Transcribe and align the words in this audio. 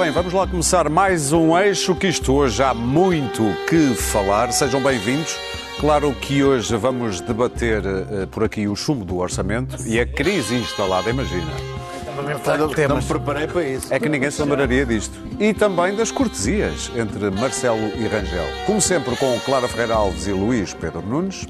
Bem, 0.00 0.10
vamos 0.12 0.32
lá 0.32 0.46
começar 0.46 0.88
mais 0.88 1.30
um 1.30 1.54
eixo 1.58 1.94
que 1.94 2.06
isto 2.06 2.32
hoje 2.32 2.62
há 2.62 2.72
muito 2.72 3.42
que 3.68 3.94
falar. 3.94 4.50
Sejam 4.50 4.82
bem-vindos. 4.82 5.36
Claro 5.78 6.14
que 6.14 6.42
hoje 6.42 6.74
vamos 6.74 7.20
debater 7.20 7.82
uh, 7.84 8.26
por 8.28 8.42
aqui 8.42 8.66
o 8.66 8.74
chumbo 8.74 9.04
do 9.04 9.18
orçamento 9.18 9.76
e 9.86 10.00
a 10.00 10.06
crise 10.06 10.54
instalada, 10.54 11.10
imagina. 11.10 11.52
Não 12.88 12.96
me 12.96 13.02
preparei 13.04 13.46
para 13.46 13.62
isso. 13.62 13.92
É 13.92 14.00
que 14.00 14.08
ninguém 14.08 14.30
se 14.30 14.40
lembraria 14.40 14.86
disto. 14.86 15.20
E 15.38 15.52
também 15.52 15.94
das 15.94 16.10
cortesias 16.10 16.90
entre 16.96 17.30
Marcelo 17.30 17.92
e 17.98 18.06
Rangel. 18.06 18.46
Como 18.64 18.80
sempre, 18.80 19.14
com 19.16 19.38
Clara 19.40 19.68
Ferreira 19.68 19.96
Alves 19.96 20.26
e 20.26 20.32
Luís 20.32 20.72
Pedro 20.72 21.02
Nunes, 21.02 21.46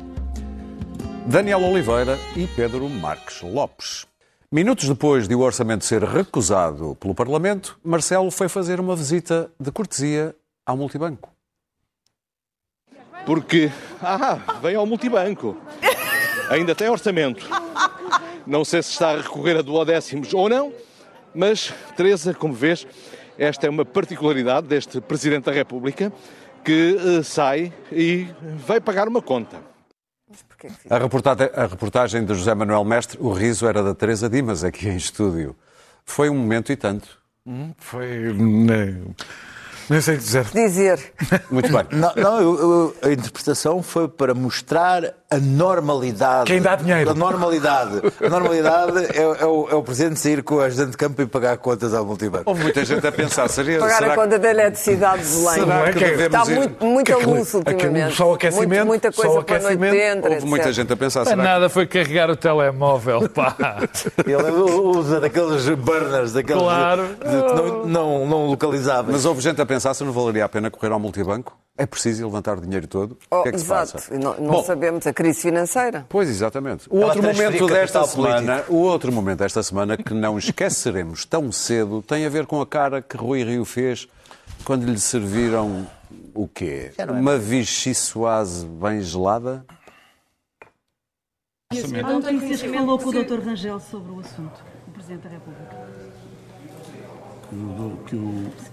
Daniel 1.25 1.63
Oliveira 1.63 2.19
e 2.35 2.49
Pedro 2.49 2.89
Marques 2.89 3.43
Lopes. 3.43 4.10
Minutos 4.53 4.89
depois 4.89 5.29
de 5.29 5.35
o 5.37 5.43
orçamento 5.43 5.85
ser 5.85 6.03
recusado 6.03 6.97
pelo 6.97 7.15
Parlamento, 7.15 7.79
Marcelo 7.85 8.33
foi 8.33 8.49
fazer 8.49 8.81
uma 8.81 8.97
visita 8.97 9.49
de 9.61 9.71
cortesia 9.71 10.35
ao 10.67 10.77
multibanco. 10.77 11.33
Porque, 13.25 13.71
ah, 14.03 14.59
vem 14.61 14.75
ao 14.75 14.85
multibanco. 14.85 15.57
Ainda 16.51 16.75
tem 16.75 16.89
orçamento. 16.89 17.49
Não 18.45 18.65
sei 18.65 18.83
se 18.83 18.91
está 18.91 19.13
a 19.13 19.19
recorrer 19.19 19.57
a 19.57 19.63
duodécimos 19.63 20.35
ou 20.35 20.49
não, 20.49 20.73
mas, 21.33 21.73
Teresa, 21.97 22.35
como 22.35 22.53
vês, 22.53 22.85
esta 23.39 23.69
é 23.69 23.71
uma 23.71 23.85
particularidade 23.85 24.67
deste 24.67 25.01
Presidente 25.01 25.45
da 25.45 25.53
República 25.53 26.13
que 26.65 26.95
uh, 26.95 27.23
sai 27.23 27.73
e 27.93 28.27
vai 28.67 28.81
pagar 28.81 29.07
uma 29.07 29.23
conta. 29.23 29.70
A 30.89 30.99
reportagem, 30.99 31.51
a 31.55 31.67
reportagem 31.67 32.25
de 32.25 32.35
José 32.35 32.55
Manuel 32.55 32.85
Mestre, 32.85 33.19
o 33.21 33.33
riso 33.33 33.67
era 33.67 33.83
da 33.83 33.95
Teresa 33.95 34.29
Dimas 34.29 34.65
aqui 34.65 34.89
em 34.89 34.97
estúdio. 34.97 35.57
Foi 36.05 36.29
um 36.29 36.37
momento 36.37 36.73
e 36.73 36.77
tanto. 36.77 37.09
Hum, 37.47 37.73
foi. 37.79 38.33
Nem, 38.35 39.15
nem 39.91 40.01
sei 40.01 40.17
dizer. 40.17 40.45
Dizer. 40.55 40.99
Muito 41.51 41.71
bem. 41.71 41.85
Não, 41.91 42.13
não 42.17 42.41
eu, 42.41 42.59
eu, 43.03 43.11
a 43.11 43.13
interpretação 43.13 43.83
foi 43.83 44.09
para 44.09 44.33
mostrar 44.33 45.03
a 45.31 45.39
normalidade. 45.39 46.47
Quem 46.47 46.61
dá 46.61 46.75
dinheiro. 46.77 47.11
A 47.11 47.15
normalidade. 47.15 48.01
A 48.25 48.29
normalidade 48.29 48.99
é, 49.17 49.23
é, 49.23 49.47
o, 49.47 49.69
é 49.71 49.75
o 49.75 49.83
presidente 49.83 50.19
sair 50.19 50.43
com 50.43 50.61
a 50.61 50.65
ajudante 50.65 50.91
de 50.93 50.97
campo 50.97 51.23
e 51.23 51.27
pagar 51.27 51.57
contas 51.59 51.95
ao 51.95 52.05
multibanco. 52.05 52.45
Houve 52.47 52.63
muita 52.63 52.85
gente 52.85 53.07
a 53.07 53.13
pensar, 53.13 53.49
seria, 53.49 53.79
Pagar 53.79 53.99
será 53.99 54.13
a 54.13 54.17
conta 54.17 54.39
da 54.39 54.51
eletricidade 54.51 55.23
de 55.23 55.29
Belém. 55.37 55.55
Será 55.55 55.93
que 55.93 55.99
devemos 55.99 56.25
Está 56.41 56.53
ir- 56.53 56.57
muito, 56.57 56.85
muita 56.85 57.13
Aquele- 57.15 57.31
luz 57.39 57.55
ultimamente. 57.55 57.87
aquele- 57.97 58.13
só 58.15 58.31
o 58.31 58.35
aquecimento, 58.35 58.69
Muito- 58.69 58.87
muita 58.87 59.13
só 59.13 59.23
coisa 59.23 59.39
o 59.41 59.45
para 59.45 59.57
a 59.57 59.61
noite 59.61 59.75
aquecimento. 59.77 59.93
dentro, 60.15 60.33
Houve 60.33 60.47
muita 60.47 60.65
etc. 60.69 60.75
gente 60.77 60.93
a 60.93 60.97
pensar, 60.97 61.25
será 61.25 61.37
que 61.37 61.43
nada 61.43 61.69
foi 61.69 61.87
carregar 61.87 62.31
o 62.31 62.37
telemóvel, 62.37 63.29
pá. 63.29 63.57
Ele 64.27 64.51
usa 64.53 65.21
daqueles 65.21 65.69
burners, 65.69 66.33
daqueles 66.33 66.63
Claro. 66.63 67.07
de- 67.07 67.29
de- 67.31 67.55
não, 67.55 67.87
não, 67.87 68.27
não 68.27 68.47
localizáveis. 68.47 69.13
Mas 69.15 69.25
houve 69.25 69.41
gente 69.41 69.61
a 69.61 69.67
pensar 69.67 69.80
se 69.81 70.05
não 70.05 70.13
valeria 70.13 70.45
a 70.45 70.49
pena 70.49 70.71
correr 70.71 70.93
ao 70.93 71.01
multibanco? 71.01 71.59
É 71.77 71.87
preciso 71.87 72.23
ir 72.23 72.25
levantar 72.27 72.59
o 72.59 72.61
dinheiro 72.61 72.87
todo? 72.87 73.17
Oh, 73.31 73.39
o 73.39 73.43
que 73.43 73.49
é 73.49 73.53
que 73.53 73.59
se 73.59 73.65
exato. 73.65 73.93
passa? 73.93 74.19
Não, 74.19 74.39
não 74.39 74.53
Bom, 74.53 74.63
sabemos 74.63 75.07
a 75.07 75.13
crise 75.15 75.41
financeira. 75.41 76.05
Pois, 76.09 76.29
exatamente. 76.29 76.87
O 76.91 76.99
Ela 76.99 77.07
outro 77.07 77.23
momento 77.23 77.67
desta 77.67 78.01
capital 78.01 78.09
político. 78.09 78.41
semana, 78.41 78.65
o 78.69 78.77
outro 78.77 79.13
momento 79.13 79.39
desta 79.39 79.63
semana 79.63 79.97
que 79.97 80.13
não 80.13 80.39
esqueceremos 80.39 81.25
tão 81.25 81.51
cedo 81.51 82.03
tem 82.03 82.27
a 82.27 82.29
ver 82.29 82.47
com 82.47 82.61
a 82.61 82.67
cara 82.67 83.01
que 83.01 83.17
Rui 83.17 83.43
Rio 83.43 83.65
fez 83.65 84.07
quando 84.65 84.85
lhe 84.85 85.01
serviram 85.01 85.87
o 86.35 86.47
quê? 86.47 86.93
Uma 87.09 87.39
Vichy 87.39 87.93
bem 88.81 89.01
gelada? 89.01 89.65
Ontem 92.15 92.57
se 92.57 92.69
falou 92.69 92.99
com 92.99 93.09
o 93.09 93.13
Dr. 93.13 93.41
Rangel 93.41 93.79
sobre 93.79 94.13
o 94.13 94.21
assunto, 94.21 94.61
o 94.89 94.91
Presidente 94.91 95.23
da 95.23 95.31
República. 95.31 96.00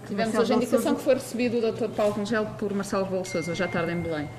Tivemos 0.07 0.35
hoje 0.35 0.53
a 0.53 0.55
indicação 0.55 0.95
que 0.95 1.01
foi 1.01 1.15
recebido 1.15 1.57
o 1.57 1.71
Dr. 1.71 1.89
Paulo 1.89 2.13
Rangel 2.13 2.45
por 2.59 2.73
Marcelo 2.73 3.05
Rebelo 3.05 3.25
Sousa, 3.25 3.51
hoje 3.51 3.63
à 3.63 3.67
tarde 3.67 3.91
em 3.91 4.01
Belém. 4.01 4.29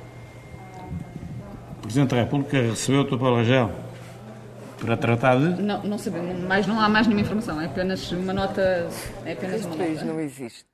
O 1.78 1.82
Presidente 1.82 2.10
da 2.10 2.16
República 2.22 2.60
recebeu 2.60 3.00
o 3.00 3.04
Dr. 3.04 3.18
Paulo 3.18 3.36
Rangel 3.36 3.70
para 4.78 4.96
tratar 4.96 5.36
de. 5.36 5.60
Não, 5.60 5.82
não 5.82 5.98
sabemos, 5.98 6.40
mais, 6.44 6.66
não 6.66 6.80
há 6.80 6.88
mais 6.88 7.06
nenhuma 7.06 7.22
informação, 7.22 7.60
é 7.60 7.66
apenas 7.66 8.12
uma 8.12 8.32
nota. 8.32 8.88
É 9.24 9.32
apenas 9.32 9.56
Este 9.56 9.66
uma 9.66 9.76
país 9.76 9.94
nota. 9.94 10.04
não 10.12 10.20
existe. 10.20 10.66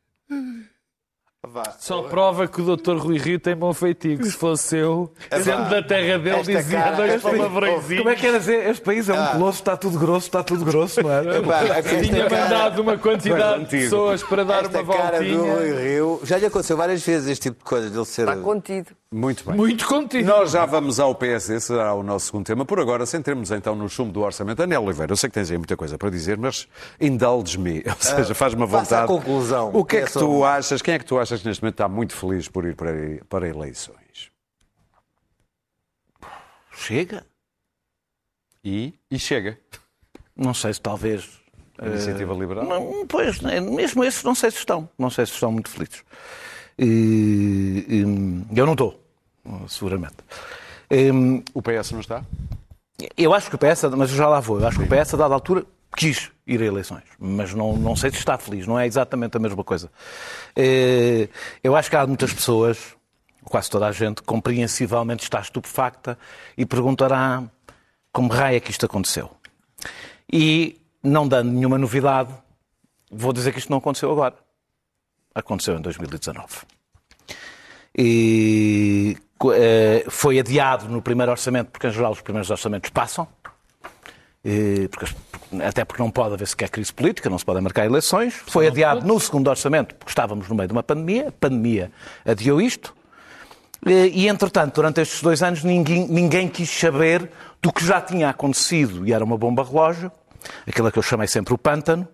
Só 1.79 2.03
prova 2.03 2.47
que 2.49 2.61
o 2.61 2.77
Dr. 2.77 2.97
Rui 2.97 3.19
Rio 3.19 3.39
tem 3.39 3.55
bom 3.55 3.73
feitio. 3.75 4.19
que 4.19 4.25
Se 4.25 4.33
fosse 4.37 4.77
eu, 4.77 5.13
sendo 5.43 5.69
da 5.69 5.83
terra 5.83 6.19
dele, 6.19 6.37
Esta 6.41 6.53
dizia 6.55 6.79
cara- 6.81 6.97
dois 6.97 7.13
esta- 7.15 7.31
palavrõezinhos. 7.31 7.99
Como 8.03 8.11
é 8.11 8.15
que 8.17 8.27
era 8.27 8.39
dizer? 8.39 8.69
Este 8.71 8.83
país 8.83 9.09
é 9.09 9.13
um 9.13 9.27
colosso, 9.33 9.59
está 9.59 9.77
tudo 9.77 9.99
grosso, 9.99 10.27
está 10.27 10.43
tudo 10.43 10.65
grosso, 10.65 11.03
não 11.03 11.13
é? 11.13 11.39
Epá, 11.39 11.61
esta 11.65 12.01
Tinha 12.01 12.29
cara- 12.29 12.43
mandado 12.43 12.83
uma 12.83 12.99
quantidade 12.99 13.65
de 13.65 13.71
pessoas 13.71 14.23
para 14.23 14.45
dar 14.45 14.65
Esta 14.65 14.81
uma 14.83 14.95
cara 14.97 15.19
do 15.23 15.37
voltinha. 15.37 15.55
Rui 15.55 15.83
Rio. 15.83 16.21
Já 16.25 16.39
lhe 16.39 16.47
aconteceu 16.47 16.77
várias 16.77 17.03
vezes 17.05 17.29
este 17.29 17.43
tipo 17.51 17.59
de 17.59 17.65
coisa, 17.65 17.91
dele 17.91 18.05
ser. 18.05 18.23
Está 18.23 18.37
contido. 18.37 18.89
Muito 19.17 19.45
bem. 19.45 19.55
Muito 19.55 19.87
contigo. 19.87 20.27
Nós 20.27 20.51
já 20.51 20.67
vamos 20.67 20.99
ao 20.99 21.15
PSD, 21.15 21.61
será 21.61 21.95
o 21.95 22.03
nosso 22.03 22.27
segundo 22.27 22.45
tema. 22.47 22.65
Por 22.65 22.81
agora, 22.81 23.07
centremos 23.07 23.53
então 23.53 23.77
no 23.77 23.89
chumbo 23.89 24.11
do 24.13 24.21
orçamento. 24.23 24.59
Daniel 24.59 24.83
Oliveira, 24.83 25.13
eu 25.13 25.17
sei 25.17 25.31
que 25.31 25.35
tens 25.35 25.51
aí 25.53 25.57
muita 25.57 25.77
coisa 25.77 25.97
para 25.97 26.11
dizer, 26.11 26.37
mas 26.37 26.67
indulge-me, 27.01 27.83
ou 27.87 27.97
seja, 28.01 28.35
faz-me 28.35 28.67
faça 28.67 28.79
vontade. 28.83 29.05
a 29.05 29.07
conclusão. 29.07 29.71
O 29.73 29.85
que 29.85 29.99
é 29.99 30.01
É 30.01 30.05
que 30.07 30.11
só- 30.11 30.19
tu 30.19 30.45
achas, 30.45 30.83
quem 30.83 30.95
é 30.95 30.99
que 30.99 31.05
tu 31.05 31.17
achas 31.19 31.41
que 31.41 31.47
neste 31.47 31.63
momento 31.63 31.75
está 31.75 31.89
muito 31.89 32.15
feliz 32.17 32.49
por 32.49 32.65
ir 32.67 32.75
para, 32.75 32.91
para 33.29 33.49
eleições? 33.49 34.31
Chega? 36.77 37.25
E? 38.65 38.95
E 39.11 39.19
chega. 39.19 39.59
Não 40.37 40.53
sei 40.55 40.75
se 40.75 40.81
talvez. 40.81 41.29
A 41.79 41.87
Iniciativa 41.87 42.35
Liberal? 42.35 42.65
Não, 42.65 43.07
pois, 43.07 43.41
né, 43.41 43.61
mesmo 43.61 44.03
esses 44.05 44.23
não 44.25 44.35
sei 44.35 44.51
se 44.51 44.59
estão. 44.59 44.89
Não 44.99 45.11
sei 45.11 45.25
se 45.27 45.33
estão 45.35 45.53
muito 45.53 45.69
felizes. 45.71 46.03
E, 46.77 47.85
e, 47.89 48.59
eu 48.59 48.67
não 48.67 48.73
estou, 48.73 49.01
seguramente. 49.69 50.17
Hum, 50.91 51.43
O 51.55 51.63
PS 51.63 51.93
não 51.93 52.01
está? 52.01 52.23
Eu 53.17 53.35
acho 53.35 53.49
que 53.51 53.57
o 53.57 53.59
PS, 53.59 53.85
mas 53.97 54.11
eu 54.11 54.17
já 54.17 54.29
lá 54.29 54.39
vou, 54.41 54.61
eu 54.61 54.69
acho 54.69 54.79
que 54.79 54.85
o 54.85 54.89
PS, 54.89 55.15
a 55.15 55.17
dada 55.17 55.35
altura, 55.35 55.65
quis 55.97 56.31
ir 56.47 56.61
a 56.63 56.65
eleições, 56.65 57.03
mas 57.19 57.53
não, 57.55 57.77
não 57.77 57.97
sei 57.97 58.11
se 58.11 58.17
está 58.19 58.37
feliz, 58.39 58.67
não 58.67 58.79
é 58.79 58.87
exatamente 58.87 59.37
a 59.37 59.41
mesma 59.41 59.63
coisa. 59.65 59.91
Eh, 60.55 61.29
Eu 61.63 61.75
acho 61.77 61.91
que 61.91 61.97
há 61.97 62.07
muitas 62.07 62.33
pessoas, 62.33 62.95
quase 63.45 63.69
toda 63.71 63.87
a 63.87 63.93
gente, 63.93 64.23
compreensivelmente 64.23 65.25
está 65.25 65.41
estupefacta 65.41 66.17
e 66.57 66.65
perguntará 66.65 67.43
como 68.13 68.29
raio 68.33 68.57
é 68.57 68.61
que 68.61 68.71
isto 68.71 68.87
aconteceu. 68.87 69.31
E, 70.33 70.81
não 71.03 71.27
dando 71.29 71.51
nenhuma 71.51 71.79
novidade, 71.79 72.33
vou 73.11 73.33
dizer 73.33 73.53
que 73.53 73.59
isto 73.59 73.71
não 73.71 73.79
aconteceu 73.79 74.11
agora. 74.11 74.35
Aconteceu 75.35 75.77
em 75.77 75.81
2019 75.81 76.47
e 77.97 79.17
foi 80.09 80.39
adiado 80.39 80.89
no 80.89 81.03
primeiro 81.03 81.33
orçamento, 81.33 81.71
porque 81.71 81.87
em 81.87 81.91
geral 81.91 82.13
os 82.13 82.21
primeiros 82.21 82.51
orçamentos 82.51 82.91
passam, 82.91 83.27
eh, 84.45 84.89
porque 84.91 85.07
até 85.65 85.85
porque 85.85 86.03
não 86.03 86.11
pode 86.11 86.35
haver 86.35 86.47
sequer 86.47 86.69
crise 86.69 86.93
política, 86.93 87.31
não 87.31 87.39
se 87.39 87.45
podem 87.45 87.63
marcar 87.63 87.87
eleições. 87.87 88.35
Foi 88.47 88.67
adiado 88.67 89.07
no 89.07 89.19
segundo 89.19 89.49
orçamento, 89.49 89.95
porque 89.95 90.11
estávamos 90.11 90.49
no 90.49 90.55
meio 90.55 90.69
de 90.69 90.73
uma 90.73 90.83
pandemia, 90.83 91.29
a 91.29 91.33
pandemia 91.33 91.91
adiou 92.25 92.61
isto. 92.61 92.95
Eh, 93.87 94.09
E, 94.13 94.29
entretanto, 94.29 94.75
durante 94.77 95.01
estes 95.01 95.23
dois 95.23 95.43
anos, 95.43 95.63
ninguém, 95.63 96.07
ninguém 96.09 96.49
quis 96.49 96.71
saber 96.71 97.31
do 97.63 97.73
que 97.73 97.85
já 97.85 98.01
tinha 98.01 98.29
acontecido 98.31 99.07
e 99.07 99.13
era 99.13 99.25
uma 99.25 99.39
bomba 99.39 99.65
relógio, 99.65 100.11
aquela 100.67 100.91
que 100.91 100.99
eu 100.99 101.03
chamei 101.03 101.27
sempre 101.27 101.55
o 101.55 101.59
pântano. 101.59 102.07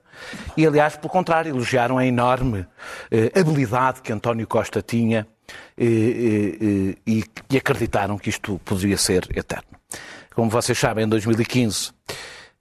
E, 0.56 0.66
aliás, 0.66 0.97
pelo 0.97 1.09
contrário, 1.09 1.50
elogiaram 1.50 1.97
a 1.97 2.04
enorme 2.06 2.66
eh, 3.10 3.33
habilidade 3.38 4.03
que 4.03 4.12
António 4.12 4.47
Costa 4.47 4.83
tinha 4.83 5.26
eh, 5.76 6.97
e, 7.06 7.24
e 7.50 7.56
acreditaram 7.56 8.18
que 8.18 8.30
isto 8.30 8.60
poderia 8.64 8.97
ser 8.97 9.28
eterno. 9.36 9.78
Como 10.34 10.50
vocês 10.50 10.78
sabem, 10.78 11.04
em 11.04 11.08
2015, 11.08 11.92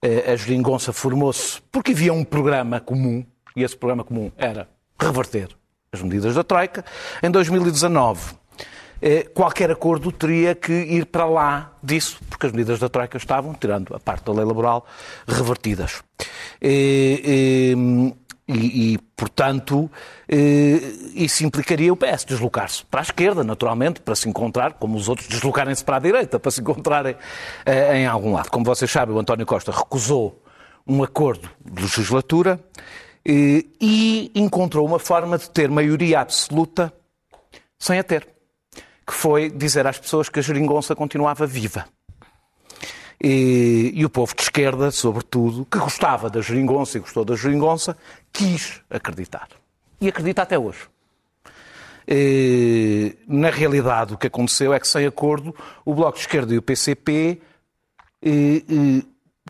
eh, 0.02 0.32
a 0.32 0.36
Geringonça 0.36 0.92
formou-se 0.92 1.60
porque 1.70 1.92
havia 1.92 2.12
um 2.12 2.24
programa 2.24 2.80
comum, 2.80 3.24
e 3.54 3.62
esse 3.62 3.76
programa 3.76 4.04
comum 4.04 4.30
era 4.36 4.68
reverter 4.98 5.48
as 5.92 6.02
medidas 6.02 6.34
da 6.34 6.42
Troika. 6.44 6.84
Em 7.22 7.30
2019, 7.30 8.34
eh, 9.02 9.22
qualquer 9.34 9.70
acordo 9.70 10.12
teria 10.12 10.54
que 10.54 10.72
ir 10.72 11.06
para 11.06 11.24
lá 11.24 11.72
disso, 11.82 12.18
porque 12.28 12.46
as 12.46 12.52
medidas 12.52 12.78
da 12.78 12.88
Troika 12.88 13.16
estavam, 13.16 13.54
tirando 13.54 13.94
a 13.94 14.00
parte 14.00 14.24
da 14.24 14.32
lei 14.32 14.44
laboral, 14.44 14.86
revertidas. 15.26 16.02
Eh, 16.60 18.04
E, 18.52 18.94
e, 18.94 18.98
portanto, 19.16 19.88
eh, 20.28 20.80
isso 21.14 21.44
implicaria 21.44 21.92
o 21.92 21.96
PS 21.96 22.24
deslocar-se 22.24 22.84
para 22.84 23.00
a 23.00 23.02
esquerda, 23.02 23.44
naturalmente, 23.44 24.00
para 24.00 24.16
se 24.16 24.28
encontrar, 24.28 24.72
como 24.72 24.96
os 24.96 25.08
outros 25.08 25.28
deslocarem-se 25.28 25.84
para 25.84 25.96
a 25.96 26.00
direita, 26.00 26.40
para 26.40 26.50
se 26.50 26.60
encontrarem 26.60 27.14
eh, 27.64 27.98
em 27.98 28.06
algum 28.06 28.32
lado. 28.32 28.50
Como 28.50 28.64
vocês 28.64 28.90
sabem, 28.90 29.14
o 29.14 29.18
António 29.20 29.46
Costa 29.46 29.70
recusou 29.70 30.42
um 30.84 31.02
acordo 31.04 31.48
de 31.64 31.82
legislatura 31.82 32.58
eh, 33.24 33.64
e 33.80 34.32
encontrou 34.34 34.84
uma 34.84 34.98
forma 34.98 35.38
de 35.38 35.48
ter 35.48 35.70
maioria 35.70 36.20
absoluta 36.20 36.92
sem 37.78 38.00
a 38.00 38.02
ter, 38.02 38.26
que 39.06 39.12
foi 39.12 39.48
dizer 39.48 39.86
às 39.86 39.98
pessoas 39.98 40.28
que 40.28 40.40
a 40.40 40.42
geringonça 40.42 40.96
continuava 40.96 41.46
viva. 41.46 41.86
E, 43.22 43.92
e, 43.94 44.04
o 44.04 44.08
povo 44.08 44.34
de 44.34 44.42
esquerda, 44.42 44.90
sobretudo, 44.90 45.66
que 45.66 45.78
gostava 45.78 46.30
da 46.30 46.40
geringonça 46.40 46.96
e 46.96 47.00
gostou 47.00 47.22
da 47.24 47.36
geringonça, 47.36 47.96
quis 48.32 48.80
acreditar. 48.88 49.48
E 50.00 50.08
acredita 50.08 50.40
até 50.42 50.58
hoje. 50.58 50.88
Eh, 52.08 53.14
Na 53.28 53.50
realidade, 53.50 54.14
o 54.14 54.18
que 54.18 54.26
aconteceu 54.26 54.72
é 54.72 54.80
que, 54.80 54.88
sem 54.88 55.04
acordo, 55.06 55.54
o 55.84 55.94
Bloco 55.94 56.16
de 56.16 56.20
Esquerda 56.20 56.54
e 56.54 56.58
o 56.58 56.62
PCP, 56.62 57.40
eh, 58.22 58.62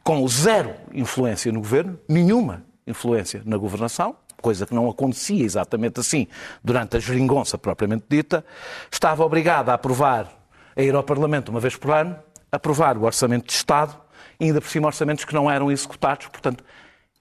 com 0.02 0.26
zero 0.26 0.74
influência 0.92 1.52
no 1.52 1.60
governo, 1.60 1.98
nenhuma 2.08 2.64
influência 2.86 3.40
na 3.44 3.56
governação, 3.56 4.16
coisa 4.42 4.66
que 4.66 4.74
não 4.74 4.88
acontecia 4.88 5.44
exatamente 5.44 6.00
assim 6.00 6.26
durante 6.64 6.96
a 6.96 7.00
geringonça 7.00 7.56
propriamente 7.56 8.04
dita, 8.08 8.44
estava 8.90 9.24
obrigada 9.24 9.70
a 9.70 9.74
aprovar, 9.74 10.28
a 10.76 10.82
ir 10.82 10.94
ao 10.94 11.02
Parlamento 11.02 11.50
uma 11.50 11.60
vez 11.60 11.76
por 11.76 11.92
ano, 11.92 12.16
aprovar 12.50 12.96
o 12.96 13.04
Orçamento 13.04 13.46
de 13.46 13.52
Estado, 13.52 13.94
ainda 14.40 14.60
por 14.60 14.68
cima 14.68 14.86
orçamentos 14.86 15.24
que 15.24 15.34
não 15.34 15.50
eram 15.50 15.70
executados, 15.70 16.26
portanto, 16.28 16.64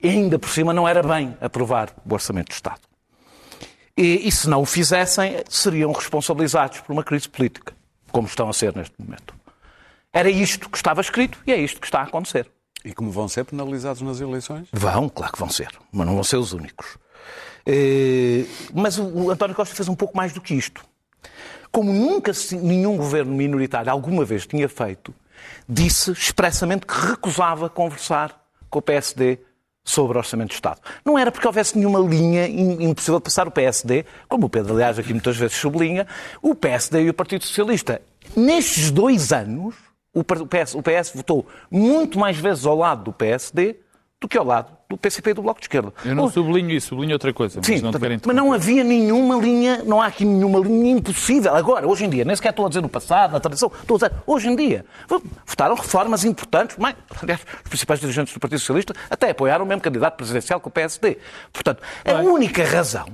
ainda 0.04 0.40
por 0.40 0.50
cima 0.50 0.74
não 0.74 0.88
era 0.88 1.04
bem 1.04 1.38
aprovar 1.42 1.94
o 2.06 2.14
Orçamento 2.14 2.50
de 2.50 2.56
Estado. 2.56 2.82
E, 3.98 4.28
e 4.28 4.32
se 4.32 4.48
não 4.48 4.62
o 4.62 4.66
fizessem, 4.66 5.44
seriam 5.50 5.92
responsabilizados 5.92 6.80
por 6.82 6.94
uma 6.94 7.04
crise 7.04 7.28
política, 7.28 7.74
como 8.12 8.28
estão 8.28 8.50
a 8.50 8.54
ser 8.54 8.76
neste 8.76 8.96
momento. 8.98 9.34
Era 10.14 10.30
isto 10.30 10.70
que 10.70 10.78
estava 10.78 11.02
escrito 11.02 11.38
e 11.46 11.52
é 11.52 11.58
isto 11.58 11.80
que 11.80 11.88
está 11.88 12.00
a 12.00 12.04
acontecer. 12.04 12.50
E 12.84 12.94
como 12.94 13.12
vão 13.12 13.28
ser 13.28 13.44
penalizados 13.44 14.02
nas 14.02 14.22
eleições? 14.22 14.68
Vão, 14.72 15.10
claro 15.10 15.34
que 15.34 15.40
vão 15.40 15.50
ser, 15.50 15.70
mas 15.92 16.08
não 16.08 16.16
vão 16.16 16.24
ser 16.24 16.38
os 16.38 16.54
únicos. 16.54 16.98
Eh, 17.66 18.46
Mas 18.74 18.98
o 18.98 19.30
António 19.30 19.56
Costa 19.56 19.76
fez 19.76 19.88
um 19.90 19.96
pouco 19.96 20.16
mais 20.16 20.32
do 20.34 20.42
que 20.42 20.56
isto. 20.56 20.84
Como 21.72 21.94
nunca 21.94 22.32
nenhum 22.54 22.98
governo 22.98 23.34
minoritário 23.34 23.92
alguma 23.92 24.26
vez 24.26 24.46
tinha 24.48 24.68
feito, 24.68 25.14
disse 25.68 26.12
expressamente 26.12 26.86
que 26.86 26.94
recusava 26.94 27.70
conversar 27.70 28.40
com 28.70 28.80
o 28.80 28.82
PSD 28.82 29.40
sobre 29.84 30.18
o 30.18 30.20
Orçamento 30.20 30.50
de 30.50 30.56
Estado. 30.56 30.82
Não 31.06 31.18
era 31.18 31.32
porque 31.32 31.48
houvesse 31.48 31.78
nenhuma 31.78 32.00
linha 32.00 32.48
im- 32.48 32.90
impossível 32.90 33.20
de 33.20 33.24
passar 33.24 33.48
o 33.48 33.52
PSD, 33.52 34.06
como 34.28 34.46
o 34.48 34.50
Pedro, 34.50 34.74
aliás, 34.74 35.00
aqui 35.00 35.14
muitas 35.14 35.38
vezes 35.38 35.56
sublinha, 35.58 36.06
o 36.42 36.54
PSD 36.54 37.04
e 37.04 37.10
o 37.10 37.14
Partido 37.14 37.44
Socialista. 37.44 38.02
Nestes 38.36 38.92
dois 38.92 39.32
anos, 39.32 39.76
o 40.14 40.24
PS, 40.24 40.76
o 40.76 40.82
PS 40.84 41.12
votou 41.16 41.48
muito 41.72 42.20
mais 42.20 42.38
vezes 42.38 42.66
ao 42.66 42.76
lado 42.78 43.06
do 43.06 43.14
PSD 43.14 43.78
do 44.22 44.28
que 44.28 44.38
ao 44.38 44.44
lado 44.44 44.78
do 44.90 44.98
PCP 44.98 45.30
e 45.30 45.34
do 45.34 45.42
Bloco 45.42 45.60
de 45.60 45.66
Esquerda. 45.66 45.94
Eu 46.04 46.14
não 46.14 46.30
sublinho 46.30 46.72
isso, 46.72 46.88
sublinho 46.88 47.14
outra 47.14 47.32
coisa. 47.32 47.62
Sim, 47.64 47.74
mas 47.74 47.82
não 47.82 47.92
mas 48.26 48.36
não 48.36 48.52
havia 48.52 48.84
nenhuma 48.84 49.36
linha, 49.38 49.82
não 49.86 50.02
há 50.02 50.08
aqui 50.08 50.26
nenhuma 50.26 50.60
linha 50.60 50.92
impossível. 50.92 51.56
Agora, 51.56 51.88
hoje 51.88 52.06
em 52.06 52.10
dia, 52.10 52.26
nem 52.26 52.36
sequer 52.36 52.50
estou 52.50 52.66
a 52.66 52.70
dizer 52.70 52.82
no 52.82 52.90
passado, 52.90 53.32
na 53.32 53.40
tradição, 53.40 53.72
estou 53.82 53.96
a 53.96 54.00
dizer 54.00 54.12
hoje 54.28 54.50
em 54.50 54.56
dia. 54.56 54.86
Votaram 55.46 55.76
reformas 55.76 56.26
importantes, 56.26 56.76
mas, 56.78 56.96
aliás, 57.22 57.42
os 57.64 57.70
principais 57.70 58.00
dirigentes 58.00 58.34
do 58.34 58.40
Partido 58.40 58.60
Socialista 58.60 58.94
até 59.10 59.30
apoiaram 59.30 59.64
o 59.64 59.68
mesmo 59.68 59.82
candidato 59.82 60.18
presidencial 60.18 60.60
que 60.60 60.68
o 60.68 60.72
PSD. 60.72 61.18
Portanto, 61.54 61.82
a 62.04 62.16
única 62.22 62.66
razão 62.66 63.06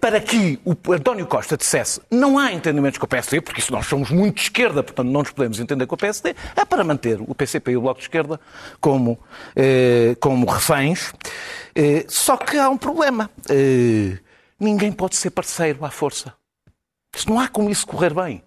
para 0.00 0.20
que 0.20 0.58
o 0.64 0.92
António 0.92 1.26
Costa 1.26 1.56
dissesse 1.56 2.00
não 2.10 2.36
há 2.36 2.52
entendimentos 2.52 2.98
com 2.98 3.06
o 3.06 3.08
PSD, 3.08 3.40
porque 3.40 3.60
isso 3.60 3.70
nós 3.70 3.86
somos 3.86 4.10
muito 4.10 4.36
de 4.36 4.42
esquerda, 4.42 4.82
portanto 4.82 5.06
não 5.06 5.20
nos 5.20 5.30
podemos 5.30 5.60
entender 5.60 5.86
com 5.86 5.94
o 5.94 5.98
PSD, 5.98 6.34
é 6.56 6.64
para 6.64 6.82
manter 6.82 7.20
o 7.20 7.32
PCP 7.32 7.72
e 7.72 7.76
o 7.76 7.82
Bloco 7.82 8.00
de 8.00 8.06
Esquerda 8.06 8.40
como, 8.80 9.18
eh, 9.54 10.16
como 10.18 10.46
reféns. 10.46 11.12
Eh, 11.74 12.04
só 12.08 12.36
que 12.36 12.58
há 12.58 12.68
um 12.68 12.76
problema. 12.76 13.30
Eh, 13.48 14.18
ninguém 14.58 14.90
pode 14.90 15.16
ser 15.16 15.30
parceiro 15.30 15.84
à 15.84 15.90
força. 15.90 16.34
Isso 17.14 17.28
não 17.28 17.38
há 17.38 17.48
como 17.48 17.70
isso 17.70 17.86
correr 17.86 18.14
bem. 18.14 18.42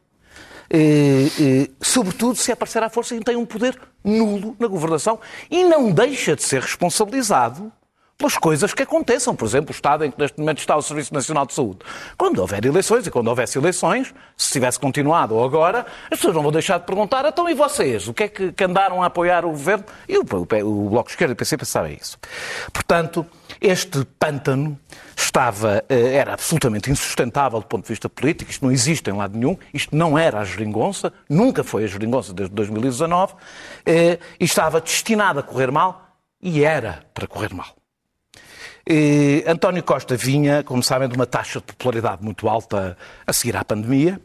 Eh, 0.70 1.28
eh, 1.40 1.70
sobretudo 1.82 2.36
se 2.36 2.52
é 2.52 2.56
parceiro 2.56 2.88
à 2.88 2.90
força 2.90 3.16
e 3.16 3.20
tem 3.20 3.36
um 3.36 3.46
poder 3.46 3.80
nulo 4.04 4.56
na 4.60 4.68
governação 4.68 5.20
e 5.50 5.64
não 5.64 5.92
deixa 5.92 6.36
de 6.36 6.44
ser 6.44 6.62
responsabilizado 6.62 7.72
pelas 8.18 8.38
coisas 8.38 8.74
que 8.74 8.84
aconteçam. 8.84 9.36
Por 9.36 9.46
exemplo, 9.46 9.72
o 9.72 9.76
Estado 9.76 10.06
em 10.06 10.12
que 10.12 10.20
neste 10.20 10.40
momento 10.40 10.60
está 10.60 10.76
o 10.76 10.82
Serviço 10.82 11.14
Nacional 11.14 11.46
de 11.46 11.54
Saúde. 11.54 11.80
Quando 12.18 12.40
houver 12.40 12.66
eleições, 12.66 13.06
e 13.06 13.12
quando 13.12 13.28
houvesse 13.28 13.58
eleições, 13.58 14.14
se 14.38 14.52
tivesse 14.52 14.80
continuado 14.80 15.36
ou 15.36 15.44
agora, 15.44 15.86
as 16.06 16.18
pessoas 16.18 16.36
não 16.36 16.44
vão 16.44 16.52
deixar 16.52 16.80
de 16.80 16.86
perguntar, 16.86 17.26
então 17.26 17.50
e 17.50 17.54
vocês? 17.54 18.08
O 18.08 18.14
que 18.14 18.24
é 18.24 18.28
que, 18.28 18.52
que 18.52 18.64
andaram 18.64 19.04
a 19.04 19.08
apoiar 19.08 19.46
o 19.46 19.50
governo? 19.50 19.86
E 20.08 20.18
o, 20.18 20.22
o, 20.24 20.86
o 20.86 20.90
Bloco 20.90 21.08
de 21.08 21.14
Esquerda 21.14 21.34
e 21.34 21.36
o 21.36 21.38
PCP 21.38 21.66
sabem 21.66 21.98
isso. 22.02 22.18
Portanto, 22.72 23.26
este 23.60 24.06
pântano 24.20 24.80
estava, 25.16 25.84
eh, 25.90 26.14
era 26.16 26.34
absolutamente 26.34 26.90
insustentável 26.90 27.60
do 27.60 27.66
ponto 27.66 27.84
de 27.84 27.90
vista 27.90 28.10
político, 28.10 28.52
isto 28.52 28.64
não 28.64 28.72
existe 28.72 29.10
em 29.10 29.14
lado 29.14 29.38
nenhum, 29.38 29.58
isto 29.74 29.96
não 29.96 30.18
era 30.18 30.40
a 30.40 30.44
geringonça, 30.46 31.12
nunca 31.30 31.64
foi 31.64 31.84
a 31.84 31.88
geringonça 31.88 32.34
desde 32.34 32.54
2019, 32.54 33.34
eh, 33.86 34.20
e 34.40 34.46
estava 34.46 34.80
destinado 34.82 35.40
a 35.40 35.44
correr 35.44 35.72
mal, 35.72 36.18
e 36.42 36.64
era 36.64 37.04
para 37.14 37.28
correr 37.28 37.54
mal. 37.54 37.76
Eh, 38.88 39.44
António 39.48 39.82
Costa 39.84 40.16
vinha, 40.16 40.64
como 40.64 40.84
sabem, 40.84 41.10
de 41.10 41.16
uma 41.16 41.26
taxa 41.26 41.60
de 41.60 41.66
popularidade 41.66 42.24
muito 42.24 42.48
alta 42.48 42.96
a 43.26 43.34
seguir 43.34 43.58
à 43.58 43.66
pandemia. 43.66 44.22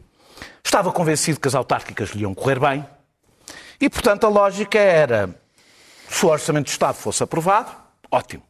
Estava 0.63 0.91
convencido 0.91 1.39
que 1.39 1.47
as 1.47 1.55
autárquicas 1.55 2.09
lhe 2.09 2.21
iam 2.21 2.35
correr 2.35 2.59
bem. 2.59 2.85
E, 3.79 3.89
portanto, 3.89 4.25
a 4.25 4.29
lógica 4.29 4.77
era: 4.77 5.35
se 6.07 6.25
o 6.25 6.29
Orçamento 6.29 6.65
de 6.65 6.71
Estado 6.71 6.95
fosse 6.95 7.23
aprovado, 7.23 7.71
ótimo. 8.11 8.43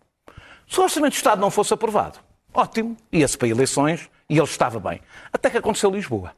Se 0.68 0.80
o 0.80 0.84
Orçamento 0.84 1.12
de 1.12 1.18
Estado 1.18 1.40
não 1.40 1.50
fosse 1.50 1.74
aprovado, 1.74 2.20
ótimo, 2.54 2.98
ia-se 3.12 3.38
para 3.38 3.48
eleições 3.48 4.10
e 4.30 4.38
ele 4.38 4.44
estava 4.44 4.80
bem. 4.80 5.02
Até 5.32 5.50
que 5.50 5.58
aconteceu 5.58 5.90
Lisboa. 5.90 6.34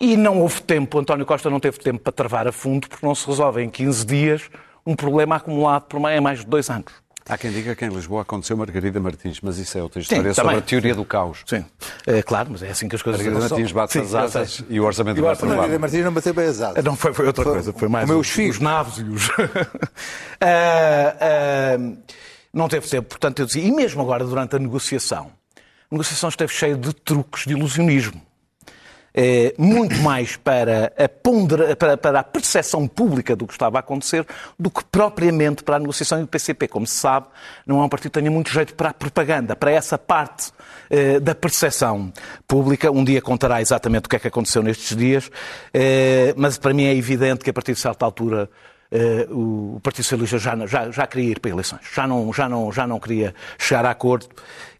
E 0.00 0.16
não 0.16 0.40
houve 0.40 0.62
tempo, 0.62 0.98
António 0.98 1.26
Costa 1.26 1.48
não 1.48 1.60
teve 1.60 1.78
tempo 1.78 2.00
para 2.00 2.12
travar 2.12 2.46
a 2.46 2.52
fundo, 2.52 2.88
porque 2.88 3.04
não 3.04 3.14
se 3.14 3.26
resolve 3.26 3.62
em 3.62 3.70
15 3.70 4.06
dias 4.06 4.50
um 4.86 4.94
problema 4.94 5.36
acumulado 5.36 5.84
por 5.84 5.98
mais 5.98 6.40
de 6.40 6.46
dois 6.46 6.70
anos. 6.70 6.92
Há 7.28 7.36
quem 7.36 7.50
diga 7.52 7.74
que 7.76 7.84
em 7.84 7.88
Lisboa 7.90 8.22
aconteceu 8.22 8.56
Margarida 8.56 8.98
Martins, 8.98 9.40
mas 9.42 9.58
isso 9.58 9.76
é 9.76 9.82
outra 9.82 10.00
história 10.00 10.22
Sim, 10.30 10.34
sobre 10.34 10.50
também. 10.50 10.58
a 10.58 10.66
teoria 10.66 10.94
do 10.94 11.04
caos. 11.04 11.40
Sim, 11.46 11.64
é, 12.06 12.22
claro, 12.22 12.48
mas 12.52 12.62
é 12.62 12.70
assim 12.70 12.88
que 12.88 12.96
as 12.96 13.02
coisas 13.02 13.20
Margarida 13.22 13.48
Martins 13.50 13.72
bate 13.72 13.92
Sim, 13.92 14.00
as 14.00 14.14
asas 14.14 14.64
e 14.68 14.80
o 14.80 14.84
orçamento 14.84 15.18
E 15.18 15.20
o 15.20 15.24
vai 15.24 15.34
Margarida. 15.36 15.78
Martins 15.78 16.04
não 16.04 16.12
bateu 16.12 16.32
bem 16.32 16.46
as 16.46 16.60
asas. 16.60 16.82
Não, 16.82 16.96
foi, 16.96 17.12
foi 17.12 17.26
outra 17.26 17.44
Foi- 17.44 17.52
coisa, 17.52 17.72
foi 17.72 17.88
mais 17.88 18.08
os, 18.08 18.16
os 18.16 18.28
figos. 18.30 18.56
os 18.56 18.62
naves 18.62 18.98
e 18.98 19.02
os. 19.02 19.28
Ah, 20.40 21.16
ah, 21.20 21.78
não 22.52 22.68
teve 22.68 22.88
tempo, 22.88 23.08
portanto, 23.08 23.40
eu 23.40 23.46
dizia. 23.46 23.62
E 23.62 23.70
mesmo 23.72 24.00
agora, 24.00 24.24
durante 24.24 24.56
a 24.56 24.58
negociação, 24.58 25.30
a 25.56 25.94
negociação 25.94 26.28
esteve 26.28 26.52
cheia 26.52 26.76
de 26.76 26.92
truques 26.92 27.44
de 27.44 27.52
ilusionismo. 27.52 28.22
Eh, 29.20 29.52
muito 29.58 29.96
mais 29.96 30.36
para 30.36 30.92
a, 30.96 31.08
pondera- 31.08 31.74
para, 31.74 31.96
para 31.96 32.20
a 32.20 32.22
percepção 32.22 32.86
pública 32.86 33.34
do 33.34 33.48
que 33.48 33.52
estava 33.52 33.76
a 33.76 33.80
acontecer 33.80 34.24
do 34.56 34.70
que 34.70 34.84
propriamente 34.84 35.64
para 35.64 35.74
a 35.74 35.78
negociação. 35.80 36.20
E 36.20 36.22
o 36.22 36.26
PCP, 36.28 36.68
como 36.68 36.86
se 36.86 36.94
sabe, 36.94 37.26
não 37.66 37.80
é 37.80 37.84
um 37.84 37.88
partido 37.88 38.12
que 38.12 38.20
tenha 38.20 38.30
muito 38.30 38.48
jeito 38.48 38.74
para 38.74 38.90
a 38.90 38.94
propaganda, 38.94 39.56
para 39.56 39.72
essa 39.72 39.98
parte 39.98 40.52
eh, 40.88 41.18
da 41.18 41.34
percepção 41.34 42.12
pública. 42.46 42.92
Um 42.92 43.02
dia 43.02 43.20
contará 43.20 43.60
exatamente 43.60 44.06
o 44.06 44.08
que 44.08 44.14
é 44.14 44.18
que 44.20 44.28
aconteceu 44.28 44.62
nestes 44.62 44.96
dias, 44.96 45.28
eh, 45.74 46.32
mas 46.36 46.56
para 46.56 46.72
mim 46.72 46.84
é 46.84 46.94
evidente 46.94 47.42
que 47.42 47.50
a 47.50 47.52
partir 47.52 47.72
de 47.72 47.80
certa 47.80 48.04
altura 48.04 48.48
eh, 48.90 49.26
o 49.30 49.78
Partido 49.82 50.04
Socialista 50.04 50.38
já, 50.38 50.66
já, 50.66 50.90
já 50.90 51.06
queria 51.06 51.32
ir 51.32 51.40
para 51.40 51.50
eleições, 51.50 51.82
já 51.94 52.06
não, 52.06 52.32
já 52.32 52.48
não, 52.48 52.72
já 52.72 52.86
não 52.86 52.98
queria 52.98 53.34
chegar 53.58 53.84
a 53.86 53.90
acordo. 53.90 54.26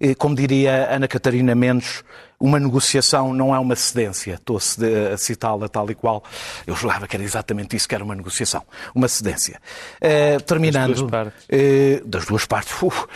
Eh, 0.01 0.15
Como 0.15 0.35
diria 0.35 0.89
Ana 0.95 1.07
Catarina 1.09 1.55
Mendes, 1.55 2.03
uma 2.41 2.61
negociação 2.61 3.35
não 3.35 3.53
é 3.55 3.59
uma 3.59 3.75
cedência. 3.75 4.35
Estou 4.35 4.59
a, 4.59 5.17
citá-la 5.17 5.69
tal 5.69 5.91
e 5.91 5.95
qual. 5.95 6.23
Eu 6.67 6.77
julgava 6.77 7.07
que 7.09 7.17
era 7.17 7.25
exatamente 7.25 7.75
isso 7.77 7.89
que 7.89 7.95
era 7.95 8.05
uma 8.05 8.15
negociação. 8.15 8.63
Uma 8.95 9.09
cedência. 9.09 9.61
Eh, 10.01 10.39
terminando. 10.41 10.95
duas 10.95 11.11
partes. 11.11 11.45
eh, 11.49 12.01
das 12.07 12.25
duas 12.27 12.45
partes. 12.47 12.73
Uf, 12.81 13.07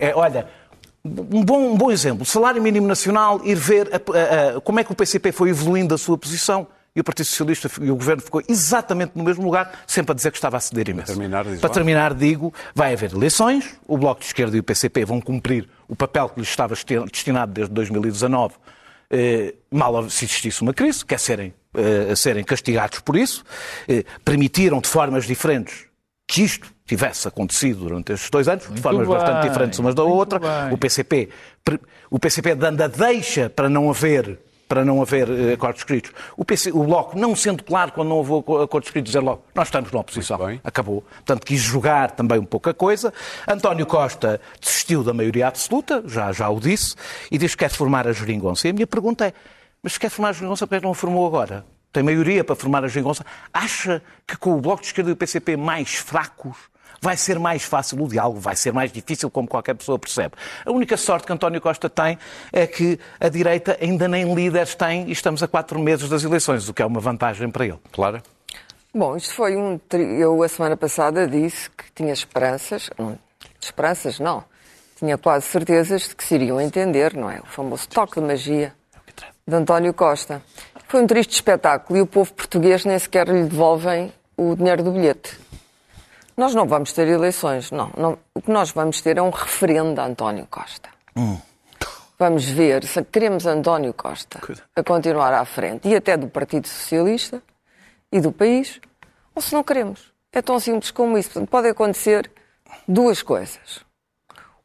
é, 0.00 0.12
olha, 0.16 0.46
um 1.04 1.44
bom, 1.44 1.72
um 1.72 1.76
bom 1.76 1.90
exemplo. 1.90 2.24
Salário 2.24 2.62
mínimo 2.62 2.86
nacional, 2.86 3.40
ir 3.44 3.56
ver 3.56 3.90
a- 3.92 3.96
a- 3.96 4.56
a- 4.56 4.60
como 4.62 4.80
é 4.80 4.84
que 4.84 4.92
o 4.92 4.94
PCP 4.94 5.32
foi 5.32 5.50
evoluindo 5.50 5.94
a 5.94 5.98
sua 5.98 6.16
posição. 6.16 6.66
E 6.94 7.00
o 7.00 7.04
Partido 7.04 7.24
Socialista 7.26 7.70
e 7.80 7.90
o 7.90 7.96
Governo 7.96 8.22
ficou 8.22 8.42
exatamente 8.46 9.12
no 9.14 9.24
mesmo 9.24 9.42
lugar, 9.44 9.82
sempre 9.86 10.12
a 10.12 10.14
dizer 10.14 10.30
que 10.30 10.36
estava 10.36 10.58
a 10.58 10.60
ceder 10.60 10.90
imenso. 10.90 11.06
terminar, 11.06 11.44
diz 11.44 11.58
Para 11.58 11.70
terminar, 11.70 12.12
digo, 12.12 12.52
vai 12.74 12.92
haver 12.92 13.12
eleições, 13.12 13.78
o 13.86 13.96
Bloco 13.96 14.20
de 14.20 14.26
Esquerda 14.26 14.54
e 14.56 14.60
o 14.60 14.62
PCP 14.62 15.06
vão 15.06 15.18
cumprir 15.18 15.66
o 15.88 15.96
papel 15.96 16.28
que 16.28 16.40
lhes 16.40 16.50
estava 16.50 16.74
destinado 17.10 17.52
desde 17.52 17.72
2019, 17.72 18.54
eh, 19.10 19.54
mal 19.70 20.08
se 20.10 20.26
existisse 20.26 20.60
uma 20.60 20.74
crise, 20.74 21.02
que 21.02 21.14
é 21.14 21.18
serem, 21.18 21.54
eh, 21.74 22.14
serem 22.14 22.44
castigados 22.44 22.98
por 23.00 23.16
isso, 23.16 23.42
eh, 23.88 24.04
permitiram 24.22 24.78
de 24.78 24.88
formas 24.88 25.24
diferentes 25.24 25.86
que 26.26 26.42
isto 26.42 26.70
tivesse 26.86 27.26
acontecido 27.26 27.80
durante 27.80 28.12
estes 28.12 28.28
dois 28.28 28.48
anos, 28.48 28.68
de 28.68 28.80
formas 28.82 29.08
bem, 29.08 29.16
bastante 29.16 29.48
diferentes 29.48 29.78
umas 29.78 29.94
da 29.94 30.02
outra. 30.02 30.38
bem. 30.38 30.72
O 30.72 30.78
PCP, 30.78 31.30
o 32.10 32.18
PCP 32.18 32.54
dando 32.54 32.82
a 32.82 32.86
deixa 32.86 33.48
para 33.48 33.68
não 33.68 33.88
haver 33.88 34.38
para 34.72 34.86
não 34.86 35.02
haver 35.02 35.28
eh, 35.28 35.52
acordos 35.52 35.82
escritos. 35.82 36.10
O, 36.34 36.46
PC, 36.46 36.70
o 36.72 36.82
Bloco, 36.84 37.18
não 37.18 37.36
sendo 37.36 37.62
claro 37.62 37.92
quando 37.92 38.08
não 38.08 38.16
houve 38.16 38.38
aco- 38.38 38.62
acordos 38.62 38.88
escritos, 38.88 39.10
dizer 39.12 39.20
logo, 39.22 39.44
nós 39.54 39.68
estamos 39.68 39.92
na 39.92 40.00
oposição. 40.00 40.38
Acabou. 40.64 41.02
Portanto, 41.02 41.44
quis 41.44 41.60
jogar 41.60 42.12
também 42.12 42.38
um 42.38 42.44
pouco 42.46 42.70
a 42.70 42.74
coisa. 42.74 43.12
António 43.46 43.84
Costa 43.84 44.40
desistiu 44.58 45.04
da 45.04 45.12
maioria 45.12 45.48
absoluta, 45.48 46.02
já, 46.06 46.32
já 46.32 46.48
o 46.48 46.58
disse, 46.58 46.94
e 47.30 47.36
diz 47.36 47.54
que 47.54 47.58
quer 47.58 47.70
formar 47.70 48.08
a 48.08 48.12
geringonça. 48.14 48.66
E 48.66 48.70
a 48.70 48.72
minha 48.72 48.86
pergunta 48.86 49.26
é, 49.26 49.34
mas 49.82 49.92
se 49.92 50.00
quer 50.00 50.08
formar 50.08 50.30
a 50.30 50.32
geringonça, 50.32 50.66
porque 50.66 50.76
é 50.76 50.78
que 50.78 50.84
não 50.86 50.92
a 50.92 50.94
formou 50.94 51.26
agora? 51.26 51.66
Tem 51.92 52.02
maioria 52.02 52.42
para 52.42 52.56
formar 52.56 52.82
a 52.82 52.88
geringonça. 52.88 53.26
Acha 53.52 54.00
que 54.26 54.38
com 54.38 54.54
o 54.56 54.60
Bloco 54.62 54.80
de 54.80 54.86
Esquerda 54.86 55.10
e 55.10 55.12
o 55.12 55.16
PCP 55.16 55.54
mais 55.58 55.96
fracos, 55.96 56.56
vai 57.02 57.16
ser 57.16 57.38
mais 57.38 57.64
fácil 57.64 58.00
o 58.02 58.08
diálogo, 58.08 58.38
vai 58.38 58.54
ser 58.54 58.72
mais 58.72 58.92
difícil, 58.92 59.28
como 59.28 59.48
qualquer 59.48 59.74
pessoa 59.74 59.98
percebe. 59.98 60.34
A 60.64 60.70
única 60.70 60.96
sorte 60.96 61.26
que 61.26 61.32
António 61.32 61.60
Costa 61.60 61.90
tem 61.90 62.16
é 62.52 62.64
que 62.66 62.98
a 63.20 63.28
direita 63.28 63.76
ainda 63.80 64.06
nem 64.06 64.32
líderes 64.32 64.76
tem 64.76 65.08
e 65.08 65.12
estamos 65.12 65.42
a 65.42 65.48
quatro 65.48 65.78
meses 65.80 66.08
das 66.08 66.22
eleições, 66.22 66.68
o 66.68 66.72
que 66.72 66.80
é 66.80 66.86
uma 66.86 67.00
vantagem 67.00 67.50
para 67.50 67.66
ele. 67.66 67.78
Clara? 67.92 68.22
Bom, 68.94 69.16
isto 69.16 69.34
foi 69.34 69.56
um. 69.56 69.78
tri- 69.78 70.20
Eu, 70.20 70.42
a 70.42 70.48
semana 70.48 70.76
passada, 70.76 71.26
disse 71.26 71.68
que 71.70 71.84
tinha 71.94 72.12
esperanças. 72.12 72.88
Esperanças, 73.60 74.20
não. 74.20 74.44
Tinha 74.98 75.18
quase 75.18 75.46
certezas 75.46 76.02
de 76.08 76.14
que 76.14 76.22
se 76.22 76.34
iriam 76.36 76.60
entender, 76.60 77.14
não 77.16 77.28
é? 77.28 77.40
O 77.40 77.46
famoso 77.46 77.88
toque 77.88 78.20
de 78.20 78.26
magia 78.26 78.72
de 79.48 79.56
António 79.56 79.92
Costa. 79.92 80.40
Foi 80.86 81.02
um 81.02 81.06
triste 81.06 81.32
espetáculo 81.32 81.98
e 81.98 82.02
o 82.02 82.06
povo 82.06 82.32
português 82.32 82.84
nem 82.84 82.96
sequer 82.98 83.26
lhe 83.26 83.42
devolvem 83.44 84.12
o 84.36 84.54
dinheiro 84.54 84.82
do 84.84 84.92
bilhete. 84.92 85.36
Nós 86.36 86.54
não 86.54 86.66
vamos 86.66 86.92
ter 86.92 87.08
eleições, 87.08 87.70
não. 87.70 87.90
não. 87.96 88.18
O 88.34 88.40
que 88.40 88.50
nós 88.50 88.70
vamos 88.70 89.00
ter 89.00 89.18
é 89.18 89.22
um 89.22 89.30
referendo 89.30 90.00
a 90.00 90.06
António 90.06 90.46
Costa. 90.50 90.88
Vamos 92.18 92.44
ver 92.44 92.84
se 92.84 93.02
queremos 93.04 93.46
António 93.46 93.92
Costa 93.92 94.40
a 94.74 94.82
continuar 94.82 95.34
à 95.34 95.44
frente 95.44 95.88
e 95.88 95.94
até 95.94 96.16
do 96.16 96.28
Partido 96.28 96.68
Socialista 96.68 97.42
e 98.10 98.20
do 98.20 98.30
país, 98.30 98.80
ou 99.34 99.42
se 99.42 99.52
não 99.52 99.62
queremos. 99.64 100.12
É 100.32 100.40
tão 100.40 100.58
simples 100.60 100.90
como 100.90 101.18
isso. 101.18 101.30
Portanto, 101.30 101.50
pode 101.50 101.68
acontecer 101.68 102.30
duas 102.86 103.22
coisas. 103.22 103.84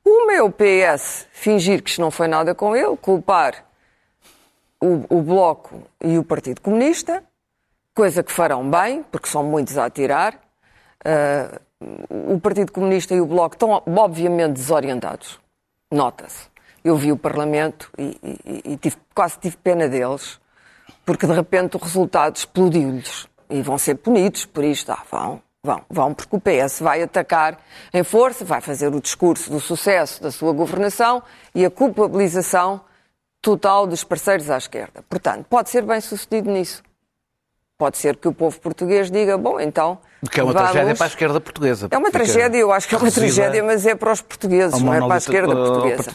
Uma 0.05 0.33
é 0.33 0.41
o 0.41 0.51
PS 0.51 1.27
fingir 1.31 1.83
que 1.83 1.89
isto 1.89 2.01
não 2.01 2.11
foi 2.11 2.27
nada 2.27 2.55
com 2.55 2.75
ele, 2.75 2.95
culpar 2.95 3.65
o, 4.81 5.17
o 5.17 5.21
Bloco 5.21 5.83
e 6.01 6.17
o 6.17 6.23
Partido 6.23 6.61
Comunista, 6.61 7.23
coisa 7.93 8.23
que 8.23 8.31
farão 8.31 8.69
bem, 8.69 9.03
porque 9.03 9.27
são 9.27 9.43
muitos 9.43 9.77
a 9.77 9.85
atirar. 9.85 10.39
Ah, 11.05 11.59
o 12.09 12.39
Partido 12.39 12.71
Comunista 12.71 13.13
e 13.13 13.21
o 13.21 13.25
Bloco 13.25 13.55
estão 13.55 13.83
obviamente 13.95 14.53
desorientados, 14.53 15.39
nota-se. 15.91 16.47
Eu 16.83 16.95
vi 16.95 17.11
o 17.11 17.17
Parlamento 17.17 17.91
e, 17.97 18.17
e- 18.23 18.61
e 18.73 18.77
tive- 18.77 18.97
quase 19.13 19.37
tive 19.39 19.57
pena 19.57 19.87
deles, 19.87 20.39
porque 21.05 21.27
de 21.27 21.33
repente 21.33 21.75
o 21.75 21.79
resultado 21.79 22.35
explodiu-lhes 22.35 23.27
e 23.49 23.61
vão 23.61 23.77
ser 23.77 23.95
punidos 23.95 24.45
por 24.45 24.63
isto. 24.63 24.91
Ah, 24.91 25.03
vão, 25.11 25.41
vão, 25.63 25.81
vão, 25.89 26.13
porque 26.13 26.35
o 26.35 26.39
PS 26.39 26.79
vai 26.81 27.03
atacar 27.03 27.59
em 27.93 28.03
força, 28.03 28.43
vai 28.43 28.61
fazer 28.61 28.87
o 28.93 28.99
discurso 29.01 29.49
do 29.51 29.59
sucesso 29.59 30.21
da 30.21 30.31
sua 30.31 30.53
governação 30.53 31.21
e 31.53 31.65
a 31.65 31.69
culpabilização 31.69 32.81
total 33.41 33.85
dos 33.85 34.03
parceiros 34.03 34.49
à 34.49 34.57
esquerda. 34.57 35.03
Portanto, 35.09 35.45
pode 35.49 35.69
ser 35.69 35.83
bem 35.83 36.01
sucedido 36.01 36.49
nisso. 36.51 36.81
Pode 37.77 37.95
ser 37.99 38.15
que 38.17 38.27
o 38.27 38.33
povo 38.33 38.59
português 38.59 39.11
diga, 39.11 39.37
bom, 39.37 39.59
então. 39.59 39.99
Que 40.31 40.39
é 40.39 40.43
uma 40.43 40.51
vamos- 40.51 40.71
tragédia 40.71 40.95
para 40.95 41.05
a 41.05 41.09
esquerda 41.09 41.39
portuguesa. 41.39 41.87
É 41.91 41.97
uma 41.97 42.09
tragédia, 42.09 42.57
eu 42.57 42.71
acho 42.71 42.87
que 42.87 42.95
é 42.95 42.97
uma 42.97 43.11
tragédia, 43.11 43.63
mas 43.63 43.85
é 43.85 43.93
para 43.93 44.11
os 44.11 44.19
portugueses, 44.19 44.81
não 44.81 44.91
é 44.95 44.99
para 44.99 45.13
a 45.13 45.17
esquerda 45.17 45.53
ao 45.53 45.63
portuguesa. 45.63 46.11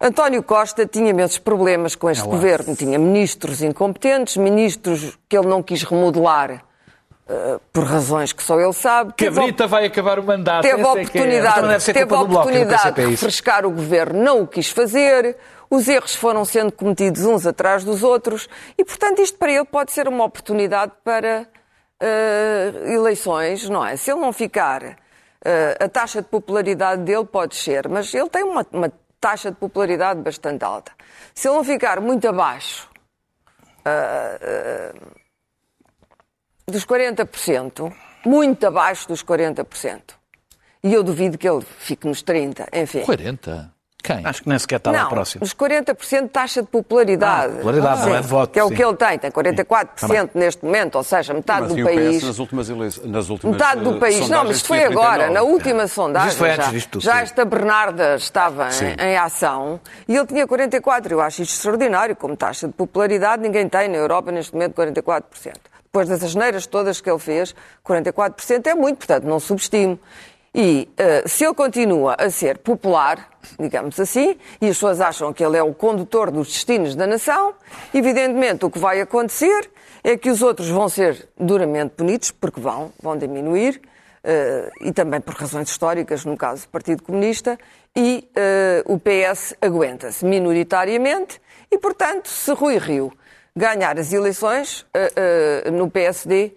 António 0.00 0.42
Costa 0.44 0.86
tinha 0.86 1.10
imensos 1.10 1.38
problemas 1.38 1.96
com 1.96 2.08
este 2.08 2.22
lá. 2.24 2.30
governo. 2.30 2.76
Tinha 2.76 2.98
ministros 3.00 3.62
incompetentes, 3.62 4.36
ministros 4.36 5.18
que 5.28 5.36
ele 5.36 5.48
não 5.48 5.60
quis 5.60 5.82
remodelar 5.82 6.62
eh, 7.28 7.58
por 7.72 7.84
razões 7.84 8.32
que 8.32 8.42
só 8.42 8.58
ele 8.60 8.72
sabe. 8.72 9.12
Teve 9.16 9.30
a 9.30 9.40
Cabrita 9.40 9.66
vai 9.66 9.86
acabar 9.86 10.18
o 10.20 10.22
mandato. 10.22 10.62
Teve 10.62 10.74
a 10.74 10.78
é 10.78 10.82
que 10.82 10.86
é. 10.88 11.02
oportunidade, 11.02 11.58
Então 11.58 11.80
ser 11.80 11.92
teve 11.94 12.14
a 12.14 12.20
oportunidade 12.20 12.94
de 12.94 13.06
refrescar 13.06 13.64
o 13.66 13.70
governo, 13.70 14.22
não 14.22 14.42
o 14.42 14.46
quis 14.46 14.70
fazer. 14.70 15.36
Os 15.72 15.88
erros 15.88 16.14
foram 16.14 16.44
sendo 16.44 16.70
cometidos 16.70 17.24
uns 17.24 17.46
atrás 17.46 17.82
dos 17.82 18.02
outros 18.02 18.46
e, 18.76 18.84
portanto, 18.84 19.22
isto 19.22 19.38
para 19.38 19.50
ele 19.50 19.64
pode 19.64 19.90
ser 19.90 20.06
uma 20.06 20.22
oportunidade 20.22 20.92
para 21.02 21.48
eh, 21.98 22.72
eleições, 22.88 23.66
não 23.70 23.82
é? 23.82 23.96
Se 23.96 24.12
ele 24.12 24.20
não 24.20 24.34
ficar, 24.34 24.98
eh, 25.42 25.78
a 25.80 25.88
taxa 25.88 26.20
de 26.20 26.28
popularidade 26.28 27.04
dele 27.04 27.24
pode 27.24 27.56
ser, 27.56 27.88
mas 27.88 28.12
ele 28.12 28.28
tem 28.28 28.42
uma, 28.42 28.66
uma 28.70 28.92
taxa 29.18 29.50
de 29.50 29.56
popularidade 29.56 30.20
bastante 30.20 30.62
alta. 30.62 30.92
Se 31.34 31.48
ele 31.48 31.56
não 31.56 31.64
ficar 31.64 32.02
muito 32.02 32.28
abaixo 32.28 32.86
dos 36.66 36.84
40%, 36.84 37.90
muito 38.26 38.66
abaixo 38.66 39.08
dos 39.08 39.24
40%. 39.24 40.02
E 40.84 40.92
eu 40.92 41.02
duvido 41.02 41.38
que 41.38 41.48
ele 41.48 41.62
fique 41.78 42.06
nos 42.06 42.22
30%, 42.22 42.68
enfim. 42.74 43.04
40? 43.06 43.72
Quem? 44.02 44.26
Acho 44.26 44.42
que 44.42 44.48
nem 44.48 44.58
sequer 44.58 44.76
está 44.76 44.90
lá 44.90 45.02
Não, 45.04 45.08
próximo. 45.10 45.44
os 45.44 45.54
40% 45.54 46.22
de 46.24 46.28
taxa 46.28 46.60
de 46.62 46.68
popularidade. 46.68 47.52
Ah, 47.52 47.56
popularidade, 47.56 48.00
não 48.06 48.16
é 48.16 48.20
de 48.20 48.26
voto, 48.26 48.52
Que 48.52 48.58
é 48.58 48.64
o 48.64 48.68
sim. 48.68 48.74
que 48.74 48.84
ele 48.84 48.96
tem, 48.96 49.18
tem 49.18 49.30
44% 49.30 50.30
neste 50.34 50.64
momento, 50.64 50.96
ou 50.96 51.04
seja, 51.04 51.32
metade 51.32 51.62
Mas 51.62 51.72
do 51.72 51.78
e 51.78 51.82
o 51.82 51.86
PS 51.86 51.94
país. 51.94 52.22
nas 52.24 52.38
últimas 52.40 52.68
eleições, 52.68 53.06
nas 53.10 53.28
últimas 53.30 53.56
Metade 53.56 53.80
do 53.82 53.94
eh, 53.94 53.98
país. 54.00 54.28
Não, 54.28 54.44
mas 54.44 54.56
isto 54.56 54.66
foi 54.68 54.82
agora, 54.84 55.24
39. 55.26 55.34
na 55.34 55.42
última 55.42 55.86
sondagem. 55.86 56.26
Mas 56.26 56.32
isto 56.32 56.38
foi 56.40 56.50
antes 56.50 56.64
já, 56.66 56.72
disto 56.72 57.00
já 57.00 57.12
sim. 57.14 57.18
esta 57.22 57.44
Bernarda 57.44 58.14
estava 58.16 58.70
Sim. 58.72 58.86
em, 58.98 59.02
em 59.12 59.16
ação 59.16 59.80
e 60.08 60.16
ele 60.16 60.26
tinha 60.26 60.46
44. 60.46 61.12
Eu 61.14 61.20
acho 61.20 61.42
isto 61.42 61.54
extraordinário, 61.54 62.16
como 62.16 62.36
taxa 62.36 62.66
de 62.66 62.72
popularidade, 62.72 63.40
ninguém 63.42 63.68
tem 63.68 63.88
na 63.88 63.96
Europa 63.98 64.32
neste 64.32 64.52
momento 64.52 64.74
44%. 64.74 65.22
Depois 65.84 66.08
das 66.08 66.24
asneiras 66.24 66.66
todas 66.66 67.00
que 67.02 67.10
ele 67.10 67.18
fez, 67.18 67.54
44% 67.86 68.66
é 68.66 68.74
muito, 68.74 68.96
portanto 68.96 69.24
não 69.24 69.38
subestimo. 69.38 69.98
E 70.54 70.86
eh, 70.98 71.26
se 71.26 71.44
ele 71.44 71.54
continua 71.54 72.14
a 72.18 72.28
ser 72.28 72.58
popular, 72.58 73.30
digamos 73.58 73.98
assim, 73.98 74.36
e 74.60 74.66
as 74.68 74.76
pessoas 74.76 75.00
acham 75.00 75.32
que 75.32 75.42
ele 75.42 75.56
é 75.56 75.62
o 75.62 75.72
condutor 75.72 76.30
dos 76.30 76.48
destinos 76.48 76.94
da 76.94 77.06
nação, 77.06 77.54
evidentemente 77.94 78.62
o 78.66 78.70
que 78.70 78.78
vai 78.78 79.00
acontecer 79.00 79.70
é 80.04 80.14
que 80.14 80.28
os 80.28 80.42
outros 80.42 80.68
vão 80.68 80.90
ser 80.90 81.26
duramente 81.38 81.94
punidos, 81.94 82.30
porque 82.32 82.60
vão, 82.60 82.92
vão 83.00 83.16
diminuir, 83.16 83.80
eh, 84.22 84.70
e 84.82 84.92
também 84.92 85.22
por 85.22 85.34
razões 85.34 85.70
históricas, 85.70 86.22
no 86.26 86.36
caso 86.36 86.66
do 86.66 86.68
Partido 86.68 87.02
Comunista, 87.02 87.58
e 87.96 88.28
eh, 88.36 88.84
o 88.84 88.98
PS 88.98 89.54
aguenta-se 89.58 90.22
minoritariamente, 90.22 91.40
e 91.70 91.78
portanto, 91.78 92.28
se 92.28 92.52
Rui 92.52 92.76
Rio 92.76 93.10
ganhar 93.56 93.98
as 93.98 94.12
eleições 94.12 94.86
no 95.74 95.90
PSD, 95.90 96.54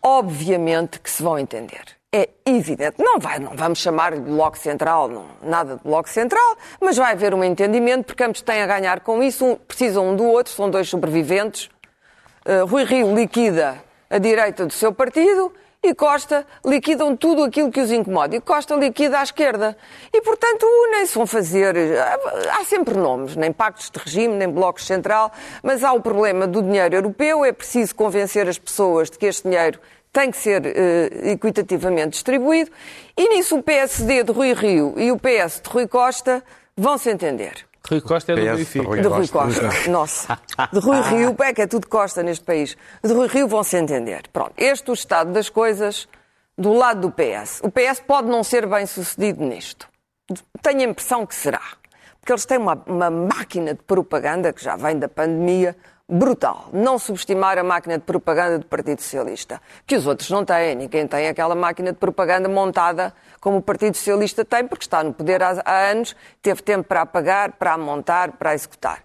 obviamente 0.00 1.00
que 1.00 1.10
se 1.10 1.20
vão 1.20 1.36
entender. 1.36 1.97
É 2.10 2.26
evidente. 2.46 2.94
Não, 2.98 3.18
vai, 3.18 3.38
não 3.38 3.54
vamos 3.54 3.80
chamar 3.80 4.12
de 4.12 4.20
Bloco 4.20 4.56
Central, 4.56 5.08
não, 5.08 5.26
nada 5.42 5.76
de 5.76 5.82
Bloco 5.82 6.08
Central, 6.08 6.56
mas 6.80 6.96
vai 6.96 7.12
haver 7.12 7.34
um 7.34 7.44
entendimento, 7.44 8.06
porque 8.06 8.24
ambos 8.24 8.40
têm 8.40 8.62
a 8.62 8.66
ganhar 8.66 9.00
com 9.00 9.22
isso, 9.22 9.44
um- 9.44 9.56
precisam 9.56 10.08
um 10.08 10.16
do 10.16 10.24
outro, 10.24 10.50
são 10.50 10.70
dois 10.70 10.88
sobreviventes. 10.88 11.68
Uh, 12.46 12.64
Rui 12.64 12.84
Rio 12.84 13.14
liquida 13.14 13.76
a 14.08 14.16
direita 14.16 14.64
do 14.64 14.72
seu 14.72 14.90
partido 14.90 15.52
e 15.82 15.94
Costa 15.94 16.46
liquidam 16.64 17.14
tudo 17.14 17.44
aquilo 17.44 17.70
que 17.70 17.78
os 17.78 17.92
incomoda. 17.92 18.34
E 18.34 18.40
Costa 18.40 18.74
liquida 18.74 19.18
a 19.20 19.22
esquerda. 19.22 19.76
E, 20.10 20.22
portanto, 20.22 20.64
unem-se, 20.64 21.14
vão 21.14 21.26
fazer. 21.26 21.76
Há 22.58 22.64
sempre 22.64 22.94
nomes, 22.96 23.36
nem 23.36 23.52
pactos 23.52 23.90
de 23.90 23.98
regime, 23.98 24.34
nem 24.34 24.48
blocos 24.48 24.86
central, 24.86 25.30
mas 25.62 25.84
há 25.84 25.92
o 25.92 26.00
problema 26.00 26.46
do 26.46 26.62
dinheiro 26.62 26.94
europeu. 26.94 27.44
É 27.44 27.52
preciso 27.52 27.94
convencer 27.94 28.48
as 28.48 28.58
pessoas 28.58 29.10
de 29.10 29.18
que 29.18 29.26
este 29.26 29.46
dinheiro 29.46 29.78
tem 30.12 30.30
que 30.30 30.36
ser 30.36 30.64
eh, 30.64 31.32
equitativamente 31.32 32.10
distribuído. 32.10 32.70
E 33.16 33.28
nisso 33.28 33.56
o 33.56 33.62
PSD 33.62 34.24
de 34.24 34.32
Rui 34.32 34.52
Rio 34.52 34.94
e 34.96 35.12
o 35.12 35.18
PS 35.18 35.60
de 35.62 35.70
Rui 35.70 35.86
Costa 35.86 36.42
vão 36.76 36.96
se 36.98 37.10
entender. 37.10 37.66
Rui 37.88 38.00
Costa 38.00 38.32
é 38.32 38.36
do 38.36 38.42
PS, 38.42 38.56
Benfica. 38.58 38.86
Rui 38.86 39.00
De 39.00 39.08
Rui 39.08 39.28
Costa. 39.28 39.60
Costa. 39.66 39.90
Nossa. 39.90 40.38
De 40.72 40.78
Rui 40.78 41.00
Rio, 41.00 41.36
é 41.40 41.54
que 41.54 41.62
é 41.62 41.66
tudo 41.66 41.86
Costa 41.86 42.22
neste 42.22 42.44
país. 42.44 42.76
De 43.02 43.12
Rui 43.12 43.28
Rio 43.28 43.48
vão 43.48 43.62
se 43.62 43.76
entender. 43.76 44.22
Pronto. 44.32 44.52
Este 44.56 44.88
é 44.88 44.90
o 44.90 44.94
estado 44.94 45.32
das 45.32 45.48
coisas 45.48 46.08
do 46.56 46.72
lado 46.72 47.00
do 47.00 47.10
PS. 47.10 47.60
O 47.62 47.70
PS 47.70 48.00
pode 48.06 48.28
não 48.28 48.42
ser 48.44 48.66
bem 48.66 48.84
sucedido 48.84 49.42
nisto. 49.44 49.88
Tenho 50.60 50.80
a 50.80 50.84
impressão 50.84 51.24
que 51.24 51.34
será. 51.34 51.62
Porque 52.20 52.32
eles 52.32 52.44
têm 52.44 52.58
uma, 52.58 52.82
uma 52.86 53.10
máquina 53.10 53.72
de 53.72 53.82
propaganda 53.82 54.52
que 54.52 54.62
já 54.62 54.76
vem 54.76 54.98
da 54.98 55.08
pandemia 55.08 55.74
brutal. 56.08 56.68
Não 56.72 56.98
subestimar 56.98 57.58
a 57.58 57.62
máquina 57.62 57.98
de 57.98 58.04
propaganda 58.04 58.58
do 58.58 58.66
Partido 58.66 59.00
Socialista. 59.02 59.60
Que 59.86 59.96
os 59.96 60.06
outros 60.06 60.30
não 60.30 60.44
têm. 60.44 60.74
Ninguém 60.74 61.06
tem 61.06 61.28
aquela 61.28 61.54
máquina 61.54 61.92
de 61.92 61.98
propaganda 61.98 62.48
montada 62.48 63.12
como 63.40 63.58
o 63.58 63.62
Partido 63.62 63.96
Socialista 63.96 64.44
tem, 64.44 64.66
porque 64.66 64.84
está 64.84 65.04
no 65.04 65.12
poder 65.12 65.42
há, 65.42 65.60
há 65.64 65.90
anos, 65.90 66.16
teve 66.42 66.62
tempo 66.62 66.84
para 66.88 67.02
apagar, 67.02 67.52
para 67.52 67.76
montar, 67.78 68.32
para 68.32 68.54
executar. 68.54 69.00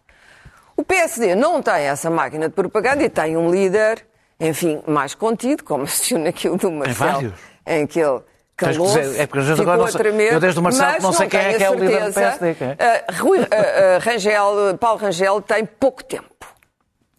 O 0.76 0.84
PSD 0.84 1.36
não 1.36 1.62
tem 1.62 1.84
essa 1.84 2.10
máquina 2.10 2.48
de 2.50 2.56
propaganda 2.56 3.04
e 3.04 3.10
tem 3.10 3.38
um 3.38 3.52
líder, 3.52 4.04
enfim, 4.40 4.82
mais 4.88 5.14
contido, 5.14 5.64
como 5.64 5.84
assistiu 5.86 6.18
naquilo 6.18 6.58
do 6.58 6.72
Marcelo, 6.72 7.12
vários. 7.12 7.34
em 7.68 7.86
que 7.86 8.00
ele 8.00 8.22
dizer- 8.58 9.20
é 9.22 9.28
porque 9.28 9.46
ficou 9.46 9.62
agora 9.64 9.78
não 9.78 9.88
sei- 9.88 10.02
tremer, 10.02 10.34
eu 10.34 10.40
desde 10.40 10.60
o 10.60 10.64
Marcelo 10.64 11.02
não 11.02 11.14
sei 11.14 11.28
quem 11.28 11.40
é 11.40 11.54
que 11.54 11.64
é 11.64 11.70
o 11.70 11.76
líder 11.76 12.06
do. 12.06 12.14
PSD, 12.14 12.56
quem 12.56 12.68
é? 12.70 12.78
Ah, 12.80 13.14
Rui, 13.20 13.40
ah, 13.40 13.46
ah, 13.52 14.00
Rangel, 14.00 14.78
Paulo 14.80 15.00
Rangel 15.00 15.42
tem 15.42 15.64
pouco 15.66 16.04
tempo. 16.04 16.33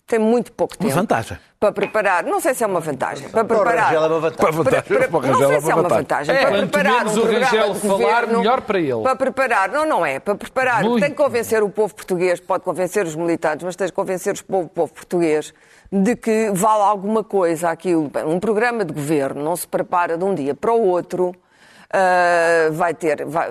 Tem 0.06 0.18
muito 0.18 0.52
pouco 0.52 0.76
tempo. 0.76 0.92
vantagem. 0.92 1.38
Para 1.58 1.72
preparar, 1.72 2.22
não 2.24 2.38
sei 2.38 2.52
se 2.52 2.62
é 2.62 2.66
uma 2.66 2.78
vantagem, 2.80 3.26
para 3.30 3.42
preparar. 3.42 3.86
Rangel 3.86 4.02
é 4.04 4.06
uma 4.06 4.20
vantagem. 4.20 4.36
Para 4.36 4.52
Para- 4.52 5.08
para 5.08 5.18
o 5.18 5.22
não 5.22 5.28
Rangel 5.30 5.48
sei 5.48 5.56
é 5.56 5.60
se 5.60 5.70
é 5.70 5.74
uma 5.74 5.80
uma 5.80 5.88
vantagem. 5.88 6.34
vantagem. 6.34 6.34
É, 6.36 6.40
para 6.42 6.50
quanto 6.50 6.70
preparar 6.70 6.98
menos 6.98 7.16
um 7.16 7.20
o 7.20 7.24
Rangel 7.24 7.74
falar, 7.74 7.92
governo, 7.96 8.38
melhor 8.38 8.60
para 8.60 8.78
ele. 8.78 9.02
Para 9.02 9.16
preparar, 9.16 9.68
não, 9.70 9.86
não 9.86 10.04
é. 10.04 10.20
Para 10.20 10.34
preparar, 10.34 10.82
Muito. 10.84 11.00
tem 11.00 11.10
que 11.10 11.16
convencer 11.16 11.62
o 11.62 11.70
povo 11.70 11.94
português, 11.94 12.38
pode 12.38 12.62
convencer 12.64 13.06
os 13.06 13.16
militantes, 13.16 13.64
mas 13.64 13.76
tem 13.76 13.86
que 13.86 13.94
convencer 13.94 14.34
o 14.34 14.44
povo, 14.44 14.66
o 14.66 14.68
povo 14.68 14.92
português 14.92 15.54
de 15.90 16.14
que 16.16 16.50
vale 16.52 16.82
alguma 16.82 17.24
coisa 17.24 17.70
aquilo. 17.70 18.10
Bem, 18.10 18.24
Um 18.26 18.38
programa 18.38 18.84
de 18.84 18.92
governo 18.92 19.42
não 19.42 19.56
se 19.56 19.66
prepara 19.66 20.18
de 20.18 20.24
um 20.24 20.34
dia 20.34 20.54
para 20.54 20.70
o 20.72 20.82
outro. 20.86 21.34
ah, 21.96 22.70
vai 22.72 22.92
ter, 22.92 23.24
vai- 23.24 23.48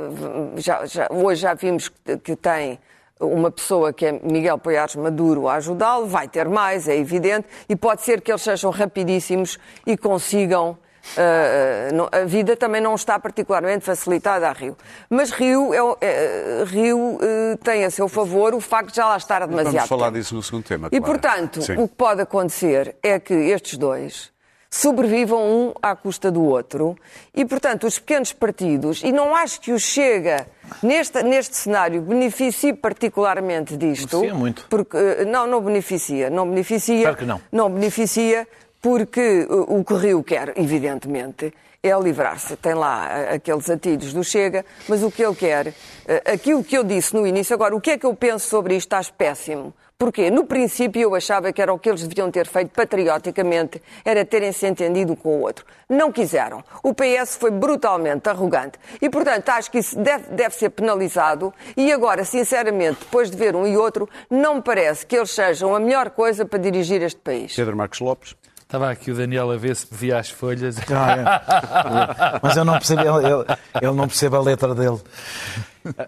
já- 0.58 0.86
já- 0.86 1.08
hoje 1.10 1.42
já 1.42 1.54
vimos 1.54 1.88
que, 1.90 2.18
que 2.18 2.36
tem 2.36 2.78
uma 3.24 3.50
pessoa 3.52 3.92
que 3.94 4.06
é 4.06 4.12
Miguel 4.24 4.58
Poiares 4.58 4.96
Maduro 4.96 5.48
a 5.48 5.56
ajudá-lo, 5.56 6.06
vai 6.08 6.28
ter 6.28 6.48
mais, 6.48 6.88
é 6.88 6.96
evidente, 6.98 7.48
e 7.68 7.76
pode 7.76 8.02
ser 8.02 8.22
que 8.22 8.32
eles 8.32 8.42
sejam 8.42 8.70
rapidíssimos 8.72 9.58
e 9.86 9.98
consigam. 9.98 10.78
ah, 11.18 11.92
não- 11.94 12.08
a 12.12 12.24
vida 12.24 12.56
também 12.56 12.80
não 12.80 12.96
está 12.96 13.20
particularmente 13.20 13.84
facilitada 13.84 14.48
a 14.48 14.54
Rio. 14.54 14.78
Mas 15.10 15.32
Rio, 15.32 15.74
é 15.74 15.78
é- 16.00 16.64
Rio 16.66 17.20
eh, 17.22 17.58
tem 17.62 17.84
a 17.84 17.92
seu 17.92 18.08
favor 18.08 18.54
o 18.54 18.62
facto 18.62 18.92
de 18.92 18.96
já 18.96 19.08
lá 19.10 19.18
estar 19.18 19.46
demasiado 19.46 19.74
Vamos 19.74 19.90
falar 19.90 20.06
tempo. 20.06 20.18
disso 20.20 20.34
no 20.34 20.42
segundo 20.42 20.64
tema. 20.64 20.88
E, 20.88 21.00
claro. 21.02 21.06
portanto, 21.06 21.62
Sim. 21.62 21.76
o 21.78 21.90
que 21.90 21.96
pode 21.96 22.22
acontecer 22.22 22.96
é 23.04 23.20
que 23.20 23.34
estes 23.34 23.78
dois 23.78 24.32
sobrevivam 24.74 25.40
um 25.40 25.74
à 25.80 25.96
custa 25.96 26.32
do 26.32 26.44
outro 26.44 26.98
e, 27.32 27.46
portanto, 27.46 27.86
os 27.86 28.00
pequenos 28.00 28.34
partidos, 28.34 29.04
e 29.04 29.12
não 29.12 29.36
acho 29.36 29.62
que 29.62 29.72
o 29.72 29.78
Chega, 29.78 30.48
neste, 30.82 31.22
neste 31.22 31.56
cenário, 31.56 32.02
beneficie 32.02 32.74
particularmente 32.74 33.78
disto. 33.78 34.18
Beneficia 34.18 34.34
muito. 34.34 34.66
Porque, 34.68 34.98
eh, 34.98 35.26
não, 35.26 35.46
não 35.46 35.62
beneficia. 35.62 36.28
Não 36.32 36.50
beneficia. 36.50 37.04
Claro 37.04 37.18
que 37.18 37.26
não. 37.26 37.40
Não 37.52 37.70
beneficia 37.70 38.48
porque 38.82 39.46
o 39.48 39.78
o 39.80 39.86
que 39.86 39.94
Rio 39.94 40.24
quer, 40.24 40.54
evidentemente, 40.58 41.54
é 41.84 41.96
livrar-se. 42.00 42.56
Tem 42.56 42.74
lá 42.74 43.08
eh, 43.12 43.36
aqueles 43.36 43.70
atilhos 43.70 44.12
do 44.12 44.24
Chega, 44.24 44.66
mas 44.90 45.04
o 45.04 45.12
que 45.12 45.24
ele 45.24 45.36
quer, 45.36 45.68
eh, 46.08 46.34
aquilo 46.34 46.64
que 46.64 46.76
eu 46.76 46.84
disse 46.84 47.14
no 47.14 47.28
início, 47.28 47.54
agora, 47.54 47.76
o 47.76 47.82
que 47.82 47.92
é 47.92 47.98
que 47.98 48.08
eu 48.08 48.16
penso 48.16 48.48
sobre 48.50 48.76
isto? 48.76 48.92
Acho 48.94 49.14
péssimo. 49.14 49.72
Porquê? 49.98 50.30
No 50.30 50.46
princípio 50.46 51.02
eu 51.02 51.16
achava 51.16 51.54
que 51.54 51.62
era 51.62 51.72
o 51.74 51.80
que 51.80 51.88
eles 51.90 52.06
deviam 52.06 52.30
ter 52.30 52.46
feito 52.48 52.72
patrioticamente, 52.72 53.82
era 54.04 54.26
terem-se 54.26 54.66
entendido 54.68 55.16
com 55.16 55.30
o 55.38 55.42
outro. 55.42 55.66
Não 55.88 56.12
quiseram. 56.12 56.64
O 56.84 56.94
PS 56.94 57.38
foi 57.38 57.52
brutalmente 57.52 58.28
arrogante. 58.28 58.78
E, 59.02 59.10
portanto, 59.10 59.48
acho 59.50 59.72
que 59.72 59.78
isso 59.80 59.98
deve, 59.98 60.30
deve 60.32 60.56
ser 60.56 60.72
penalizado. 60.72 61.54
E 61.78 61.92
agora, 61.92 62.26
sinceramente, 62.26 63.00
depois 63.02 63.30
de 63.32 63.38
ver 63.38 63.56
um 63.56 63.66
e 63.66 63.78
outro, 63.78 64.10
não 64.30 64.56
me 64.56 64.62
parece 64.62 65.06
que 65.06 65.16
eles 65.16 65.32
sejam 65.32 65.74
a 65.76 65.80
melhor 65.80 66.10
coisa 66.10 66.44
para 66.46 66.60
dirigir 66.60 67.02
este 67.02 67.20
país. 67.22 67.56
Pedro 67.56 67.78
Marcos 67.78 68.00
Lopes. 68.02 68.36
Estava 68.62 68.90
aqui 68.90 69.12
o 69.12 69.16
Daniel 69.16 69.52
a 69.52 69.56
ver 69.56 69.76
se 69.76 69.86
via 69.92 70.18
as 70.18 70.30
folhas. 70.32 70.76
Mas 72.42 72.58
eu 72.58 72.66
não 72.66 72.74
percebo, 72.74 73.02
ele, 73.02 73.28
ele- 73.28 73.46
ele 73.82 73.92
não 73.94 74.08
percebe 74.08 74.36
a 74.36 74.40
letra 74.42 74.74
dele. 74.74 75.00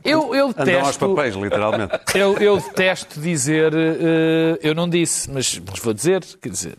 Eu, 0.03 0.34
eu 0.36 0.48
Andam 0.50 0.62
aos 0.79 0.96
detesto. 0.96 1.10
papéis, 1.15 1.36
literalmente. 1.36 1.94
Eu, 2.15 2.38
eu 2.38 2.58
detesto 2.60 3.20
dizer, 3.20 3.74
eh, 3.74 4.60
eu 4.62 4.74
não 4.74 4.88
disse, 4.89 5.29
mas, 5.29 5.60
mas 5.67 5.79
vou 5.79 5.94
dizer, 5.94 6.24
quer 6.41 6.50
dizer, 6.50 6.77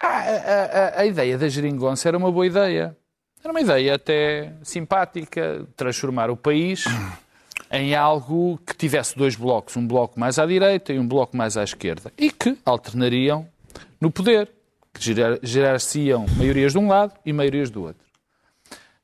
a, 0.00 0.06
a- 0.06 0.64
a- 0.98 1.00
a 1.00 1.06
ideia 1.06 1.36
da 1.36 1.48
geringonça 1.48 2.08
era 2.08 2.16
uma 2.16 2.30
boa 2.30 2.46
ideia. 2.46 2.96
Era 3.42 3.52
uma 3.52 3.60
ideia 3.60 3.94
até 3.94 4.52
simpática, 4.62 5.66
transformar 5.76 6.30
o 6.30 6.36
país 6.36 6.84
em 7.70 7.94
algo 7.94 8.58
que 8.66 8.74
tivesse 8.76 9.16
dois 9.16 9.36
blocos, 9.36 9.76
um 9.76 9.86
bloco 9.86 10.18
mais 10.18 10.38
à 10.38 10.46
direita 10.46 10.92
e 10.92 10.98
um 10.98 11.06
bloco 11.06 11.36
mais 11.36 11.56
à 11.56 11.62
esquerda, 11.64 12.12
e 12.18 12.30
que 12.30 12.56
alternariam 12.64 13.46
no 14.00 14.10
poder, 14.10 14.50
que 14.94 15.02
gerar- 15.04 15.38
gerar-se-iam 15.42 16.26
maiorias 16.36 16.72
de 16.72 16.78
um 16.78 16.88
lado 16.88 17.12
e 17.24 17.32
maiorias 17.32 17.70
do 17.70 17.82
outro. 17.82 18.06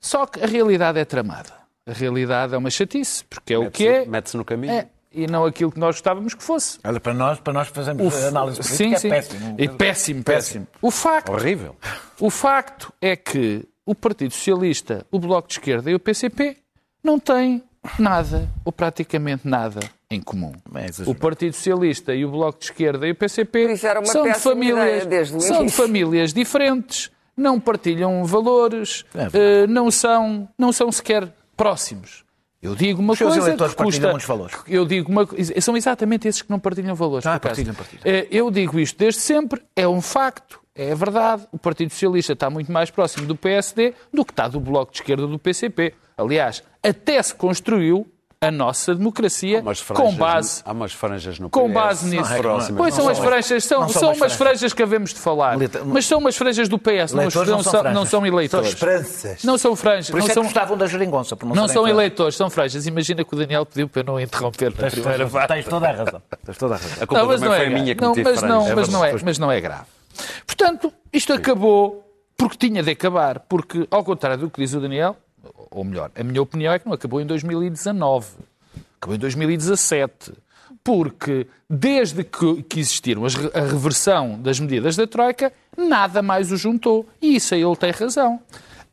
Só 0.00 0.26
que 0.26 0.42
a 0.42 0.46
realidade 0.46 0.98
é 0.98 1.04
tramada. 1.04 1.63
A 1.86 1.92
realidade 1.92 2.54
é 2.54 2.58
uma 2.58 2.70
chatice, 2.70 3.24
porque 3.24 3.52
é 3.52 3.58
o 3.58 3.70
que 3.70 3.86
é, 3.86 4.06
Mete-se 4.06 4.36
no 4.36 4.44
caminho. 4.44 4.72
é, 4.72 4.86
e 5.12 5.26
não 5.26 5.44
aquilo 5.44 5.70
que 5.70 5.78
nós 5.78 5.96
gostávamos 5.96 6.32
que 6.34 6.42
fosse. 6.42 6.78
Olha, 6.82 6.98
para 6.98 7.12
nós, 7.12 7.38
para 7.40 7.52
nós 7.52 7.68
fazermos 7.68 8.14
O- 8.14 8.26
análise 8.26 8.56
política 8.56 8.76
sim, 8.76 8.94
é 8.94 8.98
sim. 8.98 9.08
péssimo. 9.10 9.54
E 9.58 9.68
péssimo, 9.68 10.24
péssimo. 10.24 10.66
O 10.80 10.90
facto, 10.90 11.30
Horrível. 11.32 11.76
o 12.18 12.30
facto 12.30 12.92
é 13.02 13.14
que 13.14 13.68
o 13.84 13.94
Partido 13.94 14.32
Socialista, 14.32 15.04
o 15.10 15.18
Bloco 15.18 15.46
de 15.46 15.54
Esquerda 15.54 15.90
e 15.90 15.94
o 15.94 16.00
PCP 16.00 16.56
não 17.02 17.18
têm 17.18 17.62
nada, 17.98 18.48
ou 18.64 18.72
praticamente 18.72 19.46
nada, 19.46 19.80
em 20.10 20.22
comum. 20.22 20.52
É. 20.74 20.86
O 21.08 21.14
Partido 21.14 21.52
Socialista 21.54 22.14
e 22.14 22.24
o 22.24 22.30
Bloco 22.30 22.58
de 22.60 22.64
Esquerda 22.64 23.06
e 23.06 23.10
o 23.10 23.14
PCP 23.14 23.76
são 24.06 24.22
de 24.22 24.34
famílias, 24.38 25.28
são 25.42 25.66
de 25.66 25.72
famílias 25.72 26.32
diferentes, 26.32 27.10
não 27.36 27.60
partilham 27.60 28.24
valores, 28.24 29.04
É 29.14 29.28
eh, 29.64 29.66
não, 29.66 29.90
são, 29.90 30.48
não 30.58 30.72
são 30.72 30.90
sequer 30.90 31.30
próximos. 31.56 32.24
Eu 32.62 32.74
digo 32.74 33.02
uma 33.02 33.12
Os 33.12 33.18
seus 33.18 33.30
coisa 33.32 33.46
eleitores 33.46 33.74
que 33.74 33.82
custa... 33.82 33.90
partilham 34.00 34.10
muitos 34.12 34.26
valores. 34.26 34.56
Eu 34.66 34.86
digo 34.86 35.12
uma 35.12 35.28
São 35.60 35.76
exatamente 35.76 36.26
esses 36.26 36.40
que 36.40 36.50
não 36.50 36.58
partilham 36.58 36.94
valores. 36.94 37.26
Ah, 37.26 37.38
partilham, 37.38 37.74
partilham. 37.74 38.02
Eh, 38.04 38.26
Eu 38.30 38.50
digo 38.50 38.80
isto 38.80 38.98
desde 38.98 39.20
sempre, 39.20 39.62
é 39.76 39.86
um 39.86 40.00
facto, 40.00 40.60
é 40.74 40.94
verdade. 40.94 41.46
O 41.52 41.58
Partido 41.58 41.90
Socialista 41.90 42.32
está 42.32 42.48
muito 42.48 42.72
mais 42.72 42.90
próximo 42.90 43.26
do 43.26 43.36
PSD 43.36 43.92
do 44.12 44.24
que 44.24 44.32
está 44.32 44.48
do 44.48 44.58
Bloco 44.60 44.92
de 44.92 44.98
Esquerda 45.00 45.26
do 45.26 45.38
PCP. 45.38 45.92
Aliás, 46.16 46.62
até 46.82 47.22
se 47.22 47.34
construiu 47.34 48.06
a 48.46 48.50
nossa 48.50 48.94
democracia 48.94 49.60
Umas 49.60 49.80
com 49.80 49.94
franjas- 49.94 50.14
base 50.16 50.62
Há 50.64 50.72
umas 50.72 50.92
franjas 50.92 51.38
no 51.38 51.48
com 51.50 51.66
PS, 51.68 51.74
base 51.74 52.06
nisso. 52.08 52.28
não 52.30 52.36
é? 52.36 52.38
próximas. 52.38 52.78
Pois 52.78 52.94
são 52.94 53.04
Não 53.04 53.10
as 53.10 53.16
são. 53.18 53.26
franjas, 53.26 53.64
são, 53.64 53.80
são 53.80 53.88
são 53.88 54.08
umas 54.08 54.18
franjas. 54.18 54.36
franjas 54.36 54.72
que 54.72 54.82
havemos 54.82 55.10
de 55.14 55.20
falar. 55.20 55.56
Mas 55.86 56.06
são 56.06 56.18
umas 56.18 56.36
franjas 56.36 56.68
do 56.68 56.78
PS, 56.78 57.12
não, 57.12 57.22
Eleitores 57.22 57.48
não 57.48 57.56
não 57.56 57.62
são 57.62 57.72
são, 57.72 57.80
franjas. 57.82 57.94
não 57.98 58.06
são 58.06 58.26
eleitores. 58.26 58.66
São 58.68 58.74
esperanças. 58.74 59.44
Não 59.44 59.58
são 59.58 59.76
franjas. 59.76 60.10
Por 60.10 60.18
isso 60.18 60.26
não 60.26 60.26
é 60.26 60.28
que 60.28 60.34
são, 60.34 60.42
gostavam 60.44 60.76
da 60.76 60.86
geringonça. 60.86 61.36
Por 61.36 61.46
não, 61.46 61.54
não 61.54 61.68
são 61.68 61.82
franjas. 61.82 61.90
eleitores, 61.98 62.36
são 62.36 62.50
franjas. 62.50 62.86
Imagina 62.86 63.24
que 63.24 63.34
o 63.34 63.38
Daniel 63.38 63.64
pediu 63.66 63.88
para 63.88 64.00
eu 64.00 64.04
não 64.04 64.20
interromper 64.20 64.70
na 64.70 64.76
Tens, 64.76 64.92
primeira 64.94 65.18
tens, 65.24 65.32
parte. 65.32 65.48
tens 65.48 65.64
toda 65.66 65.88
a 65.88 65.92
razão. 65.92 66.22
Tens 66.44 66.58
toda 66.58 66.74
a 66.74 66.78
razão. 66.78 67.02
A 67.02 67.06
culpa 67.06 67.18
Não, 67.22 67.26
mas 67.28 67.40
também 67.40 67.48
não 67.50 67.56
foi 67.56 67.64
é 67.64 67.68
a 67.68 67.82
minha 67.82 67.94
que 67.94 68.00
Não, 68.02 68.14
mas, 68.14 68.42
não, 68.42 68.64
franjas. 68.66 68.74
mas, 68.74 68.88
não 68.88 69.04
é, 69.04 69.12
mas 69.24 69.38
não 69.38 69.52
é 69.52 69.60
grave. 69.60 69.84
Portanto, 70.46 70.92
isto 71.12 71.32
acabou 71.32 72.04
porque 72.36 72.56
tinha 72.68 72.82
de 72.82 72.90
acabar. 72.90 73.40
Porque, 73.40 73.86
ao 73.90 74.04
contrário 74.04 74.38
do 74.38 74.50
que 74.50 74.60
diz 74.60 74.74
o 74.74 74.80
Daniel, 74.80 75.16
ou 75.70 75.84
melhor, 75.84 76.10
a 76.14 76.22
minha 76.22 76.42
opinião 76.42 76.72
é 76.72 76.78
que 76.78 76.86
não 76.86 76.94
acabou 76.94 77.20
em 77.20 77.26
2019. 77.26 78.26
Acabou 78.98 79.16
em 79.16 79.18
2017. 79.18 80.32
Porque, 80.82 81.46
desde 81.68 82.22
que, 82.24 82.62
que 82.62 82.80
existiram 82.80 83.24
as 83.24 83.34
a 83.54 83.60
reversão 83.60 84.38
das 84.40 84.60
medidas 84.60 84.96
da 84.96 85.06
Troika, 85.06 85.52
nada 85.76 86.20
mais 86.20 86.52
o 86.52 86.56
juntou. 86.56 87.08
E 87.22 87.36
isso 87.36 87.54
aí 87.54 87.62
ele 87.62 87.76
tem 87.76 87.90
razão. 87.90 88.40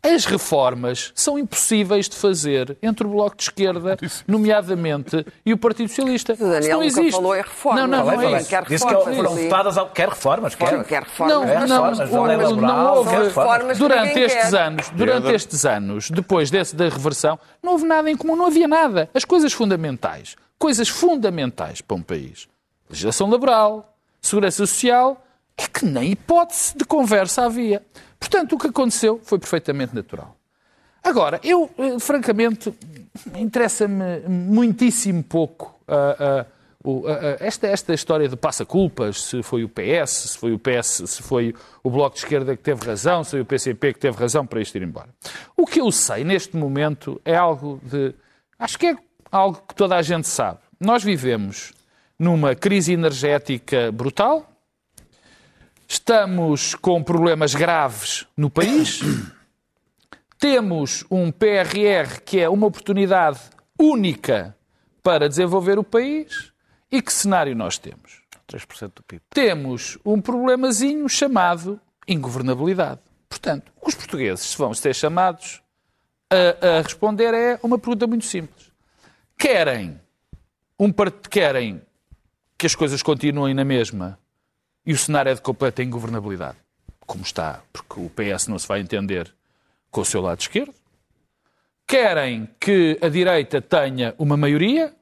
As 0.04 0.26
reformas 0.26 1.12
são 1.14 1.38
impossíveis 1.38 2.10
de 2.10 2.16
fazer 2.16 2.76
entre 2.82 3.06
o 3.06 3.10
Bloco 3.12 3.36
de 3.38 3.44
Esquerda, 3.44 3.98
nomeadamente, 4.28 5.24
e 5.46 5.54
o 5.54 5.58
Partido 5.58 5.90
Socialista. 5.90 6.34
O 6.34 6.38
Daniel 6.38 6.60
Isso 6.60 6.70
não 6.72 6.80
nunca 6.80 6.86
existe. 7.02 7.12
falou 7.12 7.36
em 7.36 7.42
reforma. 7.42 7.80
Não, 7.82 7.88
não, 7.88 8.06
Falei, 8.06 8.30
não 8.30 8.36
é 8.36 8.40
isso. 8.42 8.50
Quer 8.50 8.66
Disse 8.66 8.86
que 8.88 8.94
reformas, 8.94 9.16
foram 9.16 9.36
votadas 9.36 9.78
ao... 9.78 9.90
Quer 9.92 10.10
reformas, 10.10 10.56
quer. 10.56 10.84
Quer 10.86 11.04
reformas. 11.04 11.36
Não, 11.36 11.44
É, 11.44 11.68
não, 11.68 11.84
reformas, 11.94 12.10
houve. 12.50 13.10
reformas. 13.12 13.28
Reformas 13.28 13.78
Durante 13.78 14.20
estes 14.20 14.50
quer. 14.50 14.62
anos, 14.62 14.90
durante 14.90 15.28
estes 15.32 15.66
anos, 15.66 16.10
depois 16.10 16.50
desse, 16.50 16.76
da 16.76 16.90
reversão, 16.90 17.38
não 17.62 17.74
houve 17.74 17.86
nada 17.86 18.10
em 18.10 18.18
comum, 18.18 18.36
não 18.36 18.48
havia 18.48 18.68
nada. 18.68 19.08
As 19.14 19.24
coisas 19.24 19.54
fundamentais, 19.54 20.36
coisas 20.58 20.90
fundamentais 20.90 21.80
para 21.82 21.96
um 21.98 22.02
país, 22.02 22.48
legislação 22.90 23.30
laboral, 23.30 23.96
segurança 24.20 24.58
social, 24.66 25.24
é 25.58 25.68
que 25.68 25.86
nem 25.86 26.12
hipótese 26.12 26.76
de 26.76 26.86
conversa 26.86 27.44
havia. 27.46 27.84
Portanto, 28.22 28.54
o 28.54 28.58
que 28.58 28.68
aconteceu 28.68 29.20
foi 29.24 29.40
perfeitamente 29.40 29.94
natural. 29.96 30.38
Agora, 31.04 31.40
eu, 31.44 31.70
eh, 31.80 31.98
francamente, 32.00 32.72
interessa-me 33.36 34.20
muitíssimo 34.30 35.24
pouco 35.24 35.76
o- 36.84 37.08
ah, 37.08 37.12
ah, 37.14 37.38
esta, 37.40 37.68
esta 37.68 37.94
história 37.94 38.30
de 38.30 38.36
passa-culpas, 38.38 39.22
se 39.24 39.42
foi 39.44 39.64
o 39.64 39.70
PS, 39.70 40.30
se 40.30 40.38
foi 40.38 40.54
o 40.54 40.60
PS, 40.60 41.04
se 41.08 41.22
foi 41.24 41.54
o 41.84 41.90
Bloco 41.90 42.16
de 42.16 42.22
Esquerda 42.22 42.56
que 42.56 42.62
teve 42.64 42.86
razão, 42.86 43.24
se 43.24 43.32
foi 43.32 43.42
o 43.42 43.46
PCP 43.46 43.94
que 43.94 44.00
teve 44.00 44.18
razão 44.18 44.46
para 44.46 44.62
isto 44.62 44.76
ir 44.76 44.84
embora. 44.84 45.10
O 45.58 45.66
que 45.66 45.82
eu 45.82 45.92
sei 45.92 46.24
neste 46.24 46.56
momento 46.56 47.20
é 47.26 47.36
algo 47.36 47.80
de. 47.84 48.14
Acho 48.58 48.78
que 48.80 48.88
é 48.88 48.96
algo 49.32 49.62
que 49.68 49.74
toda 49.76 49.96
a 49.96 50.02
gente 50.04 50.28
sabe. 50.28 50.60
Nós 50.80 51.04
vivemos 51.04 51.74
numa 52.18 52.56
crise 52.56 52.94
energética 52.94 53.92
brutal, 53.92 54.51
estamos 55.92 56.74
com 56.74 57.04
problemas 57.04 57.54
graves 57.54 58.26
no 58.38 58.50
país. 58.50 59.02
Temos 60.40 61.04
um 61.12 61.30
PRR 61.30 62.22
que 62.24 62.40
é 62.40 62.48
uma 62.48 62.66
oportunidade 62.66 63.42
única 63.78 64.56
para 65.04 65.28
desenvolver 65.28 65.78
o 65.78 65.84
país. 65.84 66.54
E 66.90 67.02
que 67.02 67.12
cenário 67.12 67.54
nós 67.56 67.78
temos? 67.78 68.22
3% 68.50 68.94
do 68.96 69.04
PIB. 69.04 69.22
Temos 69.30 69.98
um 70.06 70.22
problemazinho 70.22 71.08
chamado 71.10 71.80
ingovernabilidade. 72.08 73.02
Portanto, 73.28 73.72
os 73.82 73.94
portugueses 73.94 74.54
vão 74.56 74.74
ser 74.74 74.96
chamados 74.96 75.62
a, 76.30 76.78
a 76.78 76.82
responder 76.82 77.34
é 77.34 77.60
uma 77.62 77.78
pergunta 77.78 78.08
muito 78.08 78.26
simples. 78.26 78.72
Querem, 79.38 80.00
um 80.80 80.90
part... 80.90 81.28
Querem 81.30 81.82
que 82.58 82.66
as 82.66 82.76
coisas 82.76 83.04
continuem 83.04 83.54
na 83.54 83.66
mesma 83.66 84.21
e 84.86 84.94
o 84.94 84.98
cenário 84.98 85.32
é 85.32 85.36
de 85.36 85.42
completa 85.42 85.84
ingovernabilidade, 85.84 86.58
como 87.06 87.24
está, 87.24 87.62
porque 87.72 88.00
o 88.00 88.10
PS 88.10 88.48
não 88.48 88.58
se 88.58 88.68
vai 88.68 88.80
entender 88.80 89.34
com 89.90 90.02
o 90.02 90.06
seu 90.06 90.22
lado 90.22 90.40
esquerdo. 90.40 90.74
Querem 91.88 92.50
que 92.60 92.98
a 93.02 93.10
direita 93.10 93.62
tenha 93.62 94.16
uma 94.18 94.38
maioria. 94.38 94.96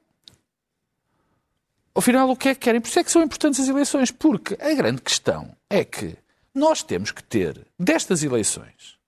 Afinal, 1.94 2.28
o 2.28 2.36
que 2.36 2.48
é 2.48 2.54
que 2.54 2.60
querem? 2.60 2.80
Por 2.80 2.88
isso 2.88 2.98
é 2.98 3.04
que 3.04 3.10
são 3.10 3.22
importantes 3.22 3.60
as 3.60 3.68
eleições, 3.68 4.10
porque 4.10 4.56
a 4.60 4.74
grande 4.74 5.00
questão 5.00 5.54
é 5.68 5.84
que 5.84 6.16
nós 6.54 6.82
temos 6.82 7.10
que 7.12 7.22
ter, 7.22 7.66
destas 7.78 8.22
eleições, 8.22 8.98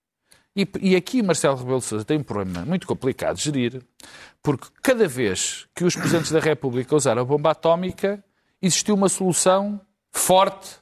E, 0.55 0.69
e 0.81 0.95
aqui 0.95 1.23
Marcelo 1.23 1.57
Rebelo 1.57 1.79
de 1.79 1.87
Sousa 1.87 2.05
tem 2.05 2.19
um 2.19 2.23
problema 2.23 2.65
muito 2.65 2.87
complicado 2.87 3.37
de 3.37 3.45
gerir, 3.45 3.83
porque 4.43 4.69
cada 4.83 5.09
vez 5.09 5.67
que 5.75 5.83
os 5.83 5.97
presidentes 5.97 6.31
da 6.31 6.41
República 6.41 6.95
usaram 6.95 7.23
a 7.23 7.25
bomba 7.25 7.51
atómica, 7.51 8.23
existiu 8.61 8.95
uma 8.95 9.09
solução 9.09 9.81
forte. 10.13 10.81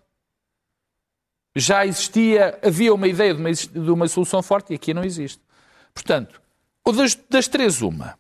Já 1.55 1.87
existia, 1.87 2.59
havia 2.63 2.93
uma 2.95 3.09
ideia 3.09 3.35
de 3.35 3.41
uma, 3.41 3.53
de 3.53 3.91
uma 3.91 4.09
solução 4.09 4.43
forte 4.43 4.73
e 4.73 4.77
aqui 4.77 4.95
não 4.95 5.05
existe. 5.05 5.43
Portanto, 5.93 6.41
das, 6.93 7.15
das 7.29 7.49
três, 7.49 7.83
uma. 7.83 8.19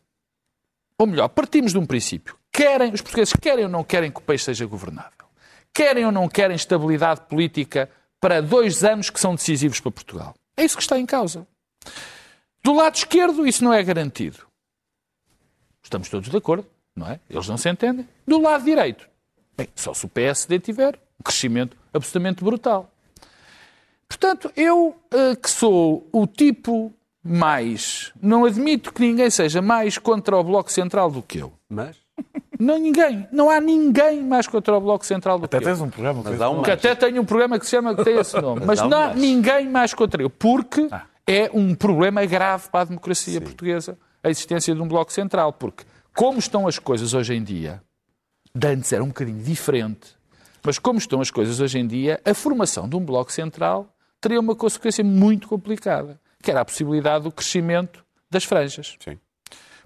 Ou 0.98 1.06
melhor, 1.06 1.28
partimos 1.28 1.72
de 1.72 1.78
um 1.78 1.86
princípio. 1.86 2.36
Querem, 2.52 2.92
os 2.92 3.00
portugueses 3.00 3.32
querem 3.34 3.64
ou 3.64 3.70
não 3.70 3.84
querem 3.84 4.10
que 4.10 4.18
o 4.18 4.22
país 4.22 4.42
seja 4.42 4.66
governável? 4.66 5.26
Querem 5.72 6.04
ou 6.04 6.12
não 6.12 6.28
querem 6.28 6.56
estabilidade 6.56 7.22
política 7.22 7.90
para 8.20 8.42
dois 8.42 8.84
anos 8.84 9.08
que 9.08 9.20
são 9.20 9.34
decisivos 9.34 9.80
para 9.80 9.90
Portugal? 9.90 10.34
É 10.56 10.64
isso 10.64 10.76
que 10.76 10.82
está 10.82 10.98
em 10.98 11.06
causa. 11.06 11.46
Do 12.62 12.74
lado 12.74 12.96
esquerdo, 12.96 13.46
isso 13.46 13.64
não 13.64 13.72
é 13.72 13.82
garantido. 13.82 14.46
Estamos 15.82 16.08
todos 16.08 16.28
de 16.28 16.36
acordo, 16.36 16.66
não 16.94 17.08
é? 17.08 17.18
Eles 17.30 17.48
não 17.48 17.56
se 17.56 17.68
entendem. 17.70 18.06
Do 18.26 18.40
lado 18.40 18.64
direito, 18.64 19.08
bem, 19.60 19.68
só 19.74 19.94
se 19.94 20.04
o 20.04 20.08
PSD 20.08 20.58
tiver 20.58 20.98
um 21.18 21.22
crescimento 21.22 21.76
absolutamente 21.92 22.42
brutal. 22.44 22.90
Portanto, 24.08 24.50
eu 24.56 24.96
eh, 25.12 25.36
que 25.36 25.48
sou 25.48 26.08
o 26.12 26.26
tipo 26.26 26.92
mais. 27.22 28.12
Não 28.20 28.44
admito 28.44 28.92
que 28.92 29.00
ninguém 29.00 29.30
seja 29.30 29.62
mais 29.62 29.98
contra 29.98 30.36
o 30.36 30.42
Bloco 30.42 30.70
Central 30.72 31.10
do 31.10 31.22
que 31.22 31.38
eu. 31.38 31.52
Mas? 31.68 31.96
Não, 32.58 32.76
ninguém. 32.78 33.26
Não 33.32 33.48
há 33.48 33.60
ninguém 33.60 34.22
mais 34.22 34.46
contra 34.46 34.76
o 34.76 34.80
Bloco 34.80 35.06
Central 35.06 35.38
do 35.38 35.44
Até 35.44 35.58
que 35.58 35.64
eu. 35.64 35.68
tens 35.68 35.80
um 35.80 35.88
programa 35.88 36.22
Mas 36.24 36.40
há 36.40 36.50
um 36.50 36.62
Que 36.62 36.70
até 36.72 36.94
tenho 36.94 37.22
um 37.22 37.24
programa 37.24 37.58
que 37.58 37.64
se 37.64 37.70
chama 37.70 37.94
que 37.94 38.04
tem 38.04 38.18
esse 38.18 38.38
nome. 38.40 38.62
Mas 38.66 38.80
um 38.80 38.88
não 38.88 38.98
há 38.98 39.06
mas. 39.08 39.16
ninguém 39.16 39.68
mais 39.68 39.94
contra 39.94 40.20
eu. 40.22 40.28
Porque 40.28 40.86
Ah. 40.90 41.04
é 41.26 41.48
um 41.54 41.74
problema 41.74 42.24
grave 42.26 42.68
para 42.68 42.80
a 42.80 42.84
democracia 42.84 43.40
portuguesa 43.40 43.96
a 44.22 44.28
existência 44.28 44.74
de 44.74 44.82
um 44.82 44.88
Bloco 44.88 45.12
Central. 45.12 45.52
Porque 45.52 45.84
como 46.14 46.38
estão 46.38 46.66
as 46.66 46.78
coisas 46.78 47.14
hoje 47.14 47.32
em 47.34 47.42
dia, 47.42 47.80
de 48.54 48.66
antes 48.66 48.92
era 48.92 49.02
um 49.02 49.08
bocadinho 49.08 49.42
diferente, 49.42 50.16
mas 50.64 50.78
como 50.78 50.98
estão 50.98 51.20
as 51.20 51.30
coisas 51.30 51.60
hoje 51.60 51.78
em 51.78 51.86
dia, 51.86 52.20
a 52.24 52.34
formação 52.34 52.88
de 52.88 52.96
um 52.96 53.04
Bloco 53.04 53.32
Central 53.32 53.94
teria 54.20 54.40
uma 54.40 54.54
consequência 54.54 55.02
muito 55.02 55.48
complicada, 55.48 56.20
que 56.42 56.50
era 56.50 56.60
a 56.60 56.64
possibilidade 56.64 57.24
do 57.24 57.32
crescimento 57.32 58.04
das 58.30 58.44
franjas. 58.44 58.96
Sim. 59.02 59.18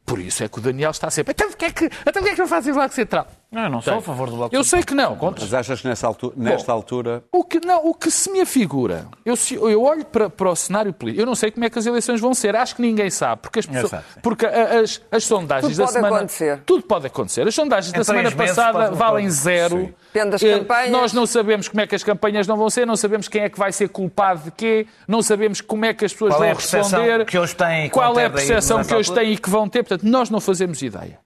Por 0.05 0.19
isso 0.19 0.45
é 0.45 0.49
que 0.49 0.59
o 0.59 0.61
Daniel 0.61 0.91
está 0.91 1.11
sempre. 1.11 1.33
Então 1.33 1.49
porquê 1.49 1.67
é 1.67 1.71
que, 1.71 1.85
então 1.85 2.13
porquê 2.13 2.29
é 2.29 2.35
que 2.35 2.41
não 2.41 2.49
fazem 2.49 2.73
Bloco 2.73 2.95
Central? 2.95 3.27
Não, 3.51 3.63
eu 3.63 3.71
não 3.71 3.81
sou 3.81 3.95
a 3.99 4.03
favor 4.03 4.29
do 4.31 4.37
Bloco 4.37 4.55
Eu 4.57 4.65
sei 4.65 4.83
que 4.83 4.95
não. 4.95 5.17
Mas 5.41 5.55
achas 5.55 5.81
que 5.81 5.87
nessa 5.87 6.07
altura, 6.09 6.35
nesta 6.37 6.73
altura. 6.73 7.23
O 7.31 7.45
que, 7.45 7.65
não, 7.65 7.87
o 7.87 7.95
que 7.95 8.11
se 8.11 8.29
me 8.31 8.41
afigura, 8.41 9.07
eu, 9.25 9.37
se- 9.37 9.55
eu 9.55 9.81
olho 9.83 10.05
para, 10.05 10.29
para 10.29 10.51
o 10.51 10.57
cenário 10.57 10.93
político, 10.93 11.23
eu 11.23 11.27
não 11.27 11.37
sei 11.37 11.53
como 11.53 11.65
é 11.65 11.71
que 11.71 11.79
as 11.79 11.87
eleições 11.87 12.21
vão 12.21 12.35
ser, 12.35 12.57
acho 12.57 12.75
que 12.75 12.83
ninguém 12.83 13.09
sabe, 13.11 13.43
porque 13.43 13.61
as, 13.61 13.67
pessoas, 13.67 13.91
sabe, 13.91 14.05
porque 14.23 14.45
as, 14.45 15.01
as 15.13 15.25
sondagens 15.25 15.69
Tudo 15.73 15.77
da 15.77 15.85
pode 15.85 15.93
semana. 15.95 16.17
acontecer. 16.17 16.63
Tudo 16.67 16.83
pode 16.83 17.07
acontecer. 17.07 17.47
As 17.47 17.55
sondagens 17.55 17.93
da 17.93 18.01
Em 18.01 18.05
semana 18.05 18.23
três 18.31 18.35
meses 18.35 18.57
passada 18.57 18.85
pode- 18.87 18.97
valem 18.97 19.25
pode- 19.27 19.35
zero. 19.37 19.79
Sim. 19.79 19.95
Depende 20.13 20.31
das 20.33 20.43
Eh, 20.43 20.59
campanhas. 20.59 20.91
Nós 20.91 21.13
não 21.13 21.27
sabemos 21.27 21.69
como 21.69 21.81
é 21.81 21.87
que 21.87 21.95
as 21.95 22.03
campanhas 22.03 22.47
não 22.49 22.57
vão 22.57 22.69
ser, 22.71 22.87
não 22.87 22.97
sabemos 22.97 23.29
quem 23.29 23.43
é 23.43 23.49
que 23.49 23.59
vai 23.59 23.71
ser 23.73 23.89
culpado 23.89 24.43
de 24.45 24.51
quê, 24.51 24.87
não 25.07 25.23
sabemos 25.23 25.61
como 25.61 25.85
é 25.85 25.95
que 25.95 26.05
as 26.05 26.13
pessoas 26.13 26.31
Qual 26.33 26.41
vão 26.41 26.49
é 26.49 26.51
a 26.51 26.55
responder, 26.55 27.25
que 27.25 27.39
hoje 27.39 27.55
têm 27.55 27.89
qual 27.91 28.19
é 28.19 28.25
a 28.25 28.29
daí 28.29 28.37
percepção 28.37 28.83
que 28.85 28.95
hoje 28.95 29.13
têm 29.13 29.33
e 29.33 29.39
que 29.39 29.49
vão 29.49 29.69
ter, 29.69 29.85
portanto, 29.85 30.09
nós 30.11 30.29
não 30.29 30.41
fazemos 30.41 30.83
ideia. 30.83 31.19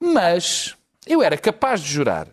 Mas 0.00 0.74
eu 1.06 1.22
era 1.22 1.36
capaz 1.36 1.80
de 1.80 1.88
jurar 1.92 2.28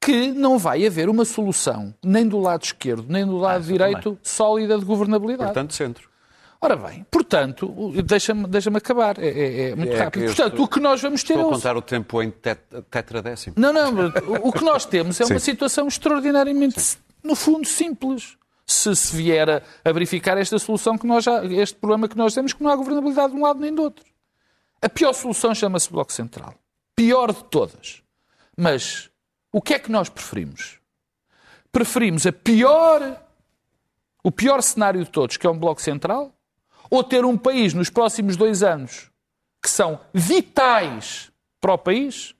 que 0.00 0.28
não 0.32 0.58
vai 0.58 0.86
haver 0.86 1.08
uma 1.08 1.24
solução, 1.24 1.92
nem 2.04 2.26
do 2.28 2.38
lado 2.38 2.62
esquerdo, 2.64 3.06
nem 3.08 3.26
do 3.26 3.36
lado 3.38 3.64
direito, 3.64 4.16
sólida 4.22 4.78
de 4.78 4.84
governabilidade. 4.84 5.48
Portanto, 5.52 5.74
centro. 5.74 6.08
Ora 6.60 6.74
bem, 6.76 7.04
portanto, 7.10 7.92
deixa-me 8.04 8.46
deixa 8.46 8.70
acabar, 8.74 9.18
é, 9.18 9.26
é- 9.28 9.70
é 9.70 9.76
muito 9.76 9.92
É 9.92 9.98
rápido. 9.98 10.26
Portanto, 10.26 10.52
estou- 10.52 10.64
o 10.64 10.68
que 10.68 10.80
nós 10.80 11.02
vamos 11.02 11.22
ter 11.22 11.34
Estou 11.34 11.42
é 11.42 11.44
a 11.44 11.48
o- 11.48 11.52
contar 11.56 11.76
o 11.76 11.82
tempo 11.82 12.22
em 12.22 12.30
tet 12.30 12.60
tetradécimo. 12.90 13.54
não, 13.58 13.72
não, 13.72 13.92
o- 14.06 14.48
o 14.48 14.52
que 14.52 14.64
nós 14.64 14.84
temos 14.86 15.20
é 15.20 15.24
uma 15.24 15.30
Sim. 15.38 15.44
situação 15.44 15.86
extraordinariamente, 15.86 16.98
no 17.22 17.34
fundo, 17.34 17.66
simples. 17.66 18.36
Se 18.68 18.96
se 18.96 19.14
vier 19.16 19.48
a, 19.48 19.62
a 19.84 19.92
verificar 19.92 20.36
esta 20.38 20.58
solução 20.58 20.98
que 20.98 21.06
nós 21.06 21.22
já, 21.22 21.44
este 21.44 21.76
problema 21.76 22.08
que 22.08 22.16
nós 22.16 22.34
temos, 22.34 22.52
que 22.52 22.60
não 22.64 22.70
há 22.70 22.74
governabilidade 22.74 23.32
de 23.32 23.38
um 23.38 23.42
lado 23.42 23.60
nem 23.60 23.72
do 23.72 23.80
outro. 23.82 24.04
A 24.82 24.88
pior 24.88 25.12
solução 25.12 25.54
chama-se 25.54 25.88
Bloco 25.90 26.12
Central. 26.12 26.52
Pior 26.96 27.32
de 27.32 27.44
todas. 27.44 28.02
Mas 28.56 29.10
o 29.52 29.60
que 29.60 29.74
é 29.74 29.78
que 29.78 29.92
nós 29.92 30.08
preferimos? 30.08 30.80
Preferimos 31.70 32.26
a 32.26 32.32
pior, 32.32 33.22
o 34.24 34.32
pior 34.32 34.62
cenário 34.62 35.04
de 35.04 35.10
todos, 35.10 35.36
que 35.36 35.46
é 35.46 35.50
um 35.50 35.58
Bloco 35.58 35.80
Central, 35.80 36.32
ou 36.90 37.04
ter 37.04 37.24
um 37.24 37.36
país 37.36 37.74
nos 37.74 37.90
próximos 37.90 38.36
dois 38.36 38.62
anos 38.62 39.10
que 39.62 39.70
são 39.70 40.00
vitais 40.14 41.30
para 41.60 41.74
o 41.74 41.78
país, 41.78 42.34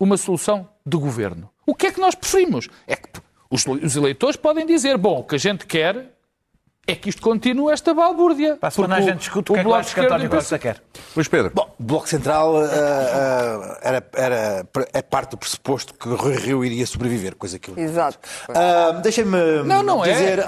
uma 0.00 0.16
solução 0.16 0.68
de 0.84 0.96
governo. 0.96 1.48
O 1.64 1.74
que 1.74 1.86
é 1.86 1.92
que 1.92 2.00
nós 2.00 2.14
preferimos? 2.14 2.68
É 2.86 2.96
que 2.96 3.08
os, 3.48 3.64
eleitores 3.96 4.36
podem 4.36 4.66
dizer, 4.66 4.98
bom, 4.98 5.20
o 5.20 5.24
que 5.24 5.36
a 5.36 5.38
gente 5.38 5.64
quer 5.64 6.15
é 6.88 6.94
que 6.94 7.08
isto 7.08 7.20
continue 7.20 7.72
esta 7.72 7.92
balbúrdia. 7.92 8.56
Para 8.56 8.68
a 8.68 8.70
semana 8.70 8.96
a 8.96 9.00
gente 9.00 9.18
discute 9.18 9.50
o 9.50 9.54
que 9.54 9.60
é 9.60 9.62
que 9.62 9.68
Bloco 9.68 9.80
acho 9.80 9.94
que 9.94 10.00
António 10.00 10.26
o 10.26 10.30
Costa 10.30 10.58
quer. 10.58 10.80
Luís 11.16 11.26
Pedro. 11.28 11.50
Bom, 11.54 11.74
o 11.78 11.82
Bloco 11.82 12.08
Central 12.08 12.56
ah, 12.58 12.68
ah, 12.70 13.78
era, 13.82 14.06
era, 14.14 14.66
é 14.92 15.02
parte 15.02 15.30
do 15.30 15.36
pressuposto 15.36 15.94
que 15.94 16.08
Rui 16.08 16.36
Rio 16.36 16.64
iria 16.64 16.86
sobreviver, 16.86 17.34
coisa 17.34 17.58
que 17.58 17.70
eu... 17.70 17.78
Exato. 17.78 18.18
Ah, 18.54 18.92
Deixem-me 19.02 19.36
Não, 19.64 19.82
não 19.82 20.04
é. 20.04 20.12
dizer... 20.12 20.44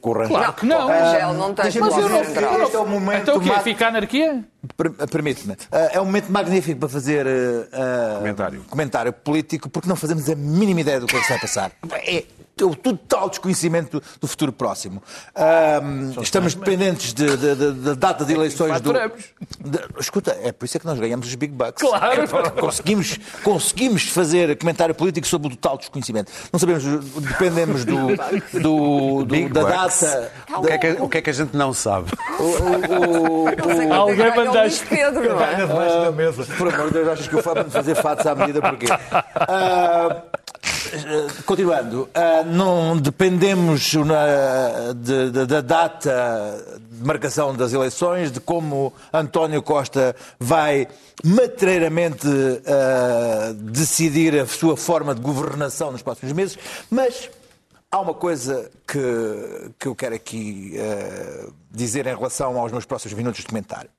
Com 0.00 0.10
o 0.10 0.12
Rangel. 0.14 0.36
Claro 0.36 0.52
que 0.54 0.66
não. 0.66 0.86
O 0.86 0.88
Rangel 0.88 1.34
não 1.34 1.52
deixa-me 1.52 1.90
Mas 1.90 1.98
eu 1.98 2.08
não, 2.08 2.24
Central. 2.24 2.62
este 2.62 2.76
é 2.76 2.78
o 2.78 2.86
momento 2.86 3.22
Então 3.22 3.36
o 3.36 3.40
quê? 3.40 3.50
Fica 3.62 3.86
a 3.86 3.88
anarquia? 3.88 4.44
Per- 4.76 4.92
Permite-me. 5.10 5.56
Ah, 5.70 5.90
é 5.92 6.00
um 6.00 6.04
momento 6.04 6.30
magnífico 6.32 6.80
para 6.80 6.88
fazer 6.88 7.26
ah, 7.72 8.16
Comentário. 8.18 8.64
comentário 8.70 9.12
político, 9.12 9.68
porque 9.68 9.88
não 9.88 9.96
fazemos 9.96 10.28
a 10.30 10.34
mínima 10.34 10.80
ideia 10.80 11.00
do 11.00 11.06
que 11.06 11.16
é 11.16 11.18
que 11.18 11.24
se 11.26 11.32
vai 11.32 11.40
passar. 11.40 11.72
É 12.06 12.24
o 12.64 12.74
total 12.74 13.28
desconhecimento 13.28 14.02
do 14.20 14.26
futuro 14.26 14.52
próximo. 14.52 15.02
Ah, 15.34 15.80
estamos 16.22 16.54
dependentes 16.54 17.12
de- 17.12 17.36
de- 17.36 17.54
de- 17.54 17.72
da 17.72 17.94
data 17.94 18.24
de 18.24 18.32
eleições 18.32 18.80
do. 18.80 18.92
faturamos. 18.92 19.24
de- 19.60 19.80
escuta, 19.98 20.36
é 20.42 20.52
por 20.52 20.64
isso 20.64 20.76
é 20.76 20.80
que 20.80 20.86
nós 20.86 20.98
ganhamos 20.98 21.26
os 21.26 21.34
Big 21.34 21.52
Bucks. 21.52 21.82
Claro. 21.82 22.22
Conseguimos, 22.60 23.18
conseguimos 23.42 24.08
fazer 24.08 24.56
comentário 24.58 24.94
político 24.94 25.26
sobre 25.26 25.48
o 25.48 25.50
total 25.56 25.78
desconhecimento. 25.78 26.30
Não 26.52 26.58
sabemos, 26.60 26.84
dependemos 26.84 27.84
do, 27.84 28.08
do- 28.60 29.24
do- 29.24 29.48
da 29.48 29.60
Bucks. 29.62 30.00
data. 30.00 30.32
O 30.56 30.62
que, 30.62 30.72
é 30.72 30.78
que, 30.78 30.90
o 31.02 31.08
que 31.08 31.18
é 31.18 31.22
que 31.22 31.30
a 31.30 31.32
gente 31.32 31.56
não 31.56 31.72
sabe? 31.72 32.10
O- 32.38 33.48
é 33.48 33.56
que 33.56 33.92
Alguém 33.92 34.34
mandaste- 34.36 34.86
Pedro, 34.86 35.28
não 35.28 35.40
é? 35.42 35.66
Da 36.04 36.12
mesa. 36.12 36.44
Por 36.56 36.72
amor 36.72 36.88
de 36.88 36.94
Deus, 36.94 37.08
achas 37.08 37.28
que 37.28 37.34
eu 37.34 37.42
faço 37.42 37.64
de 37.64 37.70
fazer 37.70 37.94
fatos 37.96 38.26
à 38.26 38.34
medida 38.34 38.60
porquê? 38.60 38.86
Ah, 39.34 40.22
continuando, 41.46 42.08
ah, 42.14 42.42
não 42.44 42.96
dependemos 42.96 43.92
de- 44.96 45.46
da 45.46 45.60
data 45.60 46.80
de 46.90 47.04
marcação 47.04 47.54
das 47.54 47.72
eleições, 47.72 48.30
de 48.32 48.40
como 48.40 48.92
António 49.12 49.62
Costa 49.62 50.14
vai 50.38 50.88
matreiramente 51.24 52.26
decidir 53.56 54.38
a 54.38 54.46
sua 54.46 54.76
forma 54.76 55.14
de 55.14 55.20
governação 55.20 55.92
nos 55.92 56.02
próximos 56.02 56.32
meses, 56.32 56.58
mas 56.90 57.30
há 57.90 58.00
uma 58.00 58.14
coisa 58.14 58.70
que, 58.86 59.70
que 59.78 59.88
eu 59.88 59.94
quero 59.94 60.14
aqui 60.14 60.74
ah, 60.78 61.50
dizer 61.70 62.06
em 62.06 62.14
relação 62.16 62.58
aos 62.58 62.72
meus 62.72 62.84
próximos 62.84 63.14
minutos 63.14 63.40
de 63.40 63.46
comentário. 63.46 63.90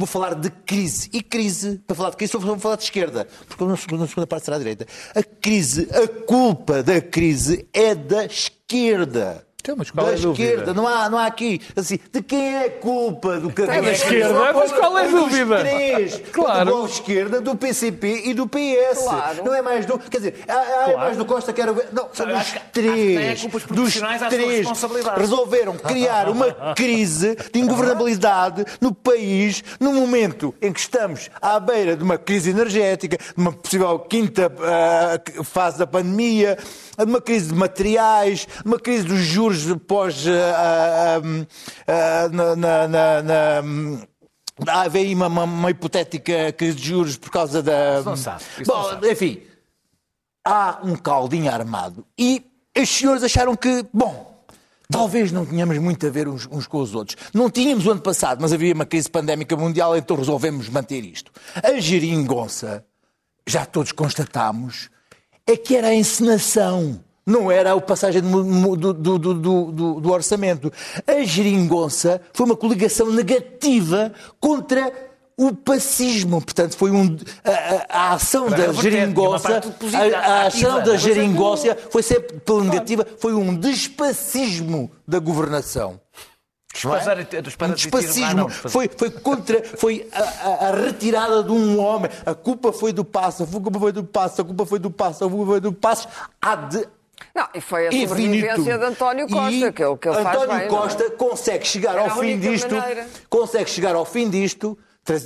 Vou 0.00 0.06
falar 0.06 0.34
de 0.34 0.48
crise. 0.48 1.10
E 1.12 1.22
crise, 1.22 1.78
para 1.86 1.94
falar 1.94 2.08
de 2.08 2.16
crise, 2.16 2.32
vou 2.34 2.58
falar 2.58 2.76
de 2.76 2.84
esquerda, 2.84 3.28
porque 3.46 3.62
na 3.62 3.76
segunda, 3.76 4.04
na 4.04 4.08
segunda 4.08 4.26
parte 4.26 4.46
será 4.46 4.56
a 4.56 4.58
direita. 4.58 4.86
A 5.14 5.22
crise, 5.22 5.90
a 5.92 6.08
culpa 6.24 6.82
da 6.82 7.02
crise 7.02 7.68
é 7.70 7.94
da 7.94 8.24
esquerda. 8.24 9.46
Então, 9.60 9.74
mas 9.76 9.90
qual 9.90 10.06
da 10.06 10.12
é 10.12 10.14
a 10.14 10.18
dúvida? 10.18 10.42
esquerda, 10.50 10.74
não 10.74 10.86
há, 10.88 11.08
não 11.10 11.18
há 11.18 11.26
aqui. 11.26 11.60
Assim, 11.76 11.98
de 12.12 12.22
quem 12.22 12.56
é 12.56 12.64
a 12.66 12.70
culpa 12.70 13.38
do 13.38 13.50
que 13.50 13.66
da 13.66 13.92
esquerda? 13.92 14.52
Mas 14.54 14.72
qual 14.72 14.98
é 14.98 15.04
a 15.04 15.08
dúvida? 15.08 15.58
Três. 15.60 16.20
Claro. 16.32 16.70
Do 16.70 16.86
Esquerda, 16.86 17.40
do 17.40 17.54
PCP 17.56 18.22
e 18.26 18.34
do 18.34 18.46
PS. 18.48 19.02
Claro. 19.04 19.44
Não 19.44 19.54
é 19.54 19.60
mais 19.62 19.84
do. 19.84 19.98
Quer 19.98 20.16
dizer, 20.18 20.44
há, 20.48 20.84
há 20.94 20.96
mais 20.96 21.16
do 21.16 21.24
Costa 21.24 21.52
que 21.52 21.60
era. 21.60 21.72
o- 21.72 21.82
Não, 21.92 22.08
são 22.12 22.26
dos 22.26 22.54
três. 22.72 23.44
Dos 23.70 23.94
três 24.28 24.58
responsabilidade. 24.58 25.20
resolveram 25.20 25.76
criar 25.76 26.28
uma 26.28 26.52
crise 26.74 27.36
de 27.52 27.60
ingovernabilidade 27.60 28.64
no 28.80 28.94
país 28.94 29.62
no 29.78 29.92
momento 29.92 30.54
em 30.62 30.72
que 30.72 30.80
estamos 30.80 31.30
à 31.40 31.58
beira 31.60 31.96
de 31.96 32.02
uma 32.02 32.16
crise 32.18 32.50
energética, 32.50 33.16
de 33.16 33.24
uma 33.36 33.52
possível 33.52 33.98
quinta 33.98 34.50
ah, 34.60 35.44
fase 35.44 35.78
da 35.78 35.86
pandemia, 35.86 36.56
de 36.98 37.04
uma 37.04 37.20
crise 37.20 37.48
de 37.48 37.54
materiais, 37.54 38.46
de 38.62 38.66
uma 38.68 38.78
crise 38.78 39.04
dos 39.04 39.18
juros 39.20 39.49
pós. 39.86 40.24
ah, 40.26 41.20
ah, 41.86 42.24
ah, 42.24 42.28
na- 42.28 42.56
na- 42.56 42.88
na- 42.88 43.22
na- 43.22 43.62
aí 44.92 45.14
uma, 45.14 45.26
uma- 45.28 45.44
uma 45.44 45.70
hipotética 45.70 46.52
crise 46.52 46.76
de 46.76 46.86
juros 46.86 47.16
por 47.16 47.30
causa 47.30 47.62
da. 47.62 48.02
não 48.02 48.16
sabe, 48.16 48.42
Bom, 48.66 48.76
não 48.82 48.90
sabe. 48.90 49.12
enfim, 49.12 49.42
há 50.44 50.80
um 50.82 50.96
caldinho 50.96 51.50
armado 51.52 52.04
e 52.18 52.44
os 52.78 52.88
senhores 52.88 53.22
acharam 53.22 53.54
que, 53.56 53.84
bom, 53.92 54.28
Talvez 54.92 55.30
não 55.30 55.46
tenhamos 55.46 55.78
muito 55.78 56.04
a 56.04 56.10
ver 56.10 56.26
uns, 56.26 56.48
uns, 56.50 56.66
com 56.66 56.78
os 56.80 56.96
outros. 56.96 57.16
Não 57.32 57.48
tínhamos 57.48 57.86
o 57.86 57.92
ano 57.92 58.00
passado, 58.00 58.40
mas 58.40 58.52
havia 58.52 58.74
uma 58.74 58.84
crise 58.84 59.08
pandémica 59.08 59.56
mundial, 59.56 59.96
então 59.96 60.16
resolvemos 60.16 60.68
manter 60.68 61.04
isto. 61.04 61.30
A 61.62 61.78
geringonça, 61.78 62.84
já 63.46 63.64
todos 63.64 63.92
constatámos, 63.92 64.90
é 65.46 65.56
que 65.56 65.76
era 65.76 65.86
a 65.86 65.94
encenação. 65.94 66.98
Não 67.26 67.50
era 67.50 67.72
a 67.72 67.80
passagem 67.80 68.22
do, 68.22 68.76
do, 68.76 68.92
do, 68.94 69.34
do, 70.00 70.10
orçamento. 70.12 70.72
A 71.06 71.22
geringonça 71.22 72.20
foi 72.32 72.46
uma 72.46 72.56
coligação 72.56 73.10
negativa 73.12 74.12
contra 74.40 74.92
o 75.36 75.54
pacismo. 75.54 76.40
Portanto, 76.42 76.76
foi 76.76 76.90
um. 76.90 77.16
A, 77.44 77.98
a, 77.98 78.12
ação 78.14 78.48
Para 78.48 78.66
da 78.66 78.72
geringonça. 78.72 79.48
A, 79.58 80.18
a 80.18 80.46
ação 80.46 80.70
ativa. 80.76 80.80
da 80.82 80.94
é 80.94 80.98
geringonça 80.98 81.78
foi 81.90 82.02
sempre 82.02 82.38
pela 82.40 82.64
negativa, 82.64 83.06
foi 83.18 83.32
um 83.34 83.54
despacismo 83.54 84.90
da 85.06 85.18
governação. 85.18 86.00
É? 86.72 86.74
Desparar- 86.74 86.98
Um 87.72 87.74
despacismo. 87.74 88.46
Ah, 88.48 88.68
foi, 88.68 88.90
foi 88.96 89.10
contra, 89.10 89.62
foi 89.76 90.08
a, 90.12 90.22
a- 90.22 90.68
a 90.68 90.74
retirada 90.84 91.42
de 91.42 91.50
um 91.52 91.80
homem. 91.80 92.10
A 92.24 92.34
culpa 92.34 92.72
foi 92.72 92.92
do 92.92 93.04
passo, 93.04 93.42
a 93.42 93.46
culpa 93.46 93.78
foi 93.78 93.92
do 93.92 94.04
passo, 94.04 94.40
a 94.40 94.44
culpa 94.44 94.64
foi 94.66 94.78
do 94.78 94.90
passo, 94.90 95.24
a 95.24 95.28
culpa 95.28 95.46
foi 95.46 95.60
do 95.60 95.72
passo. 95.72 96.06
Há 96.40 96.54
de 96.56 96.86
Não, 97.34 97.48
e 97.54 97.60
foi 97.60 97.86
a 97.86 97.88
infinito. 97.88 98.08
sobrevivência 98.08 98.78
de 98.78 98.84
António 98.84 99.28
Costa, 99.28 99.50
E 99.50 99.72
que 99.72 99.82
ele, 99.84 99.96
que 99.96 100.08
ele 100.08 100.22
faz 100.22 100.36
António 100.36 100.48
bem. 100.58 100.68
não 100.68 100.76
é? 100.78 100.80
Costa 100.82 101.10
consegue 101.10 101.66
chegar 101.66 101.92
Era 101.92 102.00
ao 102.02 102.06
a 102.06 102.10
fim 102.16 102.38
disto. 102.38 102.74
maneira. 102.74 103.06
Consegue 103.28 103.70
chegar 103.70 103.94
ao 103.94 104.04
fim 104.04 104.28
disto. 104.28 104.78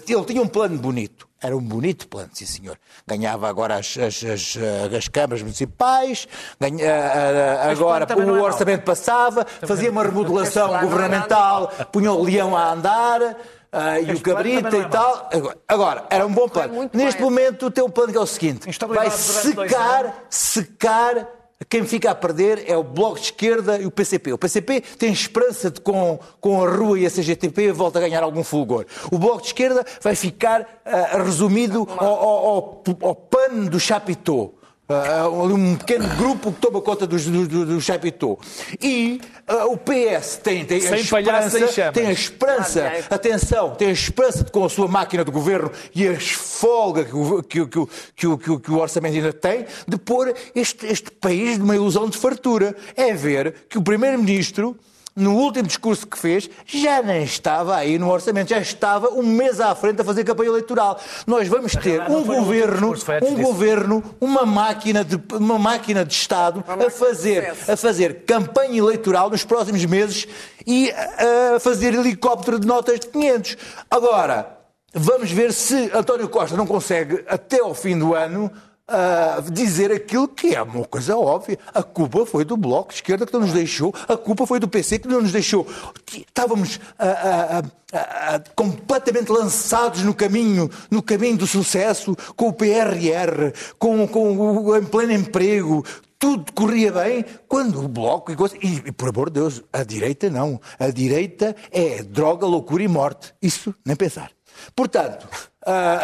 Ele 0.09 0.25
tinha 0.25 0.41
um 0.41 0.47
plano 0.49 0.79
bonito. 0.79 1.29
Era 1.43 1.55
um 1.55 1.61
bonito 1.61 2.09
plano, 2.09 2.31
sim 2.33 2.47
senhor. 2.47 2.79
Ganhava 3.07 3.49
agora 3.49 3.75
as, 3.75 3.99
as, 3.99 4.25
as, 4.25 4.57
eh, 4.57 4.97
as 4.97 5.09
câmaras 5.09 5.43
municipais, 5.43 6.27
ganha- 6.59 6.83
eh, 6.83 7.61
eh, 7.67 7.71
agora 7.71 8.07
também 8.07 8.25
não 8.25 8.37
é 8.37 8.41
o 8.41 8.45
orçamento 8.45 8.83
passava, 8.83 9.45
fazia 9.67 9.91
uma 9.91 10.03
remodelação 10.05 10.75
é 10.75 10.81
governamental, 10.81 11.71
punha 11.93 12.13
o 12.13 12.23
leão 12.25 12.57
a 12.57 12.73
andar. 12.73 13.37
ah, 13.71 14.01
e 14.01 14.11
o 14.13 14.21
cabrita 14.23 14.63
também 14.71 14.81
e 14.81 14.85
é 14.85 14.89
tal. 14.89 15.29
Agora, 15.31 15.59
agora, 15.69 16.05
era 16.09 16.25
um 16.27 16.33
bom 16.33 16.49
plano. 16.49 16.89
Neste 16.95 17.21
bem. 17.21 17.29
momento 17.31 17.71
tem 17.71 17.85
um 17.85 17.91
plano 17.91 18.11
que 18.13 18.17
é 18.17 18.23
o 18.23 18.27
seguinte: 18.27 18.67
vai 18.89 19.11
secar, 19.11 20.25
secar. 20.31 21.29
Quem 21.69 21.85
fica 21.85 22.11
a 22.11 22.15
perder 22.15 22.65
é 22.67 22.77
o 22.77 22.83
Bloco 22.83 23.17
de 23.17 23.27
Esquerda 23.27 23.79
e 23.79 23.87
o 23.87 23.91
PCP. 23.91 24.33
O 24.33 24.39
PCP 24.39 24.81
tem 24.99 25.13
esperança 25.13 25.71
de 25.71 25.81
com, 25.81 26.19
com 26.41 26.63
a 26.65 26.71
Rua 26.71 26.99
e 26.99 27.07
a 27.07 27.11
CGTP 27.11 27.73
volta 27.73 27.99
a 27.99 28.03
ganhar 28.03 28.23
algum 28.23 28.45
fulgor. 28.45 28.87
O 29.11 29.19
Bloco 29.19 29.43
de 29.43 29.49
Esquerda 29.49 29.85
vai 30.01 30.15
ficar 30.15 30.81
ah, 30.85 31.23
resumido 31.23 31.87
ao, 31.97 32.07
ao, 32.07 32.47
ao, 32.47 32.85
ao 33.03 33.15
pano 33.15 33.69
do 33.69 33.81
Chapitão. 33.81 34.53
Ah, 34.87 35.29
um 35.31 35.77
pequeno 35.77 36.07
grupo 36.17 36.53
que 36.53 36.61
toma 36.61 36.79
conta 36.83 37.07
do, 37.07 37.17
do, 37.19 37.49
do, 37.49 37.65
do 37.67 37.81
Chapitão. 37.81 38.37
E 38.83 39.19
ah, 39.49 39.65
o 39.67 39.79
PS 39.79 40.37
tem, 40.43 40.63
tem 40.67 40.77
a 40.77 40.91
esperança, 41.01 41.59
tem 41.93 42.07
a 42.07 42.13
esperança, 42.13 42.93
Ah, 43.11 43.15
atenção, 43.15 43.75
tem 43.77 43.89
a 43.89 43.93
esperança 43.93 44.45
de 44.45 44.51
com 44.53 44.63
a 44.63 44.69
sua 44.69 44.87
máquina 44.87 45.25
de 45.25 45.31
governo 45.31 45.71
e 45.95 46.07
a 46.07 46.13
esfolga 46.13 47.03
que 47.05 47.17
o, 47.17 47.43
que, 47.43 47.61
o- 47.63 47.67
que, 47.69 47.79
o- 47.79 47.87
que, 48.15 48.37
que, 48.37 48.59
que 48.61 48.71
o 48.73 48.79
orçamento 48.79 49.15
ainda 49.17 49.33
tem, 49.33 49.65
de 49.89 49.97
pôr 49.97 50.35
este, 50.55 50.85
este 50.87 51.11
país 51.11 51.57
numa 51.57 51.75
ilusão 51.75 52.07
de 52.09 52.19
fartura. 52.19 52.77
É 52.95 53.15
ver 53.15 53.55
que 53.71 53.79
o 53.79 53.83
Primeiro-Ministro, 53.83 54.77
no 55.17 55.37
último 55.37 55.69
discurso 55.69 56.07
que 56.07 56.19
fez, 56.19 56.51
já 56.67 57.01
nem 57.03 57.23
estava 57.23 57.77
aí 57.77 57.99
no 57.99 58.11
orçamento, 58.11 58.51
já 58.51 58.59
estava 58.59 59.09
um 59.11 59.23
mês 59.23 59.61
à 59.61 59.75
frente 59.75 60.01
a 60.01 60.05
fazer 60.05 60.25
campanha 60.25 60.51
eleitoral. 60.51 61.01
Nós 61.27 61.47
vamos 61.47 61.73
ter 61.77 62.09
não 62.09 62.19
um 62.19 62.25
governo, 62.25 62.95
discurso, 62.95 63.25
um 63.25 63.35
disso. 63.35 63.49
governo, 63.49 64.03
uma 64.21 64.45
máquina 64.45 65.05
de, 65.05 65.21
uma 65.35 65.59
máquina 65.59 66.05
de 66.05 66.13
Estado 66.13 66.65
a 66.67 66.91
fazer, 66.91 67.55
a 67.69 67.77
fazer 67.77 68.25
campanha 68.25 68.79
eleitoral 68.79 69.31
nos 69.31 69.45
próximos 69.45 69.85
meses 69.85 70.27
e 70.67 70.91
a 70.91 71.61
fazer 71.61 71.95
helicóptero 71.95 72.59
de 72.59 72.67
notas 72.67 72.99
de 72.99 73.07
500. 73.09 73.57
Agora, 73.89 74.59
vamos 74.93 75.31
ver 75.31 75.53
se 75.53 75.91
António 75.95 76.29
Costa 76.29 76.57
não 76.57 76.67
consegue, 76.67 77.25
até 77.29 77.61
ao 77.61 77.75
fim 77.75 77.97
do 77.97 78.15
ano, 78.15 78.51
ah, 78.89 79.43
dizer 79.51 79.91
aquilo 79.93 80.29
que 80.29 80.55
é 80.55 80.63
uma 80.63 80.85
coisa 80.85 81.17
óbvia. 81.17 81.59
A 81.73 81.83
culpa 81.83 82.27
foi 82.27 82.45
do 82.45 82.57
Bloco 82.57 82.91
de 82.91 82.97
Esquerda 82.97 83.27
que 83.27 83.33
não 83.33 83.41
nos 83.41 83.53
deixou, 83.53 83.95
a 84.09 84.17
culpa 84.17 84.47
foi 84.47 84.59
do 84.61 84.69
PC 84.69 84.99
que 84.99 85.09
não 85.09 85.23
nos 85.23 85.33
deixou. 85.33 85.67
Estávamos 86.13 86.79
ah, 86.99 87.63
ah, 87.63 87.63
ah, 87.93 88.43
completamente 88.55 89.31
lançados 89.31 90.03
no 90.03 90.15
caminho, 90.15 90.71
no 90.91 91.03
caminho 91.03 91.37
do 91.39 91.47
sucesso, 91.47 92.17
com 92.37 92.49
o 92.49 92.53
PRR, 92.53 93.53
com, 93.79 94.07
com 94.07 94.37
o 94.37 94.77
em 94.77 94.85
pleno 94.85 95.13
emprego, 95.13 95.85
tudo 96.19 96.53
corria 96.53 96.91
bem 96.93 97.25
quando 97.49 97.85
o 97.85 97.89
Bloco 97.89 98.33
e, 98.33 98.37
coisa- 98.37 98.57
e, 98.63 98.77
e, 98.87 98.93
por 98.93 99.11
amor 99.11 99.29
de 99.29 99.41
Deus, 99.41 99.63
a 99.73 99.83
direita 99.83 100.31
não. 100.31 100.61
A 100.79 100.89
direita 100.89 101.55
é 101.71 102.03
droga, 102.03 102.47
loucura 102.47 102.83
e 102.83 102.89
morte. 102.89 103.35
Isso 103.43 103.75
nem 103.85 103.95
pensar. 103.97 104.31
Portanto, 104.75 105.29
ah, 105.67 106.03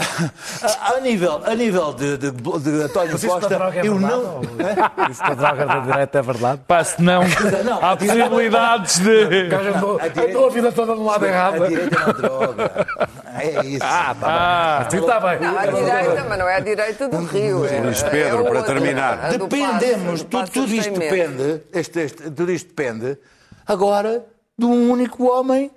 a, 0.62 0.94
a 0.96 1.00
nível, 1.00 1.40
a 1.44 1.54
nível 1.54 1.92
de, 1.92 2.16
de, 2.16 2.30
de 2.30 2.82
António 2.82 3.12
Mas 3.12 3.24
Costa, 3.24 3.48
droga 3.48 3.80
é 3.80 3.86
eu 3.86 3.94
verdade, 3.98 4.14
não. 4.22 4.36
ou- 4.36 5.10
Isso 5.10 5.22
da 5.22 5.34
droga 5.34 5.66
da 5.66 5.78
direita 5.80 6.18
é 6.18 6.22
verdade? 6.22 6.60
Pá, 6.66 6.84
se 6.84 7.02
não, 7.02 7.22
Não, 7.64 7.78
há 7.84 7.92
a 7.92 7.94
direita- 7.94 8.28
possibilidades 8.30 8.98
de. 9.00 9.10
andou, 9.76 9.98
a 10.00 10.08
direita- 10.08 10.30
andou 10.30 10.46
a 10.46 10.50
vida 10.50 10.72
toda 10.72 10.94
do 10.94 11.04
lado 11.04 11.24
A 11.24 11.28
errado. 11.28 11.66
direita 11.68 11.98
não 11.98 12.08
é 12.08 12.12
droga. 12.12 12.86
É 13.38 13.66
isso. 13.66 13.84
Ah, 13.84 14.16
Ah, 14.22 14.88
Sim, 14.90 14.98
está 14.98 15.20
bem. 15.20 15.40
Não, 15.40 15.58
a 15.58 15.66
direita, 15.66 16.24
mas 16.28 16.38
não 16.38 16.48
é 16.48 16.56
a 16.56 16.60
direita 16.60 17.08
do 17.08 17.24
Rio. 17.24 17.64
É, 17.66 17.80
Luís 17.80 18.02
é 18.02 18.10
Pedro, 18.10 18.46
a 18.46 18.50
para 18.50 18.62
terminar. 18.62 19.24
a 19.24 19.28
do 19.36 19.46
Dependemos, 19.46 20.22
tudo, 20.24 20.50
tudo 20.50 20.74
isto 20.74 20.98
depende, 20.98 21.62
este, 21.72 22.00
este- 22.00 22.22
tudo 22.30 22.50
isto 22.52 22.68
depende, 22.68 23.16
agora, 23.66 24.24
de 24.58 24.66
um 24.66 24.90
único 24.90 25.24
homem 25.30 25.70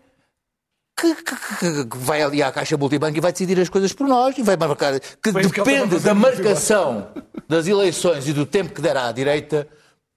que, 0.96 1.16
que- 1.16 1.36
que- 1.60 1.86
que 1.86 1.98
vai 1.98 2.22
ali 2.22 2.42
à 2.44 2.52
Caixa 2.52 2.78
Multibanco 2.78 3.18
e 3.18 3.22
vai 3.22 3.32
decidir 3.32 3.60
as 3.60 3.70
coisas 3.70 3.92
por 3.94 4.08
nós 4.08 4.38
e 4.38 4.44
vai 4.44 4.56
marcar, 4.56 5.00
que 5.00 5.32
Foi 5.32 5.42
depende 5.44 6.00
da 6.00 6.14
marcação 6.14 7.08
das 7.50 7.68
eleições 7.68 8.28
e 8.28 8.34
do 8.34 8.46
tempo 8.46 8.74
que 8.74 8.82
dará 8.82 9.08
à 9.08 9.12
direita 9.12 9.68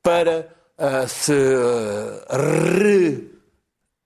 para 0.03 0.49
ah, 0.79 1.07
se 1.09 1.33
ah, 1.33 2.37
re- 2.37 3.31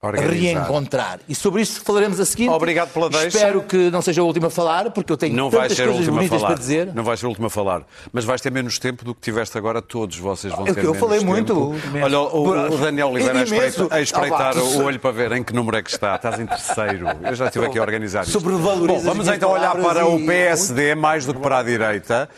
Reencontrar. 0.02 1.20
E 1.28 1.34
sobre 1.34 1.60
isso 1.62 1.82
falaremos 1.84 2.18
a 2.18 2.24
seguir. 2.24 2.48
Obrigado 2.48 2.90
pela 2.90 3.10
deixa. 3.10 3.28
Espero 3.28 3.60
que 3.62 3.90
não 3.90 4.00
seja 4.00 4.22
a 4.22 4.24
última 4.24 4.46
a 4.46 4.50
falar, 4.50 4.90
porque 4.92 5.12
eu 5.12 5.16
tenho 5.16 5.36
Não 5.36 5.50
tantas 5.50 5.78
coisas 5.78 6.08
bonitas 6.08 6.40
para 6.40 6.54
dizer. 6.54 6.94
Não 6.94 7.04
vai 7.04 7.16
ser 7.18 7.26
a 7.26 7.28
última 7.28 7.48
a 7.48 7.50
falar. 7.50 7.82
Mas 8.12 8.24
vais 8.24 8.40
ter 8.40 8.50
menos 8.50 8.78
tempo 8.78 9.04
do 9.04 9.14
que 9.14 9.20
tiveste 9.20 9.58
agora. 9.58 9.82
Todos 9.82 10.16
vocês 10.18 10.52
vão 10.54 10.62
É 10.66 10.72
ter 10.72 10.80
que 10.80 10.86
eu 10.86 10.94
menos 10.94 10.98
falei 11.00 11.18
tempo. 11.18 11.30
muito. 11.30 11.74
Olha, 12.02 12.20
o, 12.20 12.74
o 12.74 12.78
Daniel 12.78 13.08
Oliveira 13.10 13.40
a 13.40 13.46
Imenso. 13.46 13.64
espreita- 13.66 13.94
a 13.94 14.00
espreitar 14.00 14.54
Ah, 14.56 14.62
o 14.62 14.84
olho 14.84 14.98
para 14.98 15.10
ver 15.10 15.32
em 15.32 15.42
que 15.42 15.52
número 15.52 15.76
é 15.76 15.82
que 15.82 15.90
está. 15.90 16.16
Estás 16.16 16.40
em 16.40 16.46
terceiro. 16.46 17.06
Eu 17.22 17.34
já 17.34 17.46
estive 17.46 17.66
aqui 17.66 17.78
a 17.78 17.82
organizar 17.82 18.24
isto. 18.24 18.40
Bom, 18.40 19.00
vamos 19.00 19.28
então 19.28 19.50
olhar 19.50 19.76
para 19.76 20.06
o 20.06 20.24
PSD 20.24 20.94
mais 20.94 21.26
do 21.26 21.34
que 21.34 21.40
para 21.40 21.58
a 21.58 21.62
direita. 21.62 22.28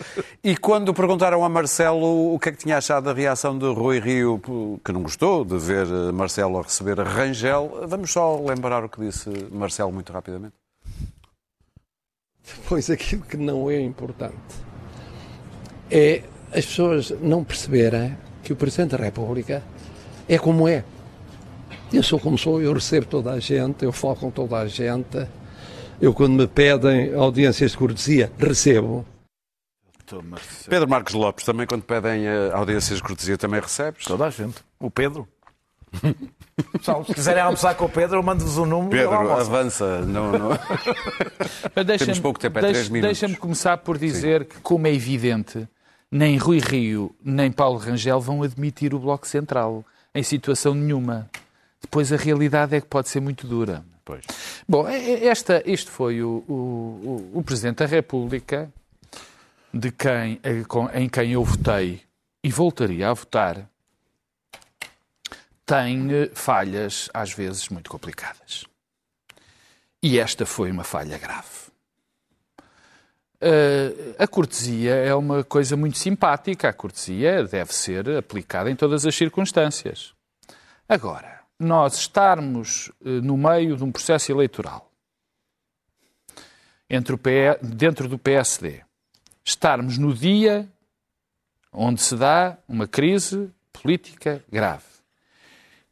E 0.42 0.57
quando 0.57 0.92
perguntaram 0.92 1.44
a 1.44 1.48
Marcelo 1.48 2.35
o 2.35 2.38
que 2.40 2.48
é 2.48 2.53
que 2.53 2.59
tinha 2.59 2.77
achado 2.79 3.05
da 3.05 3.12
reação 3.12 3.57
de 3.57 3.66
Rui 3.66 4.01
Rio, 4.01 4.40
que 4.85 4.90
não 4.92 5.03
gostou 5.03 5.44
de 5.44 5.57
ver 5.59 5.87
eh, 5.87 6.11
Marcelo 6.12 6.59
a 6.59 6.62
receber 6.62 7.01
a 7.01 7.05
Rangel, 7.05 7.51
vamos 7.86 8.10
só 8.10 8.40
lembrar 8.40 8.84
o 8.84 8.88
que 8.88 9.00
disse 9.00 9.28
Marcelo 9.50 9.92
muito 9.92 10.12
rapidamente. 10.12 10.54
Pois 12.68 12.90
aquilo 12.90 13.22
que 13.22 13.36
não 13.36 13.70
é 13.70 13.80
importante 13.80 14.36
é 15.90 16.24
as 16.52 16.66
pessoas 16.66 17.10
não 17.20 17.44
perceberem 17.44 18.16
que 18.42 18.52
o 18.52 18.56
Presidente 18.56 18.96
da 18.96 19.04
República 19.04 19.62
é 20.28 20.38
como 20.38 20.68
é. 20.68 20.84
Eu 21.92 22.02
sou 22.02 22.18
como 22.18 22.38
sou, 22.38 22.60
eu 22.60 22.72
recebo 22.72 23.06
toda 23.06 23.32
a 23.32 23.38
gente, 23.38 23.84
eu 23.84 23.92
falo 23.92 24.16
com 24.16 24.30
toda 24.30 24.58
a 24.58 24.66
gente. 24.66 25.26
Eu, 26.00 26.12
quando 26.14 26.32
me 26.32 26.46
pedem 26.46 27.14
audiências 27.14 27.72
de 27.72 27.76
cortesia, 27.78 28.32
recebo. 28.38 29.06
Pedro 30.68 30.88
Marcos 30.88 31.14
Lopes, 31.14 31.44
também 31.44 31.66
quando 31.66 31.84
pedem 31.84 32.26
eh, 32.26 32.50
audiências 32.52 32.98
de 32.98 33.02
cortesia, 33.02 33.38
também 33.38 33.60
recebes? 33.60 34.04
Toda 34.04 34.26
a 34.26 34.30
gente. 34.30 34.56
O 34.78 34.90
Pedro. 34.90 35.26
Pessoal, 36.72 37.04
se 37.04 37.14
quiserem 37.14 37.42
almoçar 37.42 37.74
com 37.74 37.86
o 37.86 37.88
Pedro, 37.88 38.18
eu 38.18 38.22
mando-vos 38.22 38.58
o 38.58 38.66
número. 38.66 38.94
e 38.96 39.00
eu 39.00 39.10
Pedro, 39.10 39.32
avança. 39.32 40.00
Não, 40.02 40.32
não. 40.32 40.50
Temos 41.98 42.18
pouco 42.20 42.38
tempo, 42.38 42.58
é 42.58 42.62
deixa- 42.62 42.74
três 42.74 42.88
minutos. 42.88 43.18
Deixa-me 43.18 43.36
começar 43.36 43.78
por 43.78 43.96
dizer 43.98 44.44
que, 44.44 44.60
como 44.60 44.86
é 44.86 44.92
evidente, 44.94 45.66
nem 46.10 46.36
Rui 46.36 46.58
Rio 46.58 47.14
nem 47.24 47.50
Paulo 47.50 47.78
Rangel 47.78 48.20
vão 48.20 48.42
admitir 48.42 48.92
o 48.94 48.98
Bloco 48.98 49.26
Central 49.26 49.84
em 50.14 50.22
situação 50.22 50.74
nenhuma. 50.74 51.28
Depois 51.80 52.12
a 52.12 52.16
realidade 52.16 52.76
é 52.76 52.80
que 52.80 52.86
pode 52.86 53.08
ser 53.08 53.20
muito 53.20 53.46
dura. 53.46 53.82
Pois. 54.04 54.24
Bom, 54.68 54.86
esta, 54.88 55.62
este 55.64 55.90
foi 55.90 56.22
o, 56.22 56.44
o, 56.48 57.30
o- 57.34 57.42
Presidente 57.42 57.76
da 57.78 57.86
República, 57.86 58.68
de 59.72 59.90
quem, 59.90 60.38
eh, 60.42 60.62
em 60.94 61.08
quem 61.08 61.32
eu 61.32 61.42
votei 61.44 62.02
e 62.44 62.50
voltaria 62.50 63.08
a 63.08 63.14
votar, 63.14 63.68
tem 65.64 66.12
eh, 66.12 66.31
falhas, 66.35 67.09
às 67.12 67.33
vezes, 67.33 67.68
muito 67.68 67.90
complicadas. 67.90 68.64
E 70.03 70.18
esta 70.18 70.44
foi 70.44 70.70
uma 70.70 70.85
falha 70.85 71.16
grave. 71.18 71.70
Uh, 73.40 74.14
a 74.20 74.27
cortesia 74.29 74.94
é 74.94 75.14
uma 75.14 75.42
coisa 75.42 75.77
muito 75.77 75.98
simpática. 75.98 76.68
A 76.68 76.72
cortesia 76.72 77.44
deve 77.44 77.75
ser 77.75 78.09
aplicada 78.11 78.70
em 78.70 78.77
todas 78.77 79.05
as 79.05 79.14
circunstâncias. 79.14 80.14
Agora, 80.88 81.40
nós 81.59 81.96
estarmos 81.96 82.90
eh, 83.05 83.20
no 83.20 83.37
meio 83.37 83.77
de 83.77 83.85
um 83.85 83.92
processo 83.92 84.31
eleitoral 84.31 84.90
entre 86.90 87.14
o 87.14 87.18
PE 87.18 87.59
dentro 87.62 88.09
do 88.09 88.18
PSD, 88.18 88.83
estarmos 89.44 89.96
no 89.96 90.12
dia 90.12 90.68
onde 91.72 92.03
se 92.03 92.16
dá 92.16 92.59
uma 92.68 92.87
crise 92.87 93.51
política 93.72 94.44
grave 94.51 94.91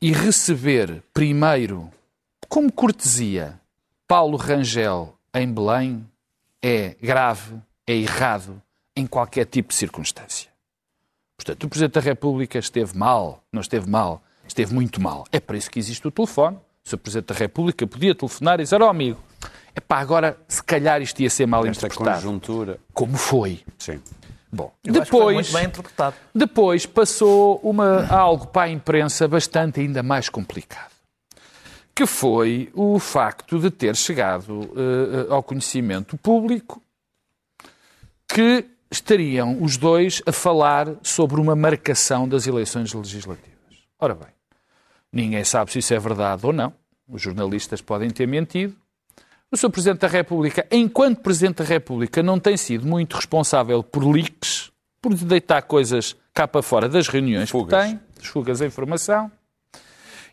e 0.01 0.13
receber 0.13 1.03
primeiro, 1.13 1.91
como 2.49 2.73
cortesia, 2.73 3.61
Paulo 4.09 4.37
Rangel 4.37 5.15
em 5.35 5.53
Belém 5.53 6.07
é 6.63 6.97
grave, 7.01 7.55
é 7.87 7.95
errado 7.95 8.61
em 8.97 9.07
qualquer 9.07 9.47
tipo 9.47 9.69
de 9.69 9.75
circunstância. 9.75 10.51
Portanto, 11.37 11.65
o 11.65 11.69
Presidente 11.69 11.95
da 11.95 12.01
República 12.01 12.59
esteve 12.59 12.97
mal, 12.97 13.43
não 13.53 13.61
esteve 13.61 13.89
mal, 13.89 14.23
esteve 14.47 14.75
muito 14.75 15.01
mal. 15.01 15.25
É 15.31 15.41
para 15.41 15.57
isso 15.57 15.71
que 15.71 15.79
existe 15.79 16.07
o 16.07 16.11
telefone. 16.11 16.57
O 16.85 16.89
Sr. 16.89 16.99
Presidente 16.99 17.27
da 17.33 17.35
República 17.35 17.87
podia 17.87 18.15
telefonar 18.15 18.59
e 18.61 18.65
dizer, 18.65 18.83
ó 18.83 18.89
amigo, 18.91 19.19
epá, 19.75 19.99
agora 19.99 20.37
se 20.49 20.63
calhar 20.63 21.01
isto 21.01 21.21
ia 21.21 21.31
ser 21.31 21.47
mal 21.47 21.65
Esta 21.67 21.87
interpretado. 21.87 22.23
conjuntura. 22.23 22.79
Como 22.93 23.17
foi. 23.17 23.63
Sim. 23.79 24.01
Bom, 24.53 24.73
depois, 24.83 25.53
bem 25.53 25.67
interpretado. 25.67 26.17
depois 26.35 26.85
passou 26.85 27.61
uma, 27.63 28.07
algo 28.09 28.49
para 28.49 28.63
a 28.63 28.71
imprensa 28.71 29.29
bastante 29.29 29.81
ainda 29.81 30.03
mais 30.03 30.29
complicado, 30.29 30.91
que 31.95 32.05
foi 32.05 32.69
o 32.75 32.99
facto 32.99 33.61
de 33.61 33.71
ter 33.71 33.95
chegado 33.95 34.69
eh, 34.77 35.33
ao 35.33 35.43
conhecimento 35.43 36.17
público 36.17 36.83
que 38.27 38.65
estariam 38.91 39.63
os 39.63 39.77
dois 39.77 40.21
a 40.27 40.33
falar 40.33 40.97
sobre 41.03 41.41
uma 41.41 41.55
marcação 41.55 42.29
das 42.29 42.47
eleições 42.47 42.93
legislativas. 42.93 43.51
Ora 43.99 44.15
bem, 44.15 44.29
ninguém 45.13 45.45
sabe 45.45 45.71
se 45.71 45.79
isso 45.79 45.95
é 45.95 45.99
verdade 45.99 46.45
ou 46.45 46.53
não. 46.53 46.73
Os 47.09 47.23
jornalistas 47.23 47.81
podem 47.81 48.11
ter 48.11 48.27
mentido. 48.27 48.77
O 49.53 49.57
Sr. 49.57 49.71
Presidente 49.71 49.99
da 49.99 50.09
República, 50.09 50.65
enquanto 50.71 51.23
Presidente 51.23 51.57
da 51.57 51.65
República, 51.65 52.23
não 52.23 52.39
tem 52.39 52.57
sido 52.57 52.87
muito 52.87 53.17
responsável 53.17 53.83
por 53.83 54.07
leaks, 54.07 54.71
por 55.03 55.13
deitar 55.13 55.63
coisas 55.63 56.15
cá 56.33 56.47
para 56.47 56.63
fora 56.63 56.89
das 56.89 57.09
reuniões 57.09 57.51
Fugas. 57.51 57.83
que 57.83 57.91
tem, 57.91 58.01
das 58.17 58.27
fugas 58.27 58.59
de 58.59 58.67
informação. 58.67 59.31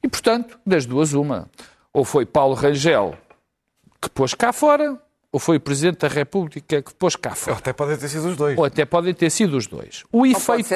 E, 0.04 0.08
portanto, 0.08 0.60
das 0.64 0.86
duas, 0.86 1.14
uma. 1.14 1.50
Ou 1.92 2.06
foi 2.06 2.28
Paulo 2.28 2.54
Rangel 2.54 3.18
que 4.00 4.08
pôs 4.08 4.36
cá 4.36 4.54
fora, 4.54 5.02
ou 5.32 5.40
foi 5.40 5.58
o 5.58 5.60
Presidente 5.60 6.00
da 6.00 6.08
República 6.08 6.82
que 6.82 6.94
pôs 6.94 7.16
cá 7.16 7.34
fora. 7.34 7.58
Até 7.58 7.74
podem 7.74 7.98
ter 7.98 8.10
sido 8.10 8.28
os 8.30 8.38
dois. 8.38 8.56
Ou 8.56 8.66
até 8.66 8.86
podem 8.86 9.14
ter 9.16 9.32
sido 9.32 9.58
os 9.58 9.66
dois. 9.66 10.04
O 10.12 10.28
efeito, 10.28 10.76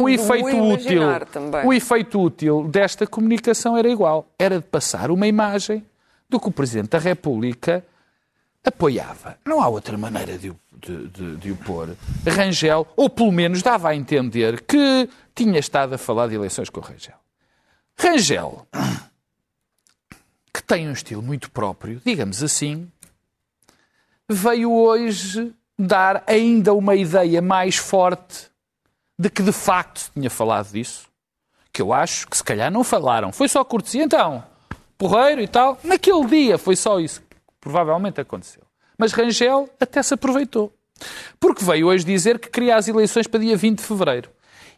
o 0.00 0.08
efeito 0.08 0.62
útil, 0.62 1.02
também. 1.32 1.66
o 1.66 1.72
efeito 1.72 2.20
útil 2.20 2.68
desta 2.68 3.04
comunicação 3.04 3.76
era 3.76 3.88
igual, 3.88 4.28
era 4.38 4.60
de 4.60 4.66
passar 4.66 5.10
uma 5.10 5.26
imagem 5.26 5.84
do 6.30 6.40
que 6.40 6.48
o 6.48 6.52
Presidente 6.52 6.90
da 6.90 6.98
República 6.98 7.84
apoiava. 8.64 9.36
Não 9.44 9.60
há 9.60 9.68
outra 9.68 9.96
maneira 9.98 10.38
de, 10.38 10.50
o- 10.50 10.60
de, 10.80 11.08
de- 11.08 11.36
de 11.36 11.50
o 11.52 11.56
pôr. 11.56 11.96
Rangel, 12.26 12.86
ou 12.96 13.08
pelo 13.10 13.32
menos 13.32 13.62
dava 13.62 13.88
a 13.90 13.96
entender 13.96 14.62
que 14.62 15.08
tinha 15.34 15.58
estado 15.58 15.94
a 15.94 15.98
falar 15.98 16.28
de 16.28 16.34
eleições 16.34 16.68
com 16.70 16.80
Rangel. 16.80 17.16
Rangel, 17.98 18.66
que 20.52 20.62
tem 20.62 20.88
um 20.88 20.92
estilo 20.92 21.22
muito 21.22 21.50
próprio, 21.50 22.00
digamos 22.04 22.42
assim, 22.42 22.90
veio 24.28 24.72
hoje 24.72 25.54
dar 25.78 26.22
ainda 26.26 26.74
uma 26.74 26.94
ideia 26.94 27.40
mais 27.40 27.76
forte 27.76 28.48
de 29.18 29.28
que 29.30 29.42
de 29.42 29.52
facto 29.52 29.98
se 30.00 30.10
tinha 30.12 30.30
falado 30.30 30.70
disso. 30.72 31.08
Que 31.72 31.80
eu 31.82 31.92
acho 31.92 32.26
que 32.26 32.36
se 32.36 32.42
calhar 32.44 32.70
não 32.70 32.82
falaram. 32.82 33.30
Foi 33.32 33.48
só 33.48 33.62
cortesia. 33.64 34.02
Então, 34.02 34.42
porreiro 35.00 35.40
e 35.40 35.48
tal. 35.48 35.78
Naquele 35.82 36.26
dia 36.26 36.58
foi 36.58 36.76
só 36.76 37.00
isso 37.00 37.22
que 37.22 37.36
provavelmente 37.58 38.20
aconteceu. 38.20 38.62
Mas 38.98 39.12
Rangel 39.12 39.70
até 39.80 40.02
se 40.02 40.12
aproveitou. 40.12 40.70
Porque 41.40 41.64
veio 41.64 41.86
hoje 41.86 42.04
dizer 42.04 42.38
que 42.38 42.50
queria 42.50 42.76
as 42.76 42.86
eleições 42.86 43.26
para 43.26 43.40
dia 43.40 43.56
20 43.56 43.78
de 43.78 43.84
fevereiro. 43.84 44.28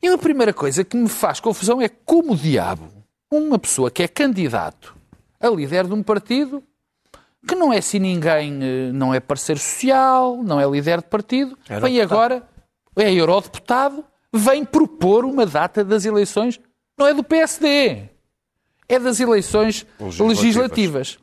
E 0.00 0.06
a 0.06 0.16
primeira 0.16 0.52
coisa 0.52 0.85
que 0.85 0.96
me 0.96 1.08
faz 1.08 1.40
confusão 1.40 1.82
é 1.82 1.88
como 1.88 2.35
o 2.35 2.37
diabo, 2.37 2.88
uma 3.30 3.58
pessoa 3.58 3.90
que 3.90 4.02
é 4.02 4.08
candidato 4.08 4.96
a 5.40 5.48
líder 5.48 5.87
de 5.87 5.92
um 5.92 6.04
partido, 6.04 6.62
que 7.46 7.56
não 7.56 7.72
é 7.72 7.78
assim 7.78 7.98
ninguém, 7.98 8.61
eh, 8.62 8.92
não 8.92 9.12
é 9.12 9.18
parceiro 9.18 9.61
social, 9.61 10.40
não 10.40 10.61
é 10.61 10.66
líder 10.68 10.98
de 10.98 11.08
partido, 11.08 11.58
vem 11.80 12.00
agora, 12.00 12.48
é 12.94 13.12
eurodeputado, 13.12 14.04
vem 14.32 14.64
propor 14.64 15.24
uma 15.24 15.44
data 15.44 15.82
das 15.82 16.04
eleições, 16.04 16.61
não 16.96 17.08
é 17.08 17.14
do 17.14 17.24
PSD, 17.24 18.12
é 18.94 18.98
das 18.98 19.18
eleições 19.20 19.87
Legislativas. 20.00 20.38
legislativas. 20.38 21.18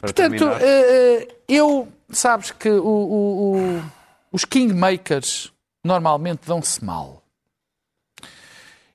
Portanto, 0.00 0.30
terminar. 0.38 0.62
eh, 0.62 1.26
eh, 1.26 1.28
eu, 1.48 1.88
sabes 2.10 2.50
que 2.50 2.68
o- 2.70 2.84
o- 2.84 3.56
o- 3.78 3.82
os 4.32 4.44
kingmakers 4.44 5.52
normalmente 5.84 6.40
dão-se 6.46 6.82
mal. 6.84 7.22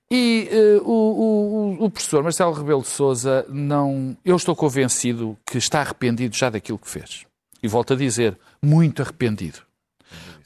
E 0.09 0.47
eh, 0.51 0.81
o, 0.83 1.77
o- 1.79 1.85
o 1.85 1.89
professor 1.89 2.23
Marcelo 2.23 2.53
Rebelo 2.53 2.81
de 2.81 2.88
Sousa 2.88 3.45
não. 3.49 4.15
Eu 4.23 4.35
estou 4.35 4.55
convencido 4.55 5.38
que 5.45 5.57
está 5.57 5.81
arrependido 5.81 6.35
já 6.35 6.49
daquilo 6.49 6.77
que 6.77 6.89
fez. 6.89 7.25
E 7.61 7.67
volto 7.67 7.93
a 7.93 7.95
dizer, 7.95 8.38
muito 8.61 9.01
arrependido. 9.01 9.59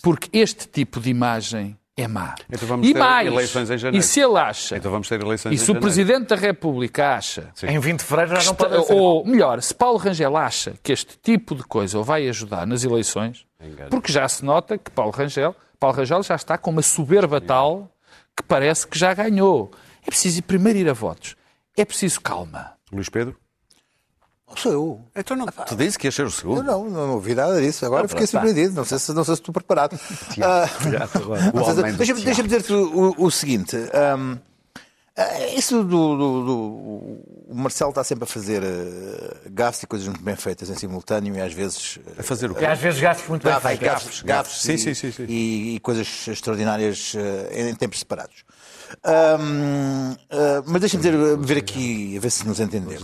Porque 0.01 0.29
este 0.37 0.67
tipo 0.67 0.99
de 1.01 1.09
imagem 1.09 1.77
é 2.01 2.07
má. 2.07 2.35
Então 2.51 2.67
vamos 2.67 2.87
e 2.87 2.93
ter 2.93 2.99
mais, 2.99 3.27
eleições 3.27 3.69
em 3.69 3.77
janeiro. 3.77 4.03
e 4.03 4.07
se 4.07 4.19
ele 4.19 4.37
acha, 4.37 4.77
Então 4.77 4.91
vamos 4.91 5.07
ter 5.09 5.21
eleições 5.21 5.51
e 5.51 5.55
em 5.55 5.57
se 5.57 5.63
o 5.63 5.67
janeiro. 5.67 5.81
Presidente 5.85 6.27
da 6.29 6.35
República 6.35 7.15
acha 7.15 7.49
Em 7.63 7.79
20 7.79 7.99
de 7.99 8.05
fevereiro 8.05 8.39
já 8.41 8.45
não 8.45 8.51
Está- 8.53 8.69
pode 8.69 8.85
ser. 8.87 8.93
ou 8.93 9.25
melhor, 9.25 9.61
se 9.61 9.73
Paulo 9.73 9.97
Rangel 9.97 10.35
acha 10.37 10.73
que 10.81 10.91
este 10.91 11.17
tipo 11.21 11.55
de 11.55 11.63
coisa 11.63 11.99
o 11.99 12.03
vai 12.03 12.27
ajudar 12.29 12.65
nas 12.67 12.83
eleições, 12.83 13.45
porque 13.89 14.11
já 14.11 14.27
se 14.29 14.43
nota 14.45 14.77
que 14.77 14.89
Paulo 14.91 15.11
Rangel, 15.11 15.55
Paulo 15.79 15.95
Rangel 15.95 16.23
já 16.23 16.35
está 16.35 16.57
com 16.57 16.71
uma 16.71 16.81
soberba 16.81 17.39
tal 17.41 17.89
que 18.35 18.43
parece 18.43 18.87
que 18.87 18.97
já 18.97 19.13
ganhou. 19.13 19.71
É 20.01 20.05
preciso 20.05 20.39
ir 20.39 20.41
primeiro 20.43 20.79
ir 20.79 20.89
a 20.89 20.93
votos. 20.93 21.35
É 21.77 21.83
preciso 21.85 22.19
calma. 22.21 22.73
Luís 22.91 23.09
Pedro? 23.09 23.35
Não 24.49 24.57
sou 24.57 24.71
eu. 24.71 25.01
Então 25.15 25.37
não. 25.37 25.45
Tu 25.45 25.75
disse 25.75 25.97
que 25.97 26.07
ia 26.07 26.11
ser 26.11 26.23
o 26.23 26.25
Eu 26.25 26.31
segundo. 26.31 26.63
não, 26.63 26.89
não 26.89 27.13
ouvi 27.13 27.35
nada 27.35 27.61
disso. 27.61 27.85
Agora 27.85 28.07
fiquei 28.07 28.25
tá. 28.25 28.31
surpreendido. 28.31 28.73
Não 28.73 28.83
sei 28.83 28.97
se, 28.99 29.13
não 29.13 29.23
sei 29.23 29.35
se 29.35 29.41
estou 29.41 29.53
preparado. 29.53 29.97
Ah, 30.41 30.65
não 31.53 31.63
do 31.75 31.97
Deixa-me 32.23 32.47
dizer-te 32.47 32.73
o, 32.73 33.13
o- 33.17 33.31
seguinte. 33.31 33.75
ah, 33.93 34.37
isso 35.55 35.83
do, 35.83 36.15
do- 36.17 36.45
do- 36.45 37.19
O 37.49 37.55
Marcelo 37.55 37.89
está 37.89 38.03
sempre 38.03 38.23
a 38.25 38.27
fazer 38.27 38.61
uh, 38.61 39.49
gafes 39.51 39.81
e 39.83 39.87
coisas 39.87 40.07
muito 40.07 40.21
bem 40.23 40.35
feitas 40.35 40.69
em 40.69 40.75
simultâneo 40.75 41.35
e 41.35 41.41
às 41.41 41.51
vezes. 41.53 41.97
A 42.17 42.23
fazer 42.23 42.51
o 42.51 42.55
quê? 42.55 42.63
E 42.63 42.67
às 42.67 42.79
vezes 42.79 42.99
gastos 43.01 43.27
muito 43.27 43.43
bem 43.43 43.51
Gafes, 43.53 43.67
feitos. 43.69 43.87
gafes, 43.87 44.21
gafes 44.21 44.61
Sim, 44.61 44.73
e, 44.73 44.77
sim, 44.77 44.93
sim, 44.93 45.11
sim. 45.11 45.25
E, 45.27 45.75
e 45.75 45.79
coisas 45.79 46.27
extraordinárias 46.27 47.13
eh, 47.17 47.69
em 47.69 47.75
tempos 47.75 47.99
separados. 47.99 48.43
Ahm, 49.03 50.15
ah, 50.29 50.63
mas 50.67 50.81
deixa-me 50.81 51.03
dizer, 51.03 51.37
ver 51.37 51.57
aqui, 51.57 52.15
a 52.17 52.19
ver 52.19 52.29
se 52.31 52.47
nos 52.47 52.59
entendemos. 52.59 53.03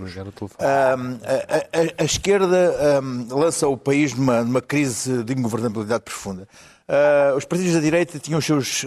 Ahm, 0.59 1.19
a, 1.23 1.79
a- 1.79 2.01
a 2.01 2.03
esquerda 2.03 2.97
ahm, 2.99 3.27
lança 3.31 3.67
o 3.67 3.75
país 3.77 4.13
numa, 4.13 4.43
numa 4.43 4.61
crise 4.61 5.23
de 5.23 5.33
ingovernabilidade 5.33 6.03
profunda. 6.03 6.47
Ah, 6.87 7.33
os 7.35 7.45
partidos 7.45 7.73
da 7.73 7.79
direita 7.79 8.19
tinham 8.19 8.37
os 8.39 8.45
seus 8.45 8.85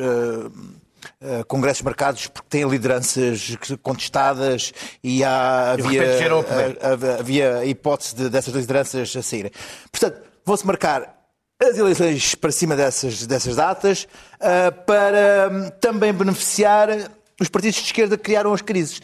ah, 1.21 1.45
congressos 1.45 1.83
marcados 1.83 2.27
porque 2.29 2.49
têm 2.49 2.69
lideranças 2.69 3.57
contestadas 3.83 4.73
e 5.03 5.25
há, 5.25 5.73
havia, 5.73 6.03
poder. 6.03 6.79
ah, 6.81 7.21
havia 7.21 7.59
a 7.59 7.67
hipótese 7.67 8.15
de, 8.15 8.29
dessas 8.29 8.55
lideranças 8.55 9.15
a 9.17 9.23
saírem. 9.23 9.51
Portanto, 9.91 10.21
vão-se 10.45 10.67
marcar 10.67 11.17
as 11.61 11.77
eleições 11.77 12.35
para 12.37 12.53
cima 12.53 12.77
dessas, 12.77 13.27
dessas 13.27 13.57
datas 13.57 14.07
ah, 14.41 14.71
para 14.71 15.51
hum, 15.51 15.71
também 15.81 16.13
beneficiar 16.13 16.89
os 17.41 17.49
partidos 17.49 17.79
de 17.79 17.85
esquerda 17.87 18.17
que 18.17 18.25
criaram 18.25 18.53
as 18.53 18.63
crises. 18.63 19.01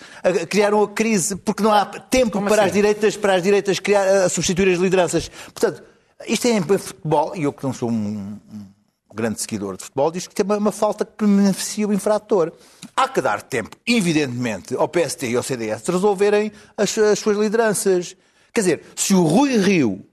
Criaram 0.49 0.83
a 0.83 0.89
crise 0.89 1.37
porque 1.37 1.63
não 1.63 1.73
há 1.73 1.87
tempo 1.87 2.43
para 2.43 2.65
as 2.65 2.73
direitas, 2.73 3.17
para 3.17 3.35
as 3.35 3.43
direitas 3.43 3.79
criar, 3.79 4.29
substituir 4.29 4.73
as 4.73 4.79
lideranças. 4.81 5.31
Portanto, 5.53 5.85
isto 6.27 6.47
é 6.49 6.51
em 6.51 6.61
futebol, 6.61 7.37
e 7.37 7.45
eu 7.45 7.53
que 7.53 7.63
não 7.63 7.73
sou 7.73 7.89
um, 7.91 8.41
um 8.53 8.74
grande 9.15 9.41
seguidor 9.41 9.77
de 9.77 9.85
futebol, 9.85 10.11
diz 10.11 10.27
que 10.27 10.35
tem 10.35 10.45
uma, 10.45 10.73
falta 10.73 11.05
que 11.05 11.25
beneficia 11.25 11.87
o 11.87 11.93
infrator. 11.93 12.53
Há 12.97 13.09
que 13.09 13.21
dar 13.21 13.43
tempo, 13.43 13.77
evidentemente, 13.87 14.75
ao 14.75 14.89
PST 14.89 15.27
e 15.27 15.37
ao 15.37 15.43
CDS 15.43 15.83
de 15.83 15.93
resolverem 15.93 16.53
as, 16.77 16.97
as 16.99 17.19
suas 17.19 17.37
lideranças. 17.37 18.17
Quer 18.53 18.61
dizer, 18.61 18.83
se 18.97 19.15
o 19.15 19.23
Rui 19.23 19.57
Rio 19.57 20.05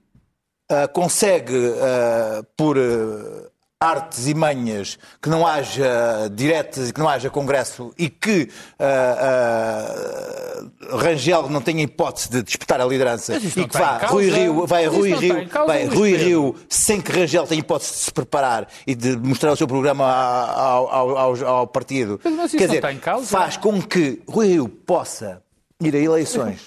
ah, 0.70 0.88
consegue, 0.88 1.54
ah, 1.80 2.42
por 2.56 2.78
ah, 2.78 3.51
artes 3.82 4.26
e 4.28 4.34
manhas, 4.34 4.96
que 5.20 5.28
não 5.28 5.44
haja 5.46 6.28
diretas 6.32 6.88
e 6.90 6.92
que 6.92 7.00
não 7.00 7.08
haja 7.08 7.28
congresso 7.28 7.92
e 7.98 8.08
que 8.08 8.48
ah, 8.78 10.62
ah, 10.90 10.96
Rangel 10.98 11.48
não 11.48 11.60
tenha 11.60 11.82
hipótese 11.82 12.28
de 12.30 12.42
disputar 12.42 12.80
a 12.80 12.84
liderança 12.84 13.34
e 13.36 13.40
que 13.68 13.78
vá. 13.78 13.98
Rui 14.12 14.30
Rio, 14.30 14.66
vai 14.66 14.86
Rui 14.86 15.10
Rio, 15.14 15.34
vai 15.66 15.84
Rui. 15.86 16.16
Rio 16.16 16.56
sem 16.68 17.00
que 17.00 17.10
Rangel 17.12 17.46
tenha 17.46 17.60
hipótese 17.60 17.92
de 17.92 17.98
se 17.98 18.12
preparar 18.12 18.68
e 18.86 18.94
de 18.94 19.16
mostrar 19.16 19.52
o 19.52 19.56
seu 19.56 19.66
programa 19.66 20.04
ao, 20.06 20.88
ao- 20.88 21.18
ao- 21.18 21.46
ao 21.46 21.66
partido. 21.66 22.18
Quer 22.58 22.66
dizer, 22.68 22.80
faz 23.26 23.56
com 23.56 23.82
que 23.82 24.22
Rui 24.28 24.46
Rio 24.46 24.68
possa 24.68 25.42
ir 25.80 25.94
a 25.94 25.98
eleições, 25.98 26.60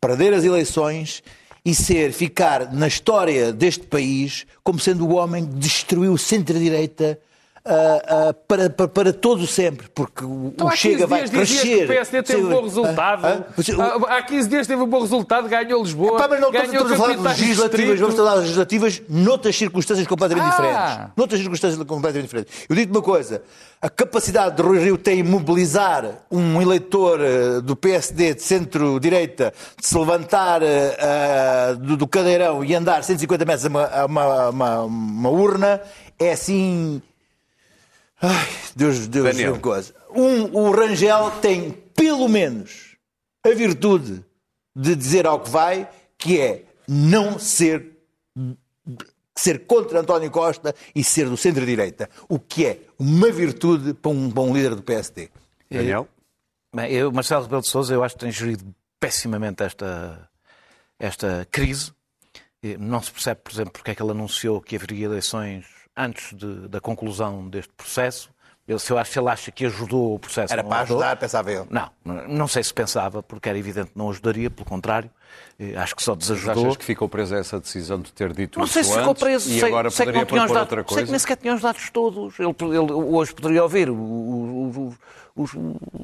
perder 0.00 0.32
as 0.34 0.44
eleições 0.44 1.22
e 1.64 1.74
ser, 1.74 2.12
ficar 2.12 2.72
na 2.72 2.88
história 2.88 3.52
deste 3.52 3.86
país 3.86 4.46
como 4.64 4.80
sendo 4.80 5.06
o 5.06 5.14
homem 5.14 5.46
que 5.46 5.54
destruiu 5.54 6.12
o 6.12 6.18
centro-direita 6.18 7.18
ah, 7.64 8.02
ah, 8.28 8.34
para, 8.48 8.68
para, 8.70 8.88
para 8.88 9.12
todo 9.12 9.46
sempre, 9.46 9.88
porque 9.94 10.24
o, 10.24 10.48
Então, 10.54 10.66
o 10.66 10.70
há 10.70 10.72
15 10.72 10.82
Chega 10.82 11.06
vai 11.06 11.28
crescer. 11.28 11.84
o 11.84 11.86
PSD 11.86 12.22
teve 12.22 12.42
um 12.44 12.48
bom 12.48 12.62
resultado. 12.62 13.26
Ah, 13.26 13.38
ah, 13.38 13.98
o- 13.98 14.06
Há- 14.06 14.18
Há 14.18 14.22
15 14.22 14.48
dias 14.48 14.66
teve 14.66 14.82
um 14.82 14.86
bom 14.86 15.00
resultado, 15.00 15.48
ganhou 15.48 15.82
Lisboa, 15.82 16.18
Pá, 16.18 16.26
mas 16.28 16.40
não 16.40 16.48
estamos 16.50 16.70
ganhou 16.70 16.86
a 16.86 16.96
falar 16.96 17.12
de 17.14 17.16
de 17.18 17.28
legislativas, 17.28 18.00
vamos 18.00 18.16
falar 18.16 18.34
de 18.34 18.40
legislativas 18.40 19.02
noutras 19.08 19.56
circunstâncias 19.56 20.06
completamente 20.06 20.46
Ah. 20.46 20.50
diferentes. 20.50 21.12
Noutras 21.16 21.40
circunstâncias 21.40 21.82
completamente 21.86 22.22
diferentes. 22.24 22.54
Eu 22.68 22.74
digo 22.76 22.92
uma 22.94 23.02
coisa, 23.02 23.42
a 23.80 23.88
capacidade 23.88 24.56
de 24.56 24.62
Rui 24.62 24.78
Rio 24.80 24.98
tem 24.98 25.22
mobilizar 25.22 26.24
um 26.30 26.60
eleitor 26.60 27.20
eh, 27.20 27.60
do 27.60 27.76
PSD 27.76 28.34
de 28.34 28.42
centro-direita 28.42 29.52
de 29.80 29.86
se 29.86 29.96
levantar 29.96 30.62
ah, 30.64 31.74
do, 31.74 31.96
do 31.96 32.06
cadeirão 32.08 32.64
e 32.64 32.74
andar 32.74 33.02
150 33.04 33.44
metros 33.44 33.66
a 33.66 33.68
uma, 33.68 33.84
a 33.86 34.06
uma, 34.06 34.48
uma- 34.50 34.80
uma 34.82 35.28
urna, 35.30 35.80
é 36.18 36.32
assim... 36.32 37.00
Ai, 38.22 38.48
Deus, 38.76 39.08
Deus, 39.08 39.24
Daniel. 39.24 39.52
Deus 39.52 39.62
coisa. 39.62 39.94
Um, 40.10 40.56
o 40.56 40.70
Rangel 40.70 41.32
tem, 41.42 41.72
pelo 41.72 42.28
menos, 42.28 42.96
a 43.44 43.50
virtude 43.50 44.24
de 44.74 44.94
dizer 44.94 45.26
ao 45.26 45.40
que 45.40 45.50
vai, 45.50 45.88
que 46.16 46.40
é 46.40 46.64
não 46.86 47.38
ser 47.38 47.90
ser 49.34 49.66
contra 49.66 50.00
António 50.00 50.30
Costa 50.30 50.74
e 50.94 51.02
ser 51.02 51.28
do 51.28 51.36
centro-direita, 51.36 52.08
o 52.28 52.38
que 52.38 52.66
é 52.66 52.80
uma 52.98 53.30
virtude 53.30 53.94
para 53.94 54.10
um, 54.10 54.32
um 54.34 54.54
líder 54.54 54.74
do 54.74 54.82
PSD. 54.82 55.30
Daniel? 55.70 56.06
Bem, 56.74 56.92
eu, 56.92 57.10
Marcelo 57.10 57.42
Rebelo 57.42 57.62
de 57.62 57.68
Sousa, 57.68 57.94
eu 57.94 58.04
acho 58.04 58.14
que 58.14 58.20
tem 58.20 58.30
gerido 58.30 58.64
pessimamente 59.00 59.62
esta, 59.62 60.30
esta 60.98 61.46
crise. 61.50 61.92
Não 62.78 63.02
se 63.02 63.10
percebe, 63.10 63.40
por 63.42 63.52
exemplo, 63.52 63.72
porque 63.72 63.90
é 63.90 63.94
que 63.94 64.02
ele 64.02 64.12
anunciou 64.12 64.60
que 64.60 64.76
haveria 64.76 65.06
eleições 65.06 65.66
antes 65.96 66.34
de- 66.36 66.68
da 66.68 66.80
conclusão 66.80 67.48
deste 67.48 67.72
processo. 67.74 68.30
Eu, 68.66 68.78
se 68.78 68.92
eu 68.92 68.98
acho, 68.98 69.12
se 69.12 69.18
ele 69.18 69.28
acha 69.28 69.50
que 69.50 69.66
ajudou 69.66 70.14
o 70.14 70.18
processo. 70.18 70.52
Era 70.52 70.62
para 70.62 70.82
ajudou. 70.82 71.02
ajudar, 71.02 71.16
pensava 71.16 71.50
eu. 71.50 71.66
Não, 71.68 71.90
não 72.28 72.46
sei 72.48 72.62
se 72.62 72.72
pensava, 72.72 73.22
porque 73.22 73.48
era 73.48 73.58
evidente 73.58 73.90
que 73.90 73.98
não 73.98 74.08
ajudaria, 74.08 74.48
pelo 74.50 74.64
contrário. 74.68 75.10
Eh, 75.58 75.76
Acho 75.76 75.94
que 75.96 76.02
só 76.02 76.12
Mas 76.14 76.26
desajudou. 76.28 76.64
achas 76.64 76.76
que 76.76 76.84
ficou 76.84 77.08
preso 77.08 77.34
a 77.34 77.38
essa 77.38 77.60
decisão 77.60 78.00
de 78.00 78.12
ter 78.12 78.32
dito 78.32 78.58
Não 78.58 78.64
isso 78.64 78.74
sei 78.74 78.84
se 78.84 78.96
ficou 78.98 79.14
preso, 79.14 79.50
e 79.50 79.60
sei, 79.60 79.68
agora 79.68 79.90
sei 79.90 80.06
que 80.06 80.12
poderia 80.12 80.26
propor 80.26 80.46
dados, 80.54 80.60
outra 80.62 80.76
sei 80.80 80.84
coisa? 80.84 81.04
que 81.04 81.10
nem 81.10 81.18
sequer 81.18 81.36
tinha 81.36 81.54
os 81.54 81.60
dados 81.60 81.90
todos. 81.90 82.34
Ele, 82.38 82.48
ele 82.60 82.92
hoje 82.92 83.34
poderia 83.34 83.62
ouvir 83.62 83.88
o- 83.90 83.94
o- 83.94 84.70
o- 84.88 84.94
os, 85.34 85.50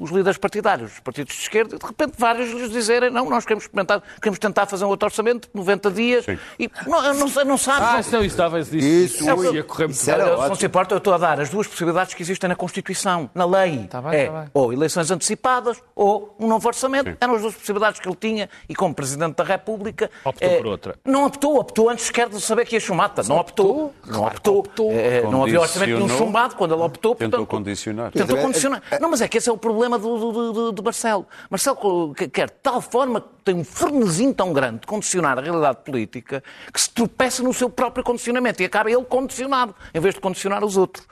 os 0.01 0.09
líderes 0.09 0.39
partidários, 0.39 0.93
os 0.93 0.99
partidos 1.01 1.35
de 1.35 1.41
esquerda, 1.43 1.75
e 1.75 1.77
de 1.79 1.85
repente 1.85 2.13
vários 2.17 2.49
lhes 2.51 2.71
dizerem 2.71 3.11
não, 3.11 3.29
nós 3.29 3.45
queremos, 3.45 3.65
experimentar, 3.65 4.01
queremos 4.19 4.39
tentar 4.39 4.65
fazer 4.65 4.85
um 4.85 4.87
outro 4.87 5.05
orçamento 5.05 5.47
de 5.47 5.55
90 5.55 5.91
dias. 5.91 6.25
E 6.57 6.67
não, 6.87 7.13
não, 7.13 7.27
sei, 7.27 7.43
não 7.43 7.55
sabe. 7.55 7.85
Ah, 7.85 7.93
não- 7.93 7.99
isso 7.99 8.11
não, 8.11 8.19
isso 8.23 8.33
estava 8.33 8.59
isso, 8.59 8.75
Isso, 8.75 9.17
isso 9.29 9.53
ia 9.53 9.63
correr 9.63 9.85
muito 9.85 9.97
isso 9.99 10.09
era 10.09 10.35
não 10.47 10.55
se 10.55 10.65
importa, 10.65 10.95
eu 10.95 10.97
estou 10.97 11.13
a 11.13 11.19
dar 11.19 11.39
as 11.39 11.47
duas 11.49 11.67
possibilidades 11.67 12.15
que 12.15 12.23
existem 12.23 12.47
na 12.47 12.55
Constituição, 12.55 13.29
na 13.35 13.45
lei. 13.45 13.85
Tá 13.87 14.01
bem, 14.01 14.19
é 14.19 14.25
tá 14.31 14.39
bem. 14.41 14.49
ou 14.51 14.73
eleições 14.73 15.11
antecipadas 15.11 15.77
ou 15.95 16.35
um 16.39 16.47
novo 16.47 16.67
orçamento. 16.67 17.15
Eram 17.21 17.35
as 17.35 17.41
duas 17.43 17.53
possibilidades 17.53 17.99
que 17.99 18.07
ele 18.09 18.17
tinha 18.19 18.49
e 18.67 18.73
como 18.73 18.95
Presidente 18.95 19.18
da 19.27 19.43
República... 19.43 20.09
Optou 20.23 20.47
eh, 20.49 20.57
por 20.57 20.67
outra. 20.67 20.95
Não 21.05 21.25
optou, 21.25 21.57
optou 21.59 21.89
antes 21.89 22.05
sequer 22.05 22.29
de 22.29 22.39
saber 22.39 22.65
que 22.65 22.75
ia 22.75 22.79
chumata. 22.79 23.21
Não 23.23 23.37
optou. 23.37 23.93
Não 24.05 24.23
optou. 24.25 24.59
optou. 24.59 24.91
Eh, 24.91 25.21
não 25.29 25.43
havia 25.43 25.59
orçamento 25.59 25.91
nenhum 25.95 26.09
chumbado 26.09 26.55
quando 26.55 26.73
ele 26.73 26.83
optou. 26.83 27.15
Tentou 27.15 27.39
portanto, 27.39 27.49
condicionar. 27.57 28.11
Tentou 28.11 28.37
É, 28.37 28.41
condicionar. 28.41 28.81
Não, 29.01 29.09
mas 29.09 29.21
é 29.21 29.27
que 29.27 29.37
esse 29.37 29.49
é 29.49 29.51
o 29.51 29.57
problema 29.57 29.99
do, 29.99 30.17
do, 30.17 30.53
do- 30.53 30.71
do 30.71 30.83
Marcelo. 30.83 31.27
Marcelo 31.49 32.13
que- 32.15 32.27
quer 32.29 32.47
de 32.49 32.55
tal 32.63 32.79
forma 32.81 33.21
que 33.21 33.27
tem 33.45 33.55
um 33.55 33.63
fornezinho 33.63 34.33
tão 34.33 34.53
grande 34.53 34.79
de 34.81 34.87
condicionar 34.87 35.37
a 35.37 35.41
realidade 35.41 35.79
política 35.83 36.43
que 36.73 36.79
se 36.79 36.89
tropeça 36.89 37.41
no 37.41 37.53
seu 37.53 37.69
próprio 37.69 38.03
condicionamento 38.03 38.61
e 38.61 38.65
acaba 38.65 38.91
ele 38.91 39.03
condicionado, 39.03 39.73
em 39.93 39.99
vez 39.99 40.13
de 40.15 40.21
condicionar 40.21 40.63
os 40.63 40.77
outros. 40.77 41.07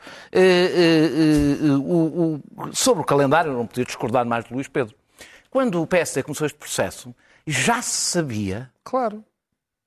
O- 1.80 2.40
o- 2.66 2.74
sobre 2.76 3.02
o 3.02 3.06
calendário, 3.06 3.52
eu 3.52 3.58
não 3.58 3.66
podia 3.68 3.86
discordar 3.86 4.26
mais 4.26 4.46
de 4.46 4.54
Luís 4.54 4.68
Pedro. 4.68 4.96
Quando 5.50 5.82
o 5.82 5.88
PSD 5.88 6.24
começou 6.24 6.46
este 6.46 6.58
processo, 6.58 7.14
já 7.48 7.82
se 7.82 8.12
sabia 8.12 8.72
Claro. 8.84 9.24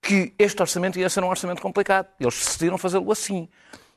que 0.02 0.32
este 0.38 0.60
orçamento 0.62 0.98
ia 0.98 1.08
ser 1.10 1.22
um 1.22 1.28
orçamento 1.28 1.60
complicado. 1.60 2.08
Eles 2.18 2.34
decidiram 2.34 2.78
fazê-lo 2.78 3.12
assim. 3.12 3.48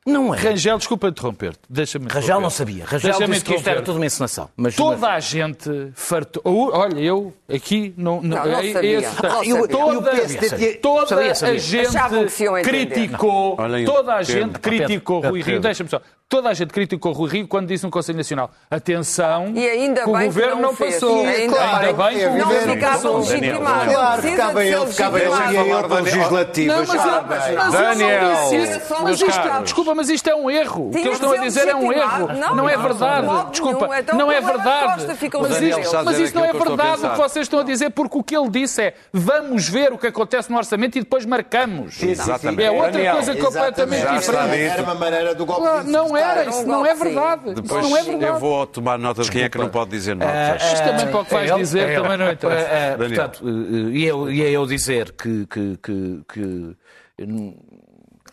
Não 0.05 0.33
é. 0.33 0.37
Rangel, 0.37 0.77
desculpa 0.77 1.07
interromper-te. 1.07 1.59
Deixa-me 1.69 2.07
Rangel 2.09 2.41
não 2.41 2.49
sabia. 2.49 2.83
Rangel 2.85 3.11
Deixa-me 3.11 3.33
disse 3.33 3.45
que 3.45 3.55
isto 3.55 3.67
era 3.69 3.81
tudo 3.81 3.95
uma 3.97 4.05
encenação. 4.05 4.49
Mas, 4.57 4.75
Toda 4.75 5.07
a 5.07 5.19
gente 5.19 5.91
fartou. 5.95 6.41
Olha, 6.45 6.99
eu 6.99 7.33
aqui 7.53 7.93
não. 7.97 8.21
Não, 8.21 8.37
não 8.45 8.59
é- 8.59 8.69
é 8.69 8.73
sabia. 8.73 8.97
esse- 8.99 9.23
Não 9.23 9.43
E 9.43 9.53
o- 9.53 9.61
sabia. 9.61 10.69
e 10.69 10.73
Toda, 10.75 11.05
toda 11.05 11.07
Sabia, 11.07 11.35
sabia. 11.35 11.55
a 11.55 11.57
gente 11.59 12.63
criticou, 12.63 13.55
Olhem, 13.59 13.85
toda 13.85 14.13
a 14.13 14.17
Pedro. 14.17 14.33
gente 14.33 14.59
criticou 14.59 15.21
Pedro, 15.21 15.31
Rui 15.31 15.41
Rio, 15.41 15.59
deixa-me 15.59 15.89
só, 15.89 16.01
toda 16.27 16.49
a 16.49 16.53
gente 16.53 16.71
criticou 16.73 17.11
Rui 17.13 17.29
Rio 17.29 17.47
quando 17.47 17.67
disse 17.67 17.83
no 17.83 17.91
Conselho 17.91 18.17
Nacional, 18.17 18.51
atenção, 18.69 19.51
E 19.55 19.67
ainda 19.69 20.03
que 20.03 20.09
o 20.09 20.13
governo 20.13 20.55
não 20.55 20.61
não 20.63 20.75
passou. 20.75 21.23
E 21.23 21.27
ainda 21.27 21.61
Ainda 21.61 21.93
bem, 21.93 22.17
que 22.17 22.23
o 22.25 22.27
é 22.27 22.29
Não 22.37 22.45
governo 22.45 22.73
ficava 22.73 22.93
passou. 22.93 23.17
legitimado. 23.19 23.91
Claro, 23.93 24.21
ficava 24.21 24.65
ele, 24.65 24.85
ficava 24.87 25.19
ele, 25.19 25.29
pelas 25.29 25.39
Daniel. 25.53 25.89
legislativas. 26.03 26.77
Não, 26.77 26.85
mas, 26.85 27.05
eu- 27.47 27.53
eu 27.53 27.63
não 27.63 27.71
Daniel, 27.71 28.29
disse 28.33 28.55
isso. 28.55 28.79
meus 28.89 29.01
Mas 29.03 29.21
isto, 29.21 29.41
caros. 29.41 29.73
Desculpa, 29.93 29.95
mas 29.95 30.09
isto 30.09 30.27
é 30.29 30.35
um 30.35 30.49
erro. 30.49 30.87
O 30.87 30.91
que 30.91 30.97
Tinha 30.97 31.05
eles 31.07 31.17
estão 31.19 31.31
a 31.31 31.37
dizer 31.37 31.67
é 31.67 31.75
um 31.75 31.91
erro. 31.91 32.27
Não, 32.33 32.55
Não 32.55 32.69
é 32.69 32.75
não, 32.75 32.83
verdade. 32.83 33.21
de 33.21 33.27
modo 33.27 33.51
Desculpa. 33.51 33.99
Então 33.99 34.17
não 34.17 34.31
é 34.31 34.41
problema 34.41 34.63
verdade. 34.63 35.05
Mas 35.07 35.61
isto, 35.61 36.03
mas 36.05 36.19
isto 36.19 36.35
não 36.35 36.45
é 36.45 36.53
verdade 36.53 37.05
o 37.05 37.09
que 37.11 37.17
vocês 37.17 37.45
estão 37.45 37.59
a 37.59 37.63
dizer, 37.63 37.89
porque 37.91 38.17
o 38.17 38.23
que 38.23 38.35
ele 38.35 38.49
disse 38.49 38.81
é 38.81 38.93
vamos 39.11 39.67
ver 39.69 39.93
o 39.93 39.97
que 39.97 40.07
acontece 40.07 40.51
no 40.51 40.57
orçamento 40.57 40.97
e 40.97 41.01
depois 41.01 41.25
marcamos. 41.25 42.01
Exatamente. 42.01 42.63
É 42.63 42.71
outra 42.71 42.91
Daniel, 42.91 43.15
coisa 43.15 43.35
completamente 43.35 44.07
diferente. 44.07 44.63
Era 44.63 44.83
uma 44.83 44.95
maneira 44.95 45.35
do 45.35 45.45
golpe 45.45 45.61
Claro, 45.61 45.87
não 45.87 46.17
era, 46.17 46.45
isso 46.49 46.59
um 46.63 46.67
não 46.67 46.85
é 46.85 46.89
golpe, 46.93 46.97
sim. 46.97 47.13
verdade. 47.13 47.53
Depois 47.53 47.89
não 47.89 47.97
é 47.97 48.03
verdade. 48.03 48.25
eu 48.25 48.39
vou 48.39 48.67
tomar 48.67 48.97
nota 48.97 49.21
de 49.21 49.31
quem 49.31 49.43
é 49.43 49.49
que 49.49 49.57
não 49.57 49.69
pode 49.69 49.91
dizer 49.91 50.15
notas. 50.15 50.63
Isto 50.63 50.83
também 50.85 51.07
para 51.07 51.19
o 51.21 51.25
que 51.25 51.33
vais 51.33 51.51
É 51.51 51.55
dizer 51.55 51.89
é 51.89 52.01
também 52.01 52.17
não 52.17 52.31
interessa. 52.31 52.67
Eh, 52.67 52.93
eh, 52.93 52.97
Daniel. 52.97 53.15
portanto, 53.29 53.43
eh, 53.47 53.97
e 53.97 54.05
eu, 54.05 54.31
e 54.31 54.41
eu 54.41 54.65
dizer 54.65 55.11
que, 55.11 55.47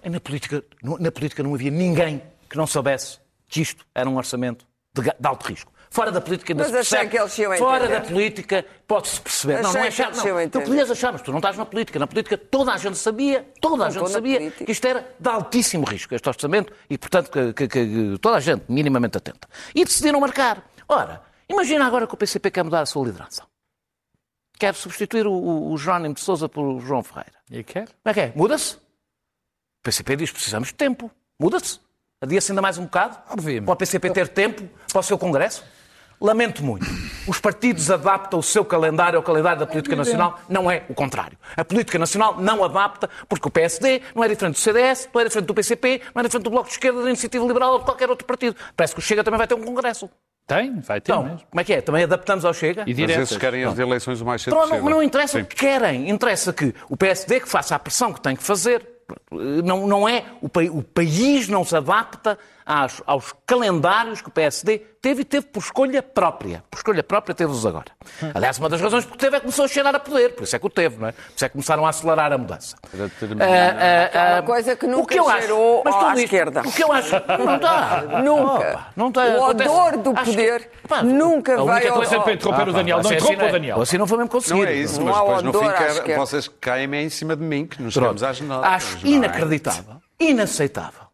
na, 0.05 0.21
política, 0.21 0.65
na 0.83 1.11
política 1.13 1.43
não 1.43 1.55
havia 1.55 1.71
ninguém 1.71 2.23
que 2.49 2.57
não 2.57 2.67
soubesse 2.67 3.19
que 3.49 3.61
isto 3.61 3.85
era 3.95 4.09
um 4.09 4.17
orçamento 4.17 4.67
de, 4.95 5.03
de 5.03 5.27
alto 5.27 5.47
risco. 5.49 5.73
Fora 5.93 6.13
da 6.13 6.21
política 6.21 6.53
ainda 6.53 6.63
Mas 6.63 6.71
se 6.71 6.79
achei 6.79 7.09
percebe. 7.09 7.11
que 7.11 7.21
eles 7.21 7.39
iam 7.39 7.57
Fora 7.67 7.89
da 7.89 8.01
política 8.01 8.65
pode-se 8.87 9.21
perceber. 9.21 9.55
não, 9.55 9.63
não 9.63 9.69
Achei 9.71 9.83
é 9.83 10.09
achar, 10.09 10.15
não. 10.15 10.49
Tu 10.49 10.61
podias 10.63 10.89
achar, 10.91 11.13
mas 11.13 11.21
tu 11.23 11.33
não 11.33 11.39
estás 11.39 11.57
na 11.57 11.67
política. 11.67 11.99
Na 11.99 12.07
política 12.07 12.39
toda 12.39 12.73
a 12.73 12.77
gente 12.77 12.97
sabia, 12.97 13.49
toda 13.61 13.87
a 13.87 13.87
Não 13.87 13.91
gente 13.91 14.11
sabia 14.11 14.39
política. 14.39 14.65
que 14.67 14.71
isto 14.71 14.87
era 14.87 15.13
de 15.19 15.29
altíssimo 15.29 15.85
risco, 15.85 16.15
este 16.15 16.29
orçamento, 16.29 16.73
e 16.89 16.97
portanto 16.97 17.29
que, 17.31 17.53
que- 17.53 17.67
que 17.69 18.19
toda 18.21 18.37
a 18.37 18.41
gente 18.41 18.63
minimamente 18.69 19.19
atenta. 19.19 19.49
E 19.75 19.85
decidiram 19.85 20.21
marcar. 20.21 20.65
Ora, 20.89 21.23
imagina 21.49 21.85
agora 21.85 22.07
que 22.07 22.15
o 22.15 22.17
PCP 22.17 22.53
quer 22.53 22.63
mudar 22.63 22.83
a 22.83 22.87
sua 22.87 23.05
liderança. 23.07 23.43
Quer 24.61 24.75
substituir 24.77 25.27
o, 25.27 25.33
o, 25.33 25.73
o 25.73 25.77
Jerónimo 25.79 26.15
de 26.15 26.21
Sousa 26.21 26.49
por 26.49 26.81
João 26.81 27.03
Ferreira. 27.03 27.33
E 27.51 27.65
quer? 27.65 27.87
Como 27.87 27.97
é 28.07 28.15
que 28.15 28.21
é? 28.21 28.33
Muda-se? 28.37 28.77
O 29.81 29.83
PCP 29.83 30.15
diz 30.17 30.31
precisamos 30.31 30.69
de 30.69 30.75
tempo. 30.75 31.11
Muda-se? 31.41 31.81
Adia-se 32.21 32.53
ainda 32.53 32.61
mais 32.61 32.77
um 32.77 32.85
bocado? 32.85 33.17
Obviamente. 33.31 33.65
Para 33.65 33.73
o 33.73 33.77
PCP 33.77 34.11
ter 34.11 34.29
tempo 34.29 34.63
para 34.93 35.01
o 35.01 35.03
seu 35.03 35.17
Congresso? 35.17 35.65
Lamento 36.21 36.63
muito. 36.63 36.85
Os 37.27 37.41
partidos 37.41 37.91
adaptam 37.91 38.39
o 38.41 38.43
seu 38.43 38.63
calendário 38.63 39.17
ao 39.17 39.23
calendário 39.23 39.59
da 39.61 39.67
política 39.67 39.97
nacional, 39.97 40.39
não 40.51 40.71
é 40.71 40.85
o 40.91 40.93
contrário. 40.93 41.39
A 41.57 41.65
política 41.65 41.99
nacional 41.99 42.39
não 42.39 42.63
adapta, 42.63 43.09
porque 43.27 43.49
o 43.49 43.51
PSD 43.51 44.03
não 44.15 44.23
é 44.23 44.29
diferente 44.29 44.57
do 44.57 44.59
CDS, 44.61 45.09
não 45.15 45.21
é 45.23 45.25
diferente 45.25 45.47
do 45.47 45.55
PCP, 45.55 46.03
não 46.15 46.21
é 46.21 46.25
diferente 46.25 46.45
do 46.45 46.51
Bloco 46.51 46.67
de 46.67 46.73
Esquerda, 46.75 47.01
da 47.03 47.09
Iniciativa 47.09 47.47
Liberal 47.47 47.73
ou 47.73 47.79
de 47.79 47.87
qualquer 47.87 48.11
outro 48.11 48.27
partido. 48.27 48.55
Parece 48.77 48.93
que 48.93 48.99
o 48.99 49.03
Chega 49.03 49.25
também 49.25 49.39
vai 49.39 49.47
ter 49.47 49.55
um 49.55 49.63
Congresso. 49.63 50.11
Tem, 50.47 50.79
vai 50.81 51.01
ter 51.01 51.13
Então, 51.13 51.23
mesmo. 51.25 51.41
como 51.49 51.59
é 51.59 51.65
que 51.65 51.73
é? 51.73 51.81
Também 51.81 52.05
adaptamos 52.05 52.45
ao 52.45 52.53
Chega? 52.53 52.83
E 52.83 52.89
Mas 52.89 52.97
diretas. 52.97 53.23
esses 53.23 53.39
querem 53.39 53.65
as 53.65 53.79
eleições 53.79 54.21
o 54.21 54.27
mais 54.27 54.43
cedo 54.43 54.55
Pronto, 54.55 54.75
não, 54.75 54.91
não 54.91 55.03
interessa 55.03 55.39
Sim. 55.39 55.45
o 55.45 55.47
que 55.47 55.57
querem. 55.57 56.11
Interessa 56.11 56.53
que 56.53 56.75
o 56.91 56.99
PSD 56.99 57.41
que 57.41 57.49
faça 57.49 57.75
a 57.75 57.79
pressão 57.79 58.13
que 58.13 58.21
tem 58.21 58.37
que 58.37 58.43
fazer. 58.43 58.87
Não, 59.65 59.87
não 59.87 60.09
é, 60.09 60.25
o, 60.41 60.49
pa- 60.49 60.61
o 60.71 60.83
país 60.83 61.49
não 61.49 61.65
se 61.65 61.77
adapta 61.77 62.39
às- 62.65 63.03
aos 63.07 63.33
calendários 63.47 64.21
que 64.21 64.29
o 64.29 64.31
PSD 64.31 64.79
teve 65.01 65.23
e 65.23 65.25
teve 65.25 65.47
por 65.47 65.61
escolha 65.61 66.03
própria. 66.03 66.63
Por 66.71 66.77
escolha 66.77 67.03
própria 67.03 67.35
teve-os 67.35 67.65
agora. 67.65 67.87
Aliás, 68.35 68.59
uma 68.59 68.69
das 68.69 68.81
razões 68.81 69.05
porque 69.05 69.19
teve 69.19 69.37
é 69.37 69.41
que 69.41 69.45
começou 69.47 69.65
a 69.65 69.69
cheirar 69.69 69.95
a 69.95 69.99
poder. 70.01 70.35
Por 70.35 70.45
isso 70.45 70.55
é 70.55 70.59
que 70.59 70.67
o 70.67 70.71
teve, 70.71 70.99
não 70.99 71.09
é? 71.09 71.13
Por 71.13 71.23
isso 71.37 71.45
é 71.45 71.49
que 71.49 71.53
começaram 71.53 71.87
a 71.87 71.89
acelerar 71.89 72.33
a 72.33 72.39
mudança. 72.39 72.77
Para 72.91 73.09
ter- 73.09 73.37
Ah, 73.43 74.11
ah, 74.13 74.39
ah, 74.39 74.43
coisa 74.43 74.77
que 74.77 74.85
o 74.87 74.91
nunca 74.91 75.15
que 75.15 75.19
eu 75.21 75.29
acho- 75.29 75.39
cheirou 75.39 75.83
mas 75.85 75.95
à 75.95 75.99
isto- 76.09 76.19
esquerda. 76.25 76.61
O 76.61 76.73
que 76.73 76.83
eu 76.85 76.93
acho... 76.93 77.11
Não 77.45 77.57
está. 77.57 78.03
Nunca. 78.23 78.43
Opa, 78.71 78.87
não 78.97 79.09
está. 79.09 79.25
O 79.25 79.45
Acontece- 79.45 79.71
odor 79.71 79.97
do 79.99 80.11
acho 80.11 80.25
que- 80.25 80.31
poder 80.37 80.71
Pá, 80.89 81.03
nunca 81.03 81.55
a 81.55 81.63
única 81.63 81.73
vai 81.81 81.89
ao- 81.89 81.97
coisa- 81.97 82.21
Para 82.21 82.33
interromper 82.35 82.69
o 82.69 82.73
Daniel, 82.73 82.97
não 82.99 83.07
Assim- 83.07 83.15
interrompa 83.15 83.45
o 83.47 83.53
Daniel. 83.53 83.81
Assim 83.83 83.99
não 83.99 84.07
foi 84.07 84.19
mesmo 84.19 84.31
conseguido. 84.31 84.65
Não 84.67 84.71
é 84.71 84.75
isso, 84.75 84.99
Não 85.01 85.07
mas 85.07 85.17
depois 85.17 85.43
no 85.43 85.53
fim 86.05 86.15
vocês 86.17 86.49
caem 86.61 86.95
em 86.97 87.09
cima 87.09 87.35
de 87.37 87.43
mim, 87.43 87.67
que 87.67 87.83
nos 87.83 87.95
Pronto. 87.95 88.19
chegamos 88.19 88.23
às 88.23 88.41
notas. 88.41 88.71
Acho 88.73 89.07
é? 89.07 89.11
inacreditável, 89.11 89.97
inaceitável 90.19 91.07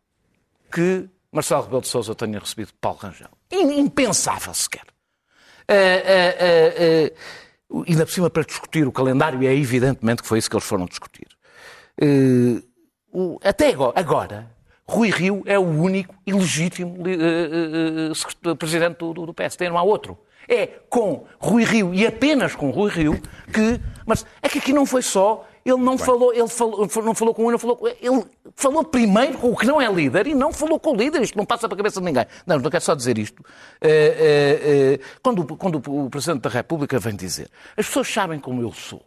que 0.72 1.08
Marcelo 1.32 1.62
Rebelo 1.62 1.82
de 1.82 1.88
Sousa 1.88 2.14
tenha 2.14 2.38
recebido 2.38 2.72
Paulo 2.80 2.98
Rangel. 3.00 3.28
Impensável 3.52 4.54
sequer. 4.54 4.84
Eh, 5.68 6.02
eh, 6.06 6.74
eh, 6.78 7.12
ainda 7.88 8.06
por 8.06 8.12
cima 8.12 8.30
para 8.30 8.44
discutir 8.44 8.86
o 8.86 8.92
calendário, 8.92 9.42
e 9.42 9.46
é 9.46 9.54
evidentemente 9.54 10.22
que 10.22 10.28
foi 10.28 10.38
isso 10.38 10.48
que 10.48 10.56
eles 10.56 10.66
foram 10.66 10.86
discutir. 10.86 11.26
Eh, 12.00 12.62
até 13.42 13.74
agora, 13.94 14.50
Rui 14.88 15.10
Rio 15.10 15.42
é 15.46 15.58
o 15.58 15.62
único 15.66 16.14
e 16.26 16.32
legítimo 16.32 16.96
eh, 17.08 18.10
eh, 18.50 18.54
presidente 18.54 18.98
do, 18.98 19.12
do- 19.12 19.26
do 19.26 19.34
PSD, 19.34 19.68
não 19.68 19.78
há 19.78 19.82
outro. 19.82 20.16
É 20.48 20.66
com 20.88 21.26
Rui 21.40 21.64
Rio 21.64 21.92
e 21.92 22.06
apenas 22.06 22.54
com 22.54 22.70
Rui 22.70 22.88
Rio 22.90 23.20
que. 23.52 23.80
Mas 24.06 24.24
é 24.40 24.48
que 24.48 24.58
aqui 24.58 24.72
não 24.72 24.86
foi 24.86 25.02
só. 25.02 25.44
Ele 25.66 25.82
não 25.82 25.98
falou, 25.98 26.32
ele 26.32 26.46
falou, 26.46 26.88
não 27.02 27.12
falou 27.12 27.34
com 27.34 27.44
um, 27.44 27.50
não 27.50 27.58
falou 27.58 27.76
com. 27.76 27.88
Ele 27.88 28.24
falou 28.54 28.84
primeiro 28.84 29.36
com 29.36 29.50
o 29.50 29.56
que 29.56 29.66
não 29.66 29.82
é 29.82 29.92
líder 29.92 30.28
e 30.28 30.34
não 30.34 30.52
falou 30.52 30.78
com 30.78 30.92
o 30.92 30.96
líder. 30.96 31.20
Isto 31.22 31.36
não 31.36 31.44
passa 31.44 31.68
para 31.68 31.74
a 31.74 31.78
cabeça 31.78 31.98
de 31.98 32.06
ninguém. 32.06 32.24
Não, 32.46 32.60
não 32.60 32.70
quero 32.70 32.84
só 32.84 32.94
dizer 32.94 33.18
isto. 33.18 33.44
Eh, 33.80 33.88
eh, 33.90 34.60
eh, 34.62 35.18
quando, 35.20 35.44
quando 35.56 35.82
o 35.84 36.08
Presidente 36.08 36.42
da 36.42 36.50
República 36.50 37.00
vem 37.00 37.16
dizer 37.16 37.50
as 37.76 37.84
pessoas 37.84 38.06
sabem 38.06 38.38
como 38.38 38.62
eu 38.62 38.72
sou. 38.72 39.02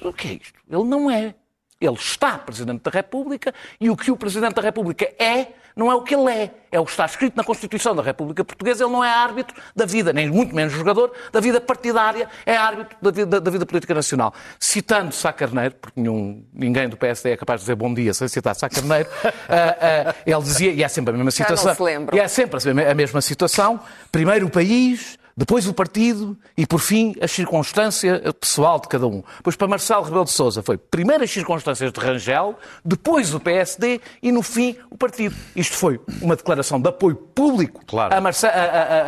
O 0.00 0.12
que 0.12 0.28
é 0.28 0.32
isto? 0.34 0.60
Ele 0.70 0.84
não 0.84 1.10
é. 1.10 1.34
Ele 1.80 1.94
está 1.94 2.38
Presidente 2.38 2.82
da 2.82 2.90
República 2.92 3.52
e 3.80 3.90
o 3.90 3.96
que 3.96 4.12
o 4.12 4.16
Presidente 4.16 4.54
da 4.54 4.62
República 4.62 5.04
é, 5.18 5.48
não 5.76 5.90
é 5.90 5.94
o 5.94 6.02
que 6.02 6.14
ele 6.14 6.30
é. 6.30 6.50
É 6.70 6.80
o 6.80 6.84
que 6.84 6.90
está 6.90 7.04
escrito 7.04 7.36
na 7.36 7.44
Constituição 7.44 7.94
da 7.94 8.02
República 8.02 8.44
Portuguesa. 8.44 8.84
Ele 8.84 8.92
não 8.92 9.04
é 9.04 9.10
árbitro 9.10 9.54
da 9.76 9.84
vida, 9.84 10.12
nem 10.12 10.30
muito 10.30 10.54
menos 10.54 10.72
jogador 10.72 11.12
da 11.30 11.38
vida 11.38 11.60
partidária, 11.60 12.28
é 12.46 12.56
árbitro 12.56 12.96
da 13.00 13.10
vida, 13.10 13.40
da 13.40 13.50
vida 13.50 13.66
política 13.66 13.94
nacional. 13.94 14.32
Citando 14.58 15.12
Sá 15.14 15.32
Carneiro, 15.32 15.74
porque 15.74 16.00
nenhum, 16.00 16.44
ninguém 16.52 16.88
do 16.88 16.96
PSD 16.96 17.30
é 17.32 17.36
capaz 17.36 17.60
de 17.60 17.64
dizer 17.64 17.74
bom 17.74 17.92
dia 17.92 18.14
sem 18.14 18.26
citar 18.28 18.54
Sá 18.54 18.68
Carneiro, 18.68 19.08
ah, 19.48 20.08
ah, 20.08 20.14
ele 20.24 20.42
dizia, 20.42 20.72
e 20.72 20.82
é 20.82 20.88
sempre 20.88 21.14
a 21.14 21.16
mesma 21.16 21.30
Já 21.30 21.44
não 21.48 21.56
situação. 21.56 21.74
se 21.74 21.82
lembram. 21.82 22.16
E 22.16 22.20
é 22.20 22.28
sempre 22.28 22.70
a 22.90 22.94
mesma 22.94 23.20
situação. 23.20 23.80
Primeiro 24.10 24.46
o 24.46 24.50
país, 24.50 25.18
depois 25.36 25.66
o 25.66 25.72
partido 25.74 26.36
e, 26.56 26.66
por 26.66 26.78
fim, 26.80 27.14
a 27.20 27.26
circunstância 27.28 28.20
pessoal 28.38 28.78
de 28.80 28.88
cada 28.88 29.06
um. 29.06 29.22
Pois 29.42 29.56
para 29.56 29.66
Marcelo 29.68 30.02
Rebelo 30.02 30.24
de 30.24 30.30
Sousa 30.30 30.62
foi 30.62 30.76
primeiro 30.76 31.24
as 31.24 31.30
circunstâncias 31.30 31.92
de 31.92 32.00
Rangel, 32.00 32.58
depois 32.84 33.32
o 33.34 33.40
PSD 33.40 34.00
e, 34.22 34.30
no 34.32 34.42
fim, 34.42 34.76
o 34.90 34.96
partido. 34.96 35.34
Isto 35.56 35.76
foi 35.76 36.00
uma 36.20 36.36
declaração 36.36 36.80
de 36.80 36.88
apoio 36.88 37.16
público 37.16 37.82
Claro. 37.86 38.14
a, 38.14 38.20
Marce- 38.20 38.46
a- 38.46 38.50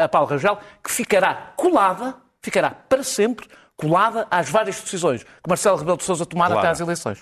a- 0.00 0.04
a 0.04 0.08
Paulo 0.08 0.28
Rangel, 0.28 0.58
que 0.82 0.90
ficará 0.90 1.52
colada, 1.56 2.14
ficará 2.40 2.70
para 2.70 3.02
sempre 3.02 3.46
colada 3.76 4.26
às 4.30 4.48
várias 4.48 4.80
decisões 4.80 5.22
que 5.24 5.48
Marcelo 5.48 5.76
Rebelo 5.76 5.96
de 5.98 6.04
Sousa 6.04 6.24
tomara 6.24 6.52
Claro. 6.54 6.66
até 6.68 6.72
às 6.72 6.80
eleições. 6.80 7.18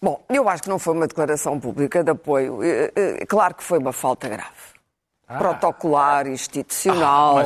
Bom, 0.00 0.24
eu 0.28 0.48
acho 0.48 0.62
que 0.62 0.68
não 0.68 0.78
foi 0.78 0.94
uma 0.94 1.08
declaração 1.08 1.58
pública 1.58 2.04
de 2.04 2.10
apoio. 2.12 2.62
Eh, 2.62 2.92
eh, 2.94 3.26
Claro 3.26 3.54
que 3.54 3.64
foi 3.64 3.78
uma 3.78 3.92
falta 3.92 4.28
grave. 4.28 4.77
Protocolar, 5.36 6.26
institucional, 6.26 7.38
Ah, 7.38 7.44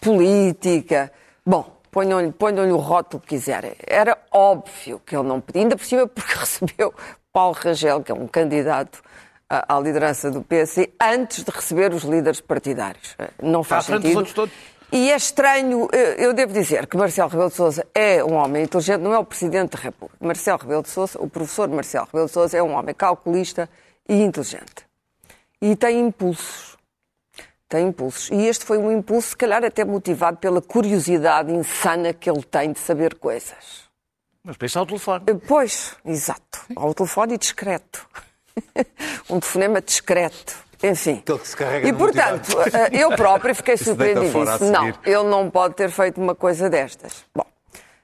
política. 0.00 1.10
Bom, 1.44 1.76
ponham-lhe 1.90 2.30
ponham 2.32 2.70
o 2.70 2.76
rótulo 2.76 3.20
que 3.20 3.28
quiserem. 3.30 3.72
Era 3.86 4.16
óbvio 4.30 5.00
que 5.04 5.16
ele 5.16 5.26
não 5.26 5.40
podia, 5.40 5.62
ainda 5.62 5.76
por 5.76 5.84
cima 5.84 6.06
porque 6.06 6.32
recebeu 6.38 6.94
Paulo 7.32 7.56
Rangel, 7.58 8.02
que 8.02 8.12
é 8.12 8.14
um 8.14 8.26
candidato 8.28 9.02
à 9.48 9.76
à 9.76 9.80
liderança 9.80 10.30
do 10.30 10.42
PSD, 10.42 10.90
antes 11.00 11.44
de 11.44 11.50
receber 11.50 11.92
os 11.92 12.02
líderes 12.02 12.40
partidários. 12.40 13.14
Eh, 13.18 13.30
Não 13.42 13.62
faz 13.62 13.86
dos 13.86 14.00
sentido. 14.02 14.34
todos. 14.34 14.54
E 14.92 15.10
é 15.10 15.16
estranho, 15.16 15.88
eu 15.92 16.32
devo 16.32 16.52
dizer 16.52 16.86
que 16.86 16.96
Marcelo 16.96 17.28
Rebelo 17.28 17.50
de 17.50 17.56
Sousa 17.56 17.84
é 17.94 18.22
um 18.22 18.34
homem 18.34 18.62
inteligente, 18.62 19.00
não 19.00 19.12
é 19.12 19.18
o 19.18 19.24
Presidente 19.24 19.76
da 19.76 19.82
República. 19.82 20.24
Marcelo 20.24 20.58
Rebelo 20.58 20.82
de 20.82 20.88
Sousa, 20.88 21.18
o 21.20 21.28
professor 21.28 21.68
Marcelo 21.68 22.06
Rebelo 22.06 22.26
de 22.26 22.32
Sousa 22.32 22.56
é 22.56 22.62
um 22.62 22.72
homem 22.74 22.94
calculista 22.94 23.68
e 24.08 24.22
inteligente. 24.22 24.86
E 25.60 25.74
tem 25.74 25.98
impulsos. 26.00 26.73
Tem 27.74 27.88
impulsos. 27.88 28.30
E 28.30 28.46
este 28.46 28.64
foi 28.64 28.78
um 28.78 28.92
impulso, 28.92 29.30
se 29.30 29.36
calhar 29.36 29.64
até 29.64 29.84
motivado 29.84 30.36
pela 30.36 30.62
curiosidade 30.62 31.52
insana 31.52 32.12
que 32.12 32.30
ele 32.30 32.44
tem 32.44 32.70
de 32.70 32.78
saber 32.78 33.16
coisas. 33.16 33.88
Mas 34.44 34.56
para 34.56 34.66
isso 34.66 34.78
há 34.78 34.82
o 34.82 34.86
telefone. 34.86 35.24
Eh, 35.26 35.34
Pois, 35.34 35.96
exato. 36.04 36.60
Ao 36.76 36.94
telefone 36.94 37.36
discreto. 37.36 38.08
um 39.28 39.40
telefonema 39.40 39.80
discreto. 39.80 40.54
Enfim. 40.80 41.14
Aquele 41.18 41.38
que 41.40 41.48
se 41.48 41.56
carrega 41.56 41.88
E, 41.88 41.92
portanto, 41.92 42.56
eh, 42.60 42.90
eu 42.92 43.10
própria 43.16 43.52
fiquei 43.56 43.76
Disse, 44.60 44.70
não, 44.70 44.86
ele 45.04 45.28
não 45.28 45.50
pode 45.50 45.74
ter 45.74 45.90
feito 45.90 46.20
uma 46.20 46.36
coisa 46.36 46.70
destas. 46.70 47.24
Bom, 47.34 47.44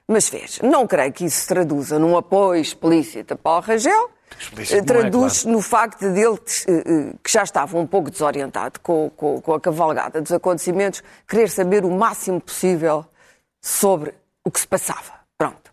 mas 0.07 0.29
vês, 0.29 0.59
não 0.61 0.85
creio 0.87 1.11
que 1.13 1.25
isso 1.25 1.41
se 1.41 1.47
traduza 1.47 1.97
num 1.99 2.17
apoio 2.17 2.61
explícito 2.61 3.33
a 3.33 3.37
Paulo 3.37 3.61
Rangel. 3.61 4.09
Explícito 4.39 4.75
não 4.75 4.81
é, 4.99 5.01
Traduz 5.01 5.45
no 5.45 5.61
facto 5.61 6.09
de 6.11 6.19
ele, 6.21 6.39
eh, 6.67 6.71
eh, 6.85 7.13
que 7.23 7.31
já 7.31 7.43
estava 7.43 7.77
um 7.77 7.85
pouco 7.85 8.09
desorientado 8.09 8.79
com, 8.79 9.09
com- 9.15 9.41
com 9.41 9.53
a 9.53 9.59
cavalgada 9.59 10.21
dos 10.21 10.31
acontecimentos, 10.31 11.03
querer 11.27 11.49
saber 11.49 11.83
o 11.85 11.91
máximo 11.91 12.39
possível 12.41 13.05
sobre 13.61 14.13
o 14.45 14.49
que 14.49 14.59
se 14.59 14.67
passava. 14.67 15.13
Pronto. 15.37 15.71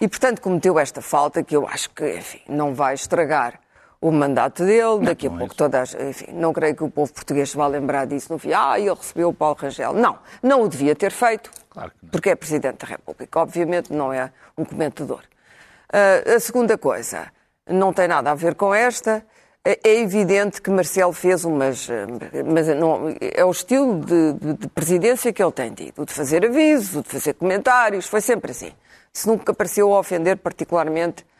E, 0.00 0.06
portanto, 0.08 0.40
cometeu 0.40 0.78
esta 0.78 1.00
falta 1.00 1.42
que 1.42 1.56
eu 1.56 1.66
acho 1.66 1.90
que, 1.90 2.16
enfim, 2.18 2.40
não 2.48 2.74
vai 2.74 2.94
estragar 2.94 3.58
o 4.06 4.12
mandato 4.12 4.64
dele. 4.64 5.00
Daqui 5.02 5.26
a 5.26 5.30
pouco 5.30 5.54
todas, 5.54 5.94
enfim, 5.94 6.26
não 6.32 6.52
creio 6.52 6.74
que 6.76 6.84
o 6.84 6.90
povo 6.90 7.12
português 7.12 7.50
se 7.50 7.56
vá 7.56 7.66
lembrar 7.66 8.06
disso 8.06 8.32
no 8.32 8.38
fim. 8.38 8.52
Ah, 8.52 8.78
ele 8.78 8.90
recebeu 8.94 9.30
o 9.30 9.32
Paulo 9.34 9.56
Rangel. 9.58 9.92
Não, 9.94 10.18
não 10.42 10.62
o 10.62 10.68
devia 10.68 10.94
ter 10.94 11.10
feito, 11.10 11.50
Claro 11.70 11.90
porque 12.10 12.30
é 12.30 12.34
Presidente 12.36 12.78
da 12.84 12.86
República. 12.86 13.40
Obviamente 13.40 13.92
não 13.92 14.12
é 14.12 14.30
um 14.58 14.64
comentador. 14.64 15.22
Ah, 15.92 16.34
a 16.36 16.40
segunda 16.40 16.76
coisa, 16.76 17.26
não 17.68 17.92
tem 17.92 18.06
nada 18.08 18.30
a 18.30 18.34
ver 18.34 18.54
com 18.54 18.74
esta. 18.74 19.24
É 19.66 19.78
é 19.82 20.00
evidente 20.00 20.60
que 20.60 20.68
Marcelo 20.70 21.14
fez 21.14 21.42
umas. 21.46 21.88
eh, 21.88 22.06
Mas 22.44 22.68
não, 22.68 23.14
é 23.18 23.42
o 23.42 23.50
estilo 23.50 23.98
de, 24.00 24.32
de- 24.34 24.52
de 24.58 24.68
presidência 24.68 25.32
que 25.32 25.42
ele 25.42 25.52
tem 25.52 25.72
tido: 25.72 26.02
o 26.02 26.04
de 26.04 26.12
fazer 26.12 26.44
avisos, 26.44 26.96
o 26.96 27.02
de 27.02 27.08
fazer 27.08 27.32
comentários, 27.32 28.06
foi 28.06 28.20
sempre 28.20 28.50
assim. 28.50 28.72
Isso 29.14 29.26
nunca 29.26 29.54
pareceu 29.54 29.90
ofender 29.90 30.36
particularmente 30.36 31.24
ah, 31.24 31.24
ah, 31.24 31.33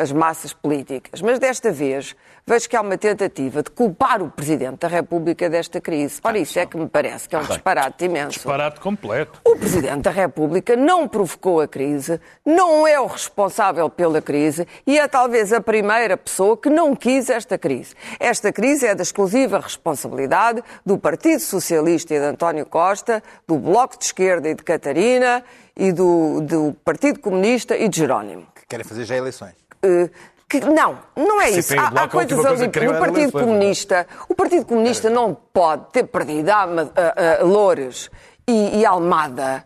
as 0.00 0.10
massas 0.12 0.52
políticas. 0.52 1.20
Mas 1.20 1.38
desta 1.38 1.70
vez 1.70 2.16
vejo 2.46 2.68
que 2.68 2.76
há 2.76 2.80
uma 2.80 2.96
tentativa 2.96 3.62
de 3.62 3.70
culpar 3.70 4.22
o 4.22 4.30
Presidente 4.30 4.78
da 4.78 4.88
República 4.88 5.50
desta 5.50 5.80
crise. 5.80 6.20
Ora, 6.22 6.38
isso 6.38 6.58
é 6.58 6.64
que 6.64 6.76
me 6.76 6.88
parece 6.88 7.28
que 7.28 7.34
é 7.34 7.38
um 7.38 7.42
disparate 7.42 8.04
imenso. 8.04 8.30
Disparate 8.30 8.80
completo. 8.80 9.40
O 9.44 9.56
Presidente 9.56 10.02
da 10.02 10.10
República 10.10 10.76
não 10.76 11.08
provocou 11.08 11.60
a 11.60 11.66
crise, 11.66 12.20
não 12.44 12.86
é 12.86 13.00
o 13.00 13.06
responsável 13.06 13.90
pela 13.90 14.22
crise 14.22 14.66
e 14.86 14.98
é 14.98 15.08
talvez 15.08 15.52
a 15.52 15.60
primeira 15.60 16.16
pessoa 16.16 16.56
que 16.56 16.70
não 16.70 16.94
quis 16.94 17.28
esta 17.28 17.58
crise. 17.58 17.94
Esta 18.20 18.52
crise 18.52 18.86
é 18.86 18.94
da 18.94 19.02
exclusiva 19.02 19.58
responsabilidade 19.58 20.62
do 20.84 20.96
Partido 20.96 21.40
Socialista 21.40 22.14
e 22.14 22.18
de 22.18 22.24
António 22.24 22.64
Costa, 22.64 23.22
do 23.46 23.58
Bloco 23.58 23.98
de 23.98 24.04
Esquerda 24.04 24.48
e 24.48 24.54
de 24.54 24.62
Catarina 24.62 25.42
e 25.76 25.92
do, 25.92 26.40
do 26.40 26.76
Partido 26.84 27.18
Comunista 27.18 27.76
e 27.76 27.88
de 27.88 27.98
Jerónimo. 27.98 28.46
Que 28.66 28.70
querem 28.70 28.84
fazer 28.84 29.04
já 29.04 29.16
eleições. 29.16 29.54
Eh, 29.82 30.10
que- 30.48 30.60
não, 30.60 30.98
não 31.16 31.40
é 31.40 31.50
isso. 31.50 31.78
Há, 31.78 31.86
há 32.02 32.08
coisas 32.08 32.32
coisa 32.32 32.48
ali. 32.50 32.66
No 32.66 32.72
Partido 32.98 33.16
eleições, 33.18 33.32
não 33.32 33.40
é? 33.40 33.44
Comunista, 33.44 34.06
o 34.28 34.34
Partido 34.34 34.66
Comunista 34.66 35.08
não 35.10 35.34
pode 35.34 35.90
ter 35.92 36.04
perdido 36.04 36.50
a, 36.50 36.62
a- 36.64 37.40
a 37.40 37.44
Loures 37.44 38.10
e, 38.46 38.80
e 38.80 38.86
Almada. 38.86 39.64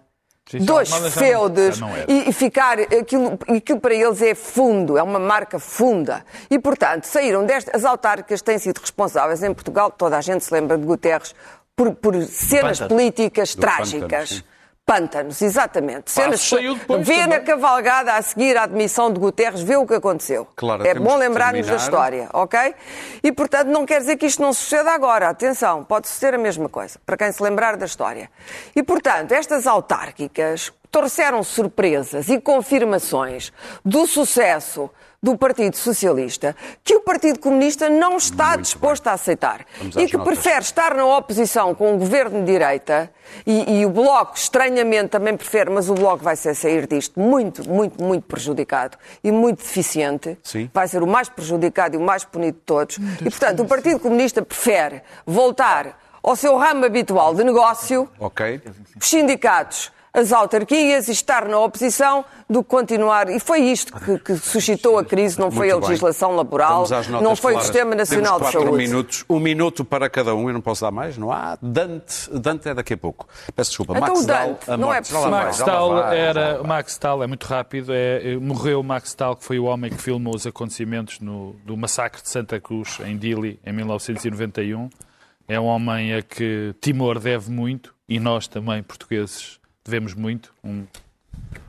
Dois 0.53 0.90
não- 0.90 1.11
feudos 1.12 1.78
não 1.80 1.90
e, 2.09 2.28
e 2.28 2.32
ficar 2.32 2.80
aquilo, 2.80 3.38
aquilo 3.57 3.78
para 3.80 3.94
eles 3.94 4.20
é 4.20 4.34
fundo, 4.34 4.98
é 4.98 5.03
uma 5.03 5.18
marca 5.20 5.59
funda. 5.61 6.24
E, 6.51 6.59
portanto, 6.59 7.05
saíram 7.05 7.46
destas. 7.46 7.72
As 7.76 7.84
autárquicas 7.84 8.42
têm 8.42 8.59
sido 8.59 8.78
responsáveis 8.78 9.42
em 9.44 9.55
Portugal, 9.55 9.90
toda 9.92 10.18
a 10.18 10.20
gente 10.20 10.44
se 10.44 10.53
lembra 10.53 10.76
de 10.76 10.84
Guterres, 10.84 11.34
por, 11.76 11.94
por 11.94 12.20
cenas 12.24 12.80
políticas 12.80 13.55
Do 13.55 13.61
trágicas. 13.61 14.42
Pântanos, 14.91 15.41
exatamente. 15.41 16.11
Cenas 16.11 16.41
saiu 16.41 16.74
depois 16.74 17.07
Vê 17.07 17.24
na 17.24 17.38
cavalgada 17.38 18.14
a 18.14 18.22
seguir 18.22 18.57
à 18.57 18.64
admissão 18.64 19.12
de 19.12 19.20
Guterres, 19.20 19.62
vê 19.62 19.76
o 19.76 19.86
que 19.86 19.95
aconteceu. 19.95 20.49
Claro, 20.57 20.84
é 20.84 20.93
bom 20.95 21.16
lembrarmos 21.16 21.64
da 21.64 21.76
história, 21.76 22.28
ok? 22.32 22.74
E, 23.22 23.30
portanto, 23.30 23.68
não 23.68 23.86
quer 23.86 24.01
dizer 24.01 24.16
que 24.16 24.26
isto 24.26 24.43
não 24.43 24.53
suceda 24.53 24.91
agora. 24.91 25.28
Atenção, 25.28 25.84
pode 25.84 26.09
suceder 26.09 26.34
a 26.34 26.38
mesma 26.38 26.68
coisa, 26.68 26.99
para 27.07 27.16
quem 27.16 27.30
se 27.30 27.41
lembrar 27.41 27.76
da 27.76 27.86
história. 27.86 28.28
E, 28.74 28.82
portanto, 28.82 29.30
estas 29.30 29.64
autárquicas 29.64 30.72
trouxeram 30.91 31.45
surpresas 31.45 32.28
e 32.28 32.41
confirmações 32.41 33.53
do 33.84 34.09
sucesso 34.09 34.91
do 35.23 35.37
Partido 35.37 35.77
Socialista 35.77 36.57
que 36.83 36.95
o 36.97 37.01
Partido 37.03 37.39
Comunista 37.39 37.91
não 37.91 38.16
está 38.16 38.51
Muito 38.53 38.62
disposto 38.62 39.05
bem. 39.05 39.11
a 39.11 39.14
aceitar. 39.14 39.66
Vamos 39.79 39.97
E 39.97 40.07
que 40.07 40.16
notas. 40.16 40.33
prefere 40.35 40.62
estar 40.62 40.95
na 40.95 41.05
oposição 41.05 41.75
com 41.75 41.95
o 41.95 41.99
governo 41.99 42.41
de 42.41 42.47
direita 42.53 43.11
e, 43.47 43.81
e 43.81 43.87
o 43.87 43.91
Bloco, 43.91 44.37
estranhamente, 44.37 45.09
também 45.11 45.37
prefere, 45.37 45.68
mas 45.68 45.91
o 45.91 45.95
Bloco 45.95 46.25
vai 46.25 46.37
ser 46.37 46.55
sair 46.55 46.87
disto 46.87 47.21
muito, 47.21 47.68
muito, 47.68 48.03
muito 48.03 48.25
prejudicado 48.27 48.97
e 49.23 49.31
muito 49.31 49.59
deficiente. 49.59 50.39
Sim. 50.43 50.71
Vai 50.73 50.89
ser 50.89 51.03
o 51.03 51.07
mais 51.07 51.29
prejudicado 51.29 51.95
e 51.95 51.99
o 51.99 52.01
mais 52.01 52.25
punido 52.25 52.57
de 52.57 52.64
todos. 52.64 52.97
E, 53.21 53.25
portanto, 53.29 53.61
o 53.62 53.66
Partido 53.66 54.01
Comunista 54.01 54.41
prefere 54.43 55.03
voltar 55.27 55.99
ao 56.23 56.35
seu 56.35 56.57
ramo 56.57 56.85
habitual 56.87 57.35
de 57.35 57.45
negócio, 57.45 58.09
Ok. 58.18 58.61
os 59.01 59.07
sindicatos 59.07 59.93
as 60.13 60.33
autarquias 60.33 61.09
e 61.09 61.13
estar 61.13 61.47
na 61.47 61.59
oposição 61.59 62.25
do 62.49 62.63
que 62.63 62.69
continuar. 62.71 63.29
E 63.31 63.39
foi 63.39 63.61
isto 63.61 63.93
que, 63.93 64.19
que 64.19 64.37
suscitou 64.37 64.99
a 64.99 65.05
crise, 65.05 65.39
não 65.39 65.51
foi 65.51 65.69
Muito 65.69 65.77
a 65.77 65.81
bem. 65.81 65.89
legislação 65.91 66.35
laboral, 66.35 66.83
às 66.83 66.91
notas 66.91 67.23
não 67.23 67.37
foi 67.37 67.53
o 67.53 67.55
claras. 67.55 67.67
Sistema 67.67 67.95
Nacional 67.95 68.39
Temos 68.39 68.51
de 68.51 68.57
quatro 68.57 68.69
Saúde. 68.71 68.85
minutos. 68.85 69.25
Um 69.29 69.39
minuto 69.39 69.85
para 69.85 70.11
cada 70.11 70.35
um, 70.35 70.49
eu 70.49 70.53
não 70.53 70.61
posso 70.61 70.83
dar 70.83 70.91
mais, 70.91 71.17
não 71.17 71.31
há? 71.31 71.57
Dante, 71.63 72.29
Dante 72.33 72.69
é 72.69 72.75
daqui 72.75 72.95
a 72.95 72.97
pouco. 72.99 73.29
Peço 73.55 73.71
desculpa. 73.71 73.93
Então 73.97 74.09
Max 74.09 74.21
o 74.21 74.27
Dante, 74.27 74.71
a 74.71 74.77
não 74.77 74.93
é 74.93 75.01
possível. 75.01 75.31
Max 75.31 75.59
lá 75.61 76.15
era. 76.15 76.63
Max 76.65 76.93
Stahl 76.93 77.23
é 77.23 77.27
muito 77.27 77.45
rápido. 77.47 77.93
É, 77.93 78.33
é, 78.33 78.37
morreu 78.37 78.83
Max 78.83 79.11
Stahl, 79.11 79.37
que 79.37 79.45
foi 79.45 79.59
o 79.59 79.65
homem 79.65 79.91
que 79.91 80.01
filmou 80.03 80.35
os 80.35 80.47
acontecimentos 80.47 81.21
no, 81.21 81.55
do 81.65 81.77
massacre 81.77 82.21
de 82.21 82.29
Santa 82.29 82.59
Cruz, 82.61 82.99
em 83.05 83.17
Dili, 83.17 83.61
em 83.65 83.73
1991. 83.73 84.91
É 85.47 85.59
um 85.59 85.65
homem 85.65 86.15
a 86.15 86.23
que 86.23 86.75
Timor 86.81 87.19
deve 87.19 87.51
muito 87.51 87.95
e 88.09 88.19
nós 88.21 88.47
também, 88.49 88.83
portugueses, 88.83 89.60
devemos 89.85 90.14
muito. 90.14 90.53
Um- 90.62 90.87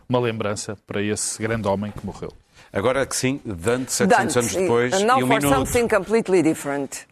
uma 0.07 0.19
lembrança 0.19 0.77
para 0.85 1.01
esse 1.01 1.41
grande 1.41 1.67
homem 1.67 1.91
que 1.91 2.05
morreu. 2.05 2.33
Agora 2.73 3.05
que 3.05 3.15
sim, 3.15 3.39
Dante, 3.45 3.91
700 3.93 4.37
anos 4.37 4.55
depois, 4.55 5.01
Now 5.01 5.19
e 5.19 5.23
um 5.23 5.27
for 5.27 5.41
minuto. 5.41 5.55
something 5.55 5.87
completely 5.87 6.41
different. 6.43 7.05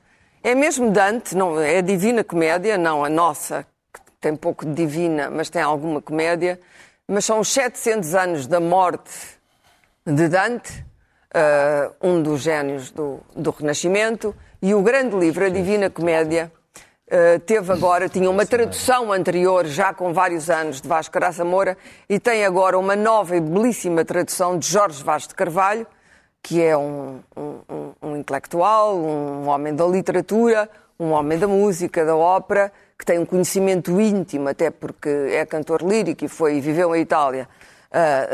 É 0.43 0.53
mesmo 0.55 0.91
Dante, 0.91 1.35
não, 1.35 1.59
é 1.59 1.81
Divina 1.81 2.23
Comédia, 2.23 2.77
não 2.77 3.03
a 3.03 3.09
nossa, 3.09 3.65
que 3.93 3.99
tem 4.21 4.35
pouco 4.35 4.65
de 4.65 4.73
divina, 4.73 5.29
mas 5.29 5.49
tem 5.49 5.61
alguma 5.61 6.01
comédia. 6.01 6.59
Mas 7.07 7.25
são 7.25 7.39
os 7.39 7.51
700 7.51 8.13
anos 8.15 8.47
da 8.47 8.59
morte 8.59 9.11
de 10.05 10.27
Dante, 10.27 10.85
eh, 11.33 11.91
um 12.01 12.21
dos 12.21 12.41
génios 12.41 12.91
do, 12.91 13.19
do 13.35 13.49
Renascimento, 13.51 14.35
e 14.61 14.73
o 14.73 14.81
grande 14.81 15.15
livro, 15.17 15.45
a 15.45 15.49
Divina 15.49 15.89
Comédia, 15.89 16.51
eh, 17.09 17.39
teve 17.39 17.71
agora, 17.73 18.07
tinha 18.07 18.29
uma 18.29 18.45
tradução 18.45 19.11
anterior, 19.11 19.65
já 19.65 19.93
com 19.93 20.13
vários 20.13 20.49
anos, 20.49 20.79
de 20.81 20.87
Vasco 20.87 21.13
Graça 21.13 21.43
Moura, 21.43 21.77
e 22.07 22.19
tem 22.19 22.45
agora 22.45 22.77
uma 22.77 22.95
nova 22.95 23.35
e 23.35 23.41
belíssima 23.41 24.05
tradução 24.05 24.57
de 24.57 24.67
Jorge 24.67 25.03
Vaz 25.03 25.27
de 25.27 25.33
Carvalho, 25.35 25.85
que 26.41 26.61
é 26.61 26.77
um, 26.77 27.19
um- 27.35 27.91
um- 28.01 28.15
intelectual, 28.17 28.95
um 28.97 29.47
homem 29.47 29.75
da 29.75 29.85
literatura, 29.85 30.69
um 30.99 31.11
homem 31.11 31.37
da 31.37 31.47
música, 31.47 32.05
da 32.05 32.15
ópera, 32.15 32.71
que 32.97 33.05
tem 33.05 33.17
um 33.19 33.25
conhecimento 33.25 33.99
íntimo, 33.99 34.49
até 34.49 34.69
porque 34.69 35.09
é 35.09 35.45
cantor 35.45 35.81
lírico 35.81 36.25
e 36.25 36.27
foi 36.27 36.55
e 36.57 36.61
viveu 36.61 36.95
em 36.95 37.01
Itália, 37.01 37.47
ah, 37.91 38.27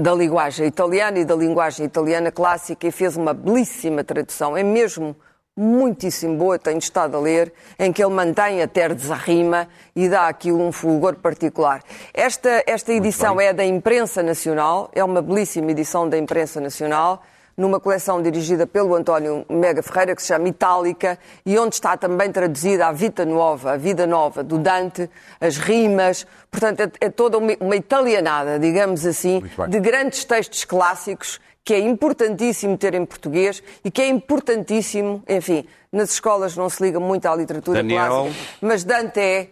da 0.00 0.14
linguagem 0.14 0.66
italiana 0.66 1.18
e 1.18 1.24
da 1.24 1.34
linguagem 1.34 1.84
italiana 1.86 2.30
clássica 2.32 2.86
e 2.86 2.90
fez 2.92 3.16
uma 3.16 3.34
belíssima 3.34 4.02
tradução. 4.04 4.56
É 4.56 4.62
mesmo 4.62 5.14
muitíssimo 5.56 6.36
boa, 6.36 6.58
tenho 6.58 6.78
estado 6.78 7.16
a 7.16 7.20
ler, 7.20 7.52
em 7.78 7.92
que 7.92 8.02
ele 8.02 8.12
mantém 8.12 8.60
a 8.60 8.66
terdes 8.66 9.10
a 9.10 9.14
rima 9.14 9.68
e 9.94 10.08
dá 10.08 10.26
aquilo 10.26 10.60
um 10.60 10.72
fulgor 10.72 11.14
particular. 11.16 11.82
Esta, 12.12 12.64
esta 12.66 12.92
edição 12.92 13.40
é 13.40 13.52
da 13.52 13.64
Imprensa 13.64 14.22
Nacional, 14.22 14.90
é 14.92 15.04
uma 15.04 15.22
belíssima 15.22 15.70
edição 15.70 16.08
da 16.08 16.18
Imprensa 16.18 16.60
Nacional, 16.60 17.22
numa 17.56 17.78
coleção 17.78 18.22
dirigida 18.22 18.66
pelo 18.66 18.94
António 18.94 19.44
Mega 19.48 19.82
Ferreira, 19.82 20.14
que 20.14 20.22
se 20.22 20.28
chama 20.28 20.48
Itálica, 20.48 21.18
e 21.46 21.58
onde 21.58 21.74
está 21.74 21.96
também 21.96 22.30
traduzida 22.30 22.86
a 22.86 22.92
Vita 22.92 23.24
Nova, 23.24 23.72
a 23.72 23.76
Vida 23.76 24.06
Nova 24.06 24.42
do 24.42 24.58
Dante, 24.58 25.08
as 25.40 25.56
rimas, 25.56 26.26
portanto 26.50 26.80
é, 26.80 26.90
é 27.06 27.10
toda 27.10 27.38
uma, 27.38 27.52
uma 27.60 27.76
italianada, 27.76 28.58
digamos 28.58 29.06
assim, 29.06 29.42
de 29.68 29.80
grandes 29.80 30.24
textos 30.24 30.64
clássicos 30.64 31.40
que 31.64 31.72
é 31.72 31.78
importantíssimo 31.78 32.76
ter 32.76 32.94
em 32.94 33.06
português 33.06 33.62
e 33.82 33.90
que 33.90 34.02
é 34.02 34.08
importantíssimo, 34.08 35.22
enfim, 35.26 35.66
nas 35.90 36.12
escolas 36.12 36.54
não 36.56 36.68
se 36.68 36.82
liga 36.82 37.00
muito 37.00 37.26
à 37.26 37.34
literatura 37.34 37.82
Daniel. 37.82 38.06
clássica, 38.06 38.56
mas 38.60 38.84
Dante 38.84 39.20
é 39.20 39.48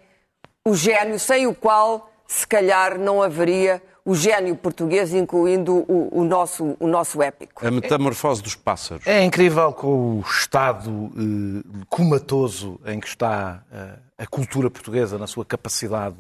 o 0.65 0.75
gênio 0.75 1.19
sem 1.19 1.47
o 1.47 1.55
qual, 1.55 2.11
se 2.27 2.47
calhar, 2.47 2.99
não 2.99 3.23
haveria 3.23 3.83
o 4.05 4.15
gênio 4.15 4.57
português, 4.57 5.15
incluindo 5.15 5.85
o, 5.89 6.21
o 6.21 6.25
nosso, 6.25 6.77
o 6.81 6.87
nosso 6.87 7.23
épico. 7.23 7.67
A 7.67 7.71
metamorfose 7.71 8.43
dos 8.43 8.55
pássaros. 8.55 9.07
É 9.07 9.23
incrível 9.23 9.73
com 9.73 10.19
o 10.19 10.21
estado 10.21 11.13
eh, 11.17 11.85
comatoso 11.89 12.81
em 12.85 12.99
que 12.99 13.07
está 13.07 13.63
eh, 13.73 13.99
a 14.19 14.27
cultura 14.27 14.69
portuguesa 14.71 15.19
na 15.19 15.27
sua 15.27 15.45
capacidade 15.45 16.17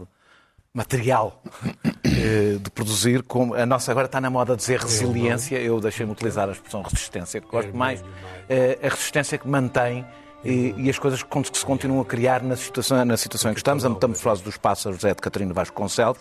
material 0.72 1.42
eh, 2.04 2.58
de 2.60 2.70
produzir. 2.70 3.22
Como 3.22 3.54
a 3.54 3.66
nossa 3.66 3.90
agora 3.90 4.06
está 4.06 4.20
na 4.20 4.30
moda 4.30 4.54
de 4.54 4.60
dizer 4.60 4.80
resiliência, 4.80 5.58
eu 5.58 5.80
deixei-me 5.80 6.12
utilizar 6.12 6.48
a 6.48 6.52
expressão 6.52 6.82
resistência, 6.82 7.40
que 7.40 7.48
gosto 7.48 7.76
mais. 7.76 8.02
Eh, 8.48 8.78
a 8.82 8.88
resistência 8.88 9.36
que 9.38 9.46
mantém 9.46 10.06
e, 10.44 10.74
e 10.76 10.90
as 10.90 10.98
coisas 10.98 11.22
que 11.22 11.58
se 11.58 11.64
continuam 11.64 12.00
a 12.00 12.04
criar 12.04 12.42
na 12.42 12.56
situação, 12.56 13.04
na 13.04 13.16
situação 13.16 13.50
em 13.50 13.54
que 13.54 13.60
estamos. 13.60 13.84
A 13.84 13.88
metamorfose 13.88 14.42
dos 14.42 14.56
pássaros 14.56 15.04
é 15.04 15.14
de 15.14 15.20
Catarina 15.20 15.52
Vasconcelos. 15.54 16.18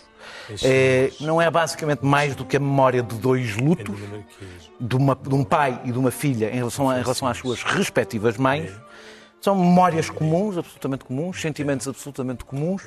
Eh, 0.62 1.10
não 1.20 1.40
é 1.42 1.50
basicamente 1.50 2.04
mais 2.04 2.34
do 2.36 2.44
que 2.44 2.56
a 2.56 2.60
memória 2.60 3.02
de 3.02 3.14
dois 3.16 3.56
lutos, 3.56 3.98
de, 4.80 4.96
uma- 4.96 5.14
de 5.16 5.34
um 5.34 5.42
pai 5.44 5.80
e 5.84 5.92
de 5.92 5.98
uma 5.98 6.10
filha 6.10 6.50
em 6.50 6.56
relação, 6.56 6.88
a- 6.88 6.98
em 6.98 7.02
relação 7.02 7.26
às 7.28 7.38
suas 7.38 7.62
respectivas 7.62 8.36
mães. 8.36 8.70
São 9.40 9.56
memórias 9.56 10.08
comuns, 10.08 10.56
absolutamente 10.56 11.04
comuns, 11.04 11.40
sentimentos 11.40 11.88
absolutamente 11.88 12.44
comuns, 12.44 12.82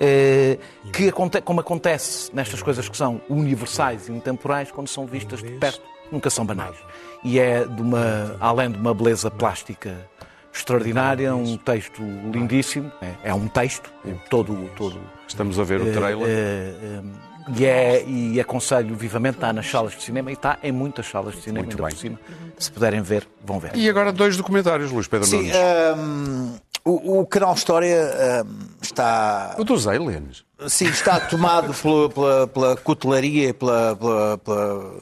eh, 0.00 0.58
que, 0.92 1.08
aconte- 1.08 1.40
como 1.40 1.60
acontece 1.60 2.34
nestas 2.34 2.60
coisas 2.60 2.88
que 2.88 2.96
são 2.96 3.20
universais 3.28 4.08
e 4.08 4.12
intemporais, 4.12 4.72
quando 4.72 4.88
são 4.88 5.06
vistas 5.06 5.40
de 5.40 5.50
perto, 5.52 5.80
nunca 6.10 6.28
são 6.28 6.44
banais. 6.44 6.74
E 7.22 7.38
é, 7.38 7.64
de 7.64 7.80
uma, 7.80 8.36
além 8.40 8.72
de 8.72 8.78
uma 8.78 8.92
beleza 8.92 9.30
plástica 9.30 10.10
extraordinária, 10.52 11.34
um 11.34 11.56
texto 11.56 12.02
lindíssimo. 12.32 12.90
É, 13.00 13.30
é 13.30 13.34
um 13.34 13.48
texto, 13.48 13.90
todo, 14.30 14.68
todo 14.76 15.00
Estamos 15.26 15.58
a 15.58 15.64
ver 15.64 15.80
o 15.80 15.88
eh, 15.88 15.92
trailer. 15.92 16.28
eh, 16.28 16.74
eh, 16.82 17.02
e, 17.56 17.64
é, 17.66 18.04
e 18.06 18.40
aconselho 18.40 18.94
vivamente, 18.94 19.34
está 19.36 19.52
nas 19.52 19.68
salas 19.68 19.94
de 19.94 20.02
cinema 20.02 20.30
e 20.30 20.34
está 20.34 20.58
em 20.62 20.70
muitas 20.70 21.06
salas 21.08 21.34
de 21.34 21.40
cinema, 21.42 21.64
Muito 21.64 21.72
ainda 21.76 21.82
bem. 21.88 21.94
por 21.94 22.00
cima. 22.00 22.20
Se 22.58 22.70
puderem 22.70 23.00
ver, 23.02 23.26
vão 23.44 23.58
ver. 23.58 23.72
E 23.74 23.88
agora 23.88 24.12
dois 24.12 24.36
documentários, 24.36 24.92
Luís 24.92 25.08
Pedro 25.08 25.26
Sim, 25.26 25.38
Nunes. 25.38 25.56
hum, 25.98 26.54
o, 26.84 27.20
o 27.20 27.26
canal 27.26 27.54
História 27.54 28.44
hum, 28.46 28.58
está, 28.80 29.56
O 29.58 29.64
dos 29.64 29.88
aliens. 29.88 30.44
sim, 30.68 30.86
está 30.86 31.18
tomado 31.18 31.74
pela, 31.74 32.08
pela, 32.10 32.46
pela 32.46 32.76
cutelaria, 32.76 33.48
e 33.48 33.52
pela, 33.52 33.96
pela, 33.96 34.38
pela- 34.38 34.94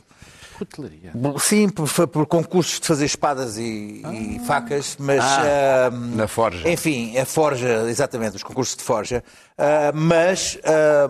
Cutelaria. 0.60 1.12
Sim, 1.38 1.68
por, 1.68 1.88
por 2.08 2.26
concursos 2.26 2.80
de 2.80 2.86
fazer 2.86 3.06
espadas 3.06 3.56
e, 3.56 4.02
e 4.12 4.40
facas, 4.46 4.96
mas. 4.98 5.24
Ah, 5.24 5.90
hum, 5.92 6.16
na 6.16 6.28
forja. 6.28 6.70
Enfim, 6.70 7.16
a 7.16 7.24
forja, 7.24 7.86
exatamente, 7.88 8.36
os 8.36 8.42
concursos 8.42 8.76
de 8.76 8.82
forja. 8.82 9.24
Ah, 9.56 9.90
mas, 9.94 10.58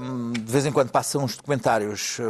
hum, 0.00 0.32
de 0.32 0.52
vez 0.52 0.66
em 0.66 0.72
quando, 0.72 0.90
passam 0.90 1.24
uns 1.24 1.36
documentários 1.36 2.20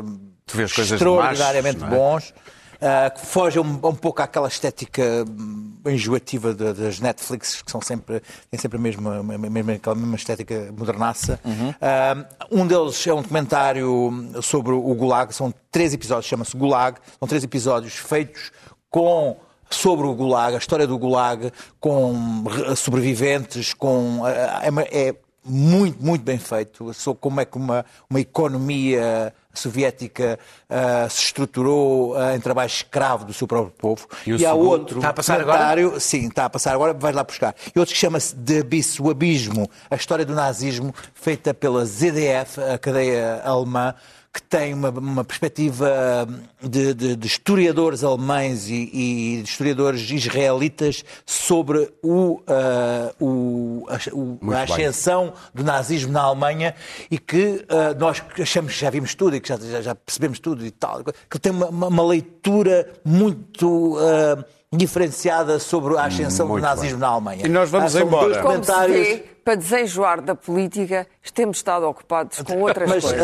Tu 0.47 0.57
vês 0.57 0.73
coisas 0.73 0.93
extraordinariamente 0.93 1.85
é? 1.85 1.87
bons. 1.87 2.35
Ah, 2.81 3.11
que 3.11 3.25
fogem 3.27 3.63
um, 3.63 3.73
um 3.89 3.95
pouco 3.95 4.23
àquela 4.23 4.49
estética 4.49 5.25
hum, 5.29 5.73
enjoativa 5.87 6.55
da- 6.55 6.73
das 6.73 7.01
Netflix, 7.01 7.63
que 7.63 7.71
são 7.71 7.81
sempre, 7.81 8.21
têm 8.51 8.59
sempre 8.61 8.79
a 8.79 8.81
mesma, 8.81 9.19
a 9.19 9.23
mesma, 9.23 9.73
aquela 9.73 9.95
mesma 9.97 10.17
estética 10.17 10.73
modernaça. 10.77 11.39
Uhum. 11.45 11.75
Ah, 11.81 12.25
um 12.51 12.67
deles 12.67 13.07
é 13.07 13.13
um 13.15 13.23
documentário 13.23 14.31
sobre 14.43 14.73
o 14.73 14.95
Gulag, 14.95 15.35
são 15.35 15.53
três 15.71 15.93
episódios, 15.95 16.27
chama-se 16.27 16.57
Gulag, 16.57 16.99
são 17.19 17.27
três 17.29 17.45
episódios 17.45 17.95
feitos 17.95 18.51
com 18.91 19.37
sobre 19.69 20.05
o 20.07 20.13
Gulag, 20.15 20.55
a 20.57 20.59
história 20.59 20.85
do 20.87 20.99
Gulag, 20.99 21.53
com 21.79 22.43
re- 22.49 22.75
sobreviventes, 22.75 23.73
com 23.73 24.23
ah, 24.25 24.63
é, 24.91 25.09
é 25.09 25.15
muito, 25.45 26.05
muito 26.05 26.23
bem 26.23 26.39
feito. 26.39 26.93
Sobre 26.93 27.21
como 27.21 27.41
é 27.41 27.45
que 27.45 27.57
uma, 27.57 27.85
uma 28.11 28.21
economia 28.21 29.33
soviética 29.53 30.39
ah, 30.69 31.09
se 31.09 31.25
estruturou 31.25 32.17
ah, 32.17 32.35
em 32.37 32.41
trabalho 32.41 32.69
escravo 32.69 33.25
do 33.25 33.33
seu 33.33 33.47
próprio 33.47 33.73
povo. 33.77 34.07
E 34.27 34.33
o 34.33 34.49
há 34.49 34.55
outro 34.55 34.99
Está 34.99 35.11
a 35.11 35.13
passar 35.13 35.41
agora? 35.41 36.01
Sim, 36.01 36.29
está 36.29 36.45
a 36.45 36.51
passar 36.51 36.75
agora, 36.75 36.93
vais 36.93 37.15
lá 37.15 37.25
buscar. 37.25 37.55
E 37.75 37.79
outro 37.79 37.95
que 37.95 38.01
chama-se 38.01 38.35
The 38.35 38.61
Abyss, 38.61 39.01
o 39.01 39.11
Abismo, 39.11 39.69
a 39.91 39.97
história 39.97 40.25
do 40.25 40.35
nazismo, 40.35 40.95
feita 41.15 41.53
pela 41.53 41.85
ZDF, 41.85 42.61
a 42.61 42.79
cadeia 42.79 43.43
alemã, 43.45 43.95
que 44.33 44.41
tem 44.41 44.73
uma, 44.73 44.91
uma 44.91 45.25
perspectiva 45.25 46.29
de, 46.63 46.95
de- 46.95 47.17
de 47.17 47.27
historiadores 47.27 48.05
alemães 48.05 48.69
e, 48.69 48.89
e 48.93 49.43
de 49.43 49.49
historiadores 49.51 50.09
israelitas 50.09 51.05
sobre 51.27 51.93
o, 52.01 52.41
ah, 52.47 53.13
o- 53.21 53.85
a, 53.89 54.15
o- 54.15 54.39
a 54.53 54.63
ascensão 54.75 55.33
do 55.53 55.65
nazismo 55.65 56.13
na 56.13 56.21
Alemanha 56.23 56.75
e 57.11 57.19
que 57.19 57.65
ah, 57.69 57.93
nós 57.99 58.23
achamos 58.41 58.73
que 58.75 58.81
já 58.81 58.91
vimos 58.91 59.17
tudo 59.17 59.35
e 59.35 59.41
que 59.41 59.49
já, 59.49 59.57
já- 59.59 59.83
já 59.83 59.95
percebemos 59.97 60.39
tudo 60.39 60.65
e 60.65 60.71
tal, 60.71 61.03
que 61.29 61.39
tem 61.39 61.51
uma, 61.51 61.67
uma- 61.69 62.05
leitura 62.07 62.89
muito 63.05 63.97
ah, 63.99 64.45
diferenciada 64.73 65.59
sobre 65.59 65.97
a 65.97 66.05
ascensão 66.05 66.47
Muito 66.47 66.63
do 66.63 66.69
nazismo 66.69 66.99
bem. 66.99 67.01
na 67.01 67.09
Alemanha. 67.09 67.47
E 67.47 67.49
nós 67.49 67.71
vamos 67.71 67.95
Ah, 67.97 68.01
embora. 68.01 68.27
dois 68.29 68.37
Como 68.39 68.65
se 68.65 68.71
comentários. 68.71 69.09
vê, 69.09 69.17
para 69.45 69.55
desenjoar 69.57 70.21
da 70.23 70.35
política, 70.35 71.07
temos 71.35 71.57
estado 71.57 71.87
ocupados 71.89 72.41
com 72.43 72.61
outras 72.61 72.89
Mas 72.89 73.03
coisas. 73.05 73.21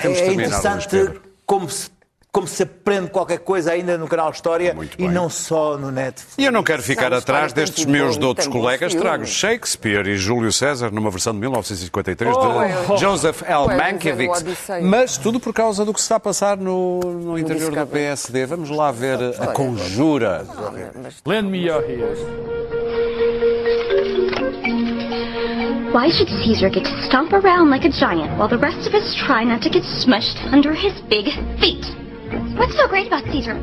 Temos 0.00 0.18
de 0.18 0.24
é 0.24 0.32
interessante 0.32 1.20
como 1.44 1.68
se 1.68 1.90
como 2.36 2.46
se 2.46 2.64
aprende 2.64 3.08
qualquer 3.08 3.38
coisa 3.38 3.72
ainda 3.72 3.96
no 3.96 4.06
canal 4.06 4.30
História 4.30 4.74
Muito 4.74 5.00
e 5.00 5.08
não 5.08 5.30
só 5.30 5.78
no 5.78 5.90
Netflix. 5.90 6.34
E 6.36 6.44
eu 6.44 6.52
não 6.52 6.62
quero 6.62 6.82
ficar 6.82 7.04
Sabe, 7.04 7.16
atrás 7.16 7.52
destes 7.54 7.86
meus 7.86 8.18
de 8.18 8.26
outros 8.26 8.46
colegas. 8.46 8.94
Trago 8.94 9.24
Shakespeare 9.24 10.06
e 10.06 10.18
Júlio 10.18 10.52
César 10.52 10.90
numa 10.92 11.08
versão 11.10 11.32
de 11.32 11.38
1953 11.40 12.36
Oh, 12.36 12.94
de 12.94 13.00
Joseph 13.00 13.42
L. 13.42 13.74
Mankiewicz. 13.74 14.44
Mas 14.82 15.16
tudo 15.16 15.40
por 15.40 15.54
causa 15.54 15.82
do 15.82 15.94
que 15.94 15.98
se 15.98 16.04
está 16.04 16.16
a 16.16 16.20
passar 16.20 16.58
no, 16.58 17.00
no 17.00 17.38
interior 17.38 17.70
do. 17.70 17.86
PSD. 17.86 18.44
Vamos 18.44 18.68
lá 18.68 18.92
ver 18.92 19.18
a 19.40 19.46
conjura. 19.46 20.44
Lend 21.24 21.48
me 21.48 21.66
your 21.66 21.82
ears. 21.88 22.18
Why 25.94 26.10
should 26.10 26.28
Caesar 26.28 26.68
get 26.68 26.84
to 26.84 27.02
stomp 27.08 27.32
around 27.32 27.70
like 27.70 27.86
a 27.86 27.90
giant 27.90 28.38
while 28.38 28.48
the 28.48 28.58
rest 28.58 28.86
of 28.86 28.94
us 28.94 29.14
try 29.26 29.42
not 29.42 29.62
to 29.62 29.70
get 29.70 29.84
smushed 29.84 30.36
under 30.52 30.74
his 30.74 30.92
big 31.08 31.24
feet? 31.58 32.05
What's 32.56 32.74
so 32.74 32.88
great 32.88 33.06
about 33.06 33.24
Caesar? 33.30 33.54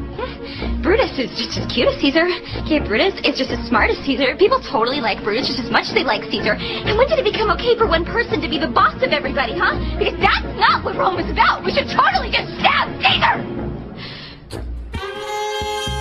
Brutus 0.83 1.17
is 1.17 1.33
just 1.33 1.57
as 1.57 1.65
cute 1.73 1.87
as 1.87 1.99
Caesar. 1.99 2.29
Okay, 2.61 2.77
Brutus 2.77 3.17
is 3.25 3.37
just 3.37 3.49
as 3.49 3.57
smart 3.67 3.89
as 3.89 3.97
Caesar. 4.05 4.37
People 4.37 4.61
totally 4.61 5.01
like 5.01 5.23
Brutus 5.23 5.47
just 5.47 5.59
as 5.59 5.71
much 5.71 5.89
as 5.89 5.93
they 5.95 6.03
like 6.03 6.23
Caesar. 6.29 6.53
And 6.53 6.95
when 6.97 7.07
did 7.09 7.17
it 7.17 7.25
become 7.25 7.49
okay 7.57 7.75
for 7.75 7.87
one 7.87 8.05
person 8.05 8.39
to 8.41 8.47
be 8.47 8.59
the 8.59 8.67
boss 8.67 8.93
of 9.01 9.09
everybody, 9.09 9.57
huh? 9.57 9.73
Because 9.97 10.13
that's 10.21 10.45
not 10.61 10.83
what 10.85 10.95
Rome 10.95 11.17
is 11.17 11.29
about. 11.31 11.65
We 11.65 11.73
should 11.73 11.89
totally 11.89 12.29
just 12.29 12.53
stab 12.61 12.93
Caesar! 13.01 13.41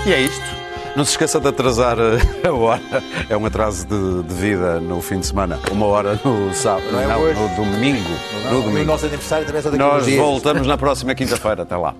E 0.06 0.12
é 0.12 0.20
isto. 0.20 0.44
Não 0.94 1.04
se 1.06 1.12
esqueça 1.12 1.40
de 1.40 1.48
atrasar 1.48 1.96
eh, 1.98 2.18
a 2.46 2.52
hora. 2.52 2.82
É 3.30 3.36
um 3.36 3.46
atraso 3.46 3.86
de, 3.86 4.22
de 4.28 4.34
vida 4.34 4.78
no 4.80 5.00
fim 5.00 5.18
de 5.18 5.26
semana. 5.26 5.58
Uma 5.70 5.86
hora 5.86 6.20
no 6.22 6.52
sábado. 6.52 6.92
Não 6.92 7.00
é 7.00 7.06
não, 7.06 7.20
hoje. 7.20 7.40
no 7.40 7.64
domingo. 7.72 8.10
Não, 8.44 8.52
no 8.52 8.58
o 8.58 8.62
domingo. 8.64 8.84
nosso 8.84 9.06
aniversário 9.06 9.46
também 9.46 9.60
é 9.60 9.62
só 9.62 9.70
daqui 9.70 9.82
Nós 9.82 10.06
voltamos 10.14 10.66
na 10.66 10.76
próxima 10.76 11.14
quinta-feira. 11.14 11.62
Até 11.62 11.76
lá. 11.76 11.94